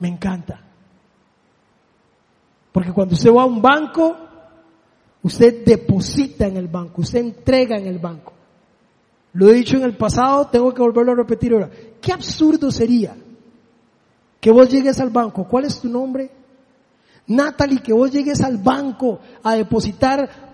Me 0.00 0.08
encanta. 0.08 0.60
Porque 2.72 2.92
cuando 2.92 3.14
usted 3.14 3.30
va 3.30 3.42
a 3.42 3.46
un 3.46 3.62
banco, 3.62 4.16
usted 5.22 5.64
deposita 5.64 6.48
en 6.48 6.56
el 6.56 6.66
banco, 6.66 7.02
usted 7.02 7.20
entrega 7.20 7.76
en 7.76 7.86
el 7.86 8.00
banco. 8.00 8.32
Lo 9.34 9.48
he 9.48 9.54
dicho 9.54 9.76
en 9.76 9.84
el 9.84 9.96
pasado, 9.96 10.48
tengo 10.48 10.74
que 10.74 10.82
volverlo 10.82 11.12
a 11.12 11.16
repetir 11.18 11.52
ahora. 11.52 11.70
Qué 12.00 12.12
absurdo 12.12 12.72
sería 12.72 13.16
que 14.40 14.50
vos 14.50 14.68
llegues 14.68 14.98
al 14.98 15.10
banco. 15.10 15.46
¿Cuál 15.46 15.66
es 15.66 15.80
tu 15.80 15.88
nombre? 15.88 16.32
Natalie, 17.28 17.78
que 17.78 17.92
vos 17.92 18.10
llegues 18.10 18.40
al 18.40 18.58
banco 18.58 19.20
a 19.44 19.54
depositar 19.54 20.45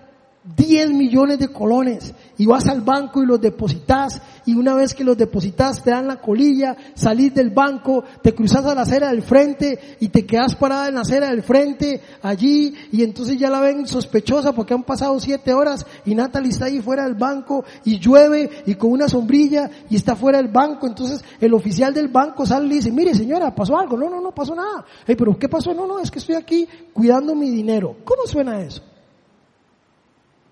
10 0.43 0.91
millones 0.91 1.39
de 1.39 1.47
colones 1.47 2.13
y 2.37 2.45
vas 2.45 2.67
al 2.67 2.81
banco 2.81 3.23
y 3.23 3.25
los 3.25 3.39
depositas 3.39 4.21
y 4.45 4.55
una 4.55 4.75
vez 4.75 4.93
que 4.93 5.05
los 5.05 5.17
depositas 5.17 5.81
te 5.81 5.91
dan 5.91 6.07
la 6.07 6.17
colilla, 6.17 6.75
salís 6.95 7.33
del 7.33 7.49
banco, 7.49 8.03
te 8.21 8.35
cruzas 8.35 8.65
a 8.65 8.75
la 8.75 8.81
acera 8.81 9.09
del 9.09 9.21
frente 9.21 9.97
y 10.01 10.09
te 10.09 10.25
quedas 10.25 10.55
parada 10.55 10.89
en 10.89 10.95
la 10.95 11.01
acera 11.01 11.29
del 11.29 11.43
frente 11.43 12.01
allí 12.21 12.73
y 12.91 13.03
entonces 13.03 13.37
ya 13.37 13.49
la 13.49 13.61
ven 13.61 13.87
sospechosa 13.87 14.51
porque 14.53 14.73
han 14.73 14.83
pasado 14.83 15.17
7 15.17 15.53
horas 15.53 15.85
y 16.05 16.13
Natalie 16.13 16.49
está 16.49 16.65
ahí 16.65 16.81
fuera 16.81 17.05
del 17.05 17.15
banco 17.15 17.63
y 17.85 17.99
llueve 17.99 18.49
y 18.65 18.75
con 18.75 18.91
una 18.91 19.07
sombrilla 19.07 19.69
y 19.89 19.95
está 19.95 20.17
fuera 20.17 20.39
del 20.39 20.51
banco, 20.51 20.87
entonces 20.87 21.23
el 21.39 21.53
oficial 21.53 21.93
del 21.93 22.09
banco 22.09 22.45
sale 22.45 22.65
y 22.67 22.77
dice, 22.77 22.91
mire 22.91 23.15
señora, 23.15 23.55
pasó 23.55 23.77
algo, 23.77 23.95
no, 23.95 24.09
no, 24.09 24.19
no 24.19 24.31
pasó 24.33 24.53
nada, 24.53 24.83
hey, 25.07 25.15
pero 25.17 25.37
¿qué 25.39 25.47
pasó? 25.47 25.73
No, 25.73 25.87
no, 25.87 25.99
es 25.99 26.11
que 26.11 26.19
estoy 26.19 26.35
aquí 26.35 26.67
cuidando 26.91 27.33
mi 27.33 27.49
dinero. 27.49 27.95
¿Cómo 28.03 28.27
suena 28.27 28.59
eso? 28.61 28.81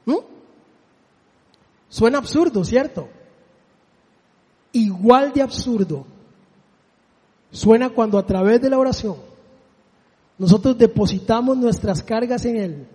¿Mm? 0.05 0.17
Suena 1.89 2.17
absurdo, 2.17 2.63
¿cierto? 2.63 3.09
Igual 4.73 5.33
de 5.33 5.41
absurdo 5.41 6.05
suena 7.51 7.89
cuando 7.89 8.17
a 8.17 8.25
través 8.25 8.61
de 8.61 8.69
la 8.69 8.79
oración 8.79 9.17
nosotros 10.37 10.77
depositamos 10.77 11.57
nuestras 11.57 12.01
cargas 12.01 12.45
en 12.45 12.55
Él 12.57 12.87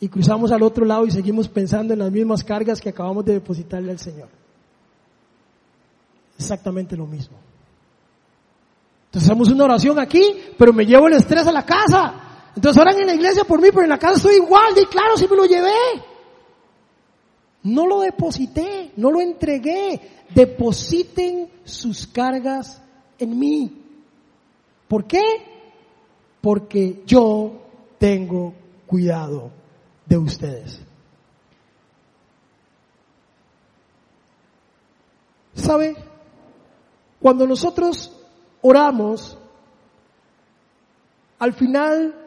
y 0.00 0.08
cruzamos 0.08 0.50
al 0.52 0.62
otro 0.62 0.84
lado 0.84 1.06
y 1.06 1.10
seguimos 1.10 1.48
pensando 1.48 1.92
en 1.92 1.98
las 1.98 2.10
mismas 2.10 2.42
cargas 2.42 2.80
que 2.80 2.88
acabamos 2.88 3.24
de 3.24 3.34
depositarle 3.34 3.92
al 3.92 3.98
Señor. 3.98 4.28
Exactamente 6.38 6.96
lo 6.96 7.06
mismo. 7.06 7.36
Entonces 9.06 9.30
hacemos 9.30 9.50
una 9.50 9.64
oración 9.64 9.98
aquí, 9.98 10.22
pero 10.56 10.72
me 10.72 10.86
llevo 10.86 11.06
el 11.06 11.14
estrés 11.14 11.46
a 11.46 11.52
la 11.52 11.64
casa. 11.64 12.14
Entonces 12.54 12.80
oran 12.80 12.98
en 12.98 13.06
la 13.06 13.14
iglesia 13.14 13.44
por 13.44 13.60
mí, 13.60 13.68
pero 13.70 13.82
en 13.82 13.90
la 13.90 13.98
casa 13.98 14.16
estoy 14.16 14.36
igual, 14.36 14.74
y 14.76 14.86
claro, 14.86 15.16
si 15.16 15.26
me 15.26 15.36
lo 15.36 15.46
llevé. 15.46 15.72
No 17.64 17.86
lo 17.86 18.00
deposité, 18.00 18.92
no 18.96 19.10
lo 19.10 19.20
entregué. 19.20 20.24
Depositen 20.34 21.48
sus 21.64 22.06
cargas 22.06 22.82
en 23.18 23.38
mí. 23.38 23.82
¿Por 24.88 25.06
qué? 25.06 25.20
Porque 26.40 27.02
yo 27.06 27.62
tengo 27.98 28.52
cuidado 28.86 29.50
de 30.06 30.18
ustedes. 30.18 30.80
¿Sabe? 35.54 35.94
Cuando 37.20 37.46
nosotros 37.46 38.12
oramos, 38.62 39.38
al 41.38 41.52
final 41.52 42.21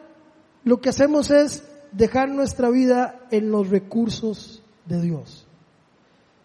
lo 0.66 0.80
que 0.80 0.88
hacemos 0.88 1.30
es 1.30 1.62
dejar 1.92 2.28
nuestra 2.28 2.70
vida 2.70 3.20
en 3.30 3.52
los 3.52 3.70
recursos 3.70 4.60
de 4.84 5.00
Dios. 5.00 5.46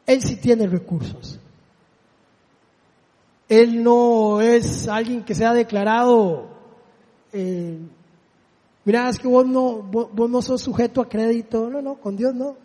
Él 0.06 0.22
sí 0.22 0.36
tiene 0.36 0.68
recursos. 0.68 1.40
Él 3.50 3.84
no 3.84 4.40
es 4.40 4.88
alguien 4.88 5.24
que 5.24 5.34
se 5.34 5.44
ha 5.44 5.54
declarado, 5.54 6.50
eh, 7.34 7.80
mira, 8.86 9.10
es 9.10 9.18
que 9.18 9.28
vos 9.28 9.48
no, 9.48 9.82
vos, 9.82 10.30
no 10.30 10.42
sos 10.44 10.62
sujeto 10.62 11.02
a 11.02 11.10
crédito. 11.10 11.68
No, 11.72 11.82
no, 11.82 11.96
con 11.96 12.16
Dios 12.16 12.36
no. 12.36 12.58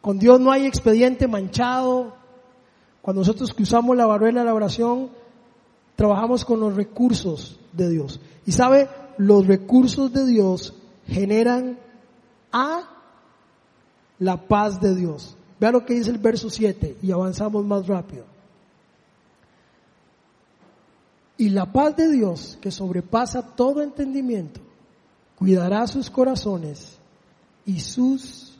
Con 0.00 0.20
Dios 0.20 0.38
no 0.38 0.52
hay 0.52 0.66
expediente 0.66 1.26
manchado. 1.26 2.14
Cuando 3.02 3.22
nosotros 3.22 3.52
cruzamos 3.52 3.96
la 3.96 4.06
barrera 4.06 4.42
de 4.42 4.46
la 4.46 4.54
oración, 4.54 5.10
trabajamos 5.96 6.44
con 6.44 6.60
los 6.60 6.76
recursos 6.76 7.58
de 7.72 7.90
Dios. 7.90 8.20
Y 8.46 8.52
sabe, 8.52 8.88
los 9.18 9.46
recursos 9.46 10.12
de 10.12 10.26
Dios 10.26 10.74
generan 11.06 11.78
a 12.52 12.88
la 14.18 14.48
paz 14.48 14.80
de 14.80 14.94
Dios. 14.94 15.36
Vea 15.60 15.72
lo 15.72 15.84
que 15.84 15.94
dice 15.94 16.10
el 16.10 16.18
verso 16.18 16.50
7 16.50 16.98
y 17.02 17.12
avanzamos 17.12 17.64
más 17.64 17.86
rápido. 17.86 18.24
Y 21.36 21.48
la 21.50 21.72
paz 21.72 21.96
de 21.96 22.10
Dios, 22.10 22.58
que 22.60 22.70
sobrepasa 22.70 23.42
todo 23.42 23.82
entendimiento, 23.82 24.60
cuidará 25.36 25.86
sus 25.86 26.10
corazones 26.10 26.98
y 27.66 27.80
sus 27.80 28.56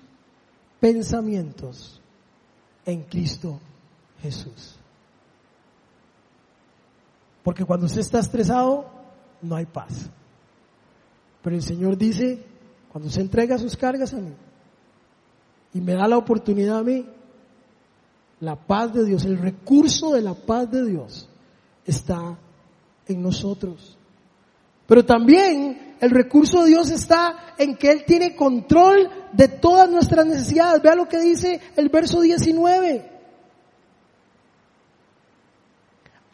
pensamientos 0.80 2.00
en 2.84 3.02
Cristo 3.02 3.60
Jesús. 4.20 4.76
Porque 7.44 7.64
cuando 7.64 7.86
usted 7.86 8.00
está 8.00 8.18
estresado, 8.18 8.90
no 9.40 9.54
hay 9.54 9.66
paz. 9.66 10.10
Pero 11.44 11.56
el 11.56 11.62
Señor 11.62 11.98
dice, 11.98 12.42
cuando 12.90 13.10
se 13.10 13.20
entrega 13.20 13.58
sus 13.58 13.76
cargas 13.76 14.14
a 14.14 14.16
mí 14.16 14.32
y 15.74 15.80
me 15.82 15.92
da 15.92 16.08
la 16.08 16.16
oportunidad 16.16 16.78
a 16.78 16.82
mí, 16.82 17.06
la 18.40 18.56
paz 18.56 18.94
de 18.94 19.04
Dios, 19.04 19.26
el 19.26 19.36
recurso 19.36 20.14
de 20.14 20.22
la 20.22 20.32
paz 20.32 20.70
de 20.70 20.86
Dios 20.86 21.28
está 21.84 22.38
en 23.06 23.22
nosotros. 23.22 23.98
Pero 24.86 25.04
también 25.04 25.96
el 26.00 26.10
recurso 26.10 26.62
de 26.62 26.70
Dios 26.70 26.90
está 26.90 27.54
en 27.58 27.76
que 27.76 27.90
Él 27.90 28.04
tiene 28.06 28.34
control 28.34 29.10
de 29.34 29.48
todas 29.48 29.90
nuestras 29.90 30.24
necesidades. 30.24 30.82
Vea 30.82 30.94
lo 30.94 31.06
que 31.06 31.20
dice 31.20 31.60
el 31.76 31.90
verso 31.90 32.22
19. 32.22 33.12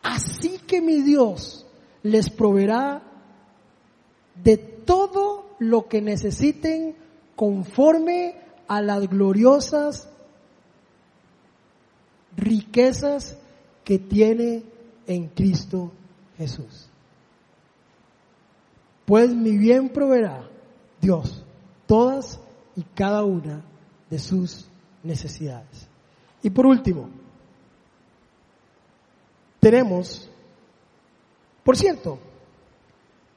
Así 0.02 0.58
que 0.68 0.80
mi 0.80 1.02
Dios 1.02 1.66
les 2.04 2.30
proveerá 2.30 3.02
de 4.42 4.79
todo 4.90 5.54
lo 5.60 5.86
que 5.86 6.02
necesiten 6.02 6.96
conforme 7.36 8.34
a 8.66 8.82
las 8.82 9.08
gloriosas 9.08 10.10
riquezas 12.36 13.38
que 13.84 14.00
tiene 14.00 14.64
en 15.06 15.28
Cristo 15.28 15.92
Jesús. 16.36 16.88
Pues 19.04 19.32
mi 19.32 19.56
bien 19.58 19.90
proveerá 19.90 20.50
Dios 21.00 21.44
todas 21.86 22.40
y 22.74 22.82
cada 22.82 23.22
una 23.22 23.62
de 24.10 24.18
sus 24.18 24.68
necesidades. 25.04 25.86
Y 26.42 26.50
por 26.50 26.66
último, 26.66 27.08
tenemos, 29.60 30.28
por 31.62 31.76
cierto, 31.76 32.18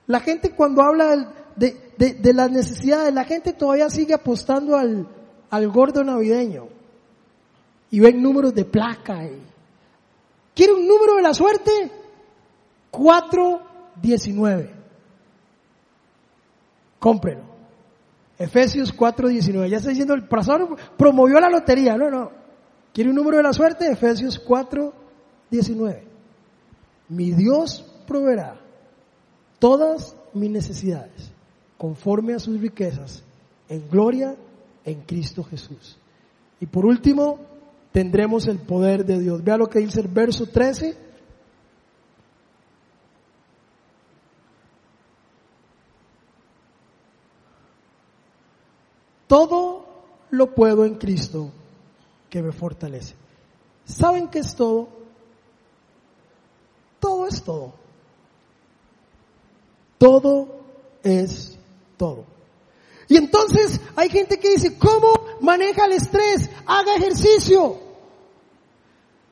la 0.07 0.19
gente 0.19 0.51
cuando 0.51 0.81
habla 0.81 1.31
de, 1.55 2.33
las 2.33 2.51
necesidades, 2.51 3.13
la 3.13 3.23
gente 3.23 3.53
todavía 3.53 3.89
sigue 3.89 4.13
apostando 4.13 4.75
al, 4.75 5.07
al 5.49 5.69
gordo 5.69 6.03
navideño. 6.03 6.67
Y 7.91 7.99
ven 7.99 8.21
números 8.21 8.53
de 8.55 8.65
placa. 8.65 9.19
¿Quiere 10.55 10.73
un 10.73 10.87
número 10.87 11.15
de 11.15 11.21
la 11.21 11.33
suerte? 11.33 11.91
419. 12.89 14.73
Cómprelo. 16.99 17.43
Efesios 18.37 18.91
419. 18.93 19.69
Ya 19.69 19.77
está 19.77 19.89
diciendo, 19.89 20.15
el 20.15 20.27
pastor 20.27 20.75
promovió 20.97 21.39
la 21.39 21.49
lotería. 21.49 21.95
No, 21.97 22.09
no. 22.09 22.31
¿Quiere 22.93 23.11
un 23.11 23.15
número 23.15 23.37
de 23.37 23.43
la 23.43 23.53
suerte? 23.53 23.91
Efesios 23.91 24.39
419. 24.39 26.07
Mi 27.09 27.31
Dios 27.31 27.85
proveerá 28.07 28.59
todas 29.59 30.15
mis 30.33 30.49
necesidades 30.49 31.32
conforme 31.83 32.33
a 32.33 32.39
sus 32.39 32.61
riquezas 32.61 33.21
en 33.67 33.89
gloria 33.89 34.37
en 34.85 35.01
Cristo 35.01 35.43
Jesús. 35.43 35.97
Y 36.61 36.65
por 36.65 36.85
último, 36.85 37.39
tendremos 37.91 38.47
el 38.47 38.59
poder 38.59 39.03
de 39.03 39.19
Dios. 39.19 39.43
Vea 39.43 39.57
lo 39.57 39.67
que 39.67 39.79
dice 39.79 39.99
el 39.99 40.07
verso 40.07 40.45
13. 40.45 40.95
Todo 49.27 49.85
lo 50.31 50.55
puedo 50.55 50.85
en 50.85 50.95
Cristo 50.95 51.51
que 52.29 52.41
me 52.41 52.53
fortalece. 52.53 53.15
¿Saben 53.83 54.29
qué 54.29 54.39
es 54.39 54.55
todo? 54.55 54.87
Todo 57.01 57.27
es 57.27 57.43
todo. 57.43 57.73
Todo 59.97 60.61
es 61.03 61.59
Y 63.07 63.17
entonces 63.17 63.79
hay 63.95 64.09
gente 64.09 64.39
que 64.39 64.51
dice, 64.51 64.77
¿cómo 64.77 65.13
maneja 65.41 65.85
el 65.85 65.93
estrés? 65.93 66.49
Haga 66.65 66.95
ejercicio. 66.95 67.79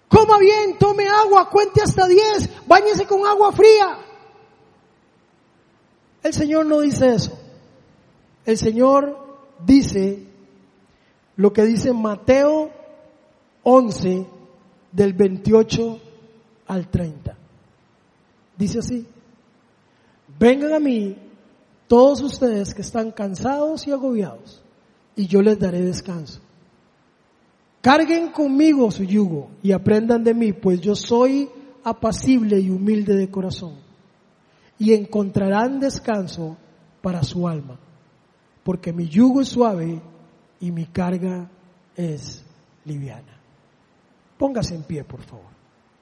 Coma 0.08 0.38
bien, 0.38 0.78
tome 0.78 1.08
agua, 1.08 1.50
cuente 1.50 1.82
hasta 1.82 2.06
10, 2.06 2.68
bañese 2.68 3.06
con 3.06 3.26
agua 3.26 3.52
fría. 3.54 3.98
El 6.22 6.34
Señor 6.34 6.66
no 6.66 6.82
dice 6.82 7.16
eso. 7.16 7.40
El 8.46 8.58
Señor 8.58 9.18
dice 9.66 10.28
lo 11.38 11.54
que 11.54 11.64
dice 11.64 11.94
Mateo 11.94 12.72
11 13.64 14.28
del 14.92 15.14
28 15.14 16.00
al 16.68 16.90
30. 16.90 17.38
Dice 18.58 18.80
así, 18.80 19.08
vengan 20.38 20.74
a 20.74 20.80
mí 20.80 21.31
todos 21.92 22.22
ustedes 22.22 22.74
que 22.74 22.84
están 22.84 23.12
cansados 23.12 23.86
y 23.86 23.92
agobiados, 23.92 24.64
y 25.14 25.28
yo 25.28 25.42
les 25.42 25.60
daré 25.60 25.82
descanso. 25.82 26.40
Carguen 27.82 28.32
conmigo 28.32 28.90
su 28.92 29.04
yugo 29.04 29.50
y 29.62 29.74
aprendan 29.74 30.24
de 30.24 30.34
mí, 30.34 30.54
pues 30.54 30.80
yo 30.80 30.96
soy 30.96 31.50
apacible 31.84 32.58
y 32.62 32.70
humilde 32.70 33.14
de 33.14 33.30
corazón, 33.30 33.74
y 34.80 34.94
encontrarán 34.94 35.82
descanso 35.82 36.56
para 37.02 37.24
su 37.24 37.46
alma, 37.46 37.78
porque 38.64 38.94
mi 38.94 39.10
yugo 39.10 39.42
es 39.42 39.50
suave 39.50 40.02
y 40.62 40.72
mi 40.72 40.86
carga 40.86 41.52
es 41.98 42.42
liviana. 42.86 43.38
Póngase 44.38 44.76
en 44.76 44.84
pie, 44.84 45.04
por 45.04 45.24
favor. 45.24 45.61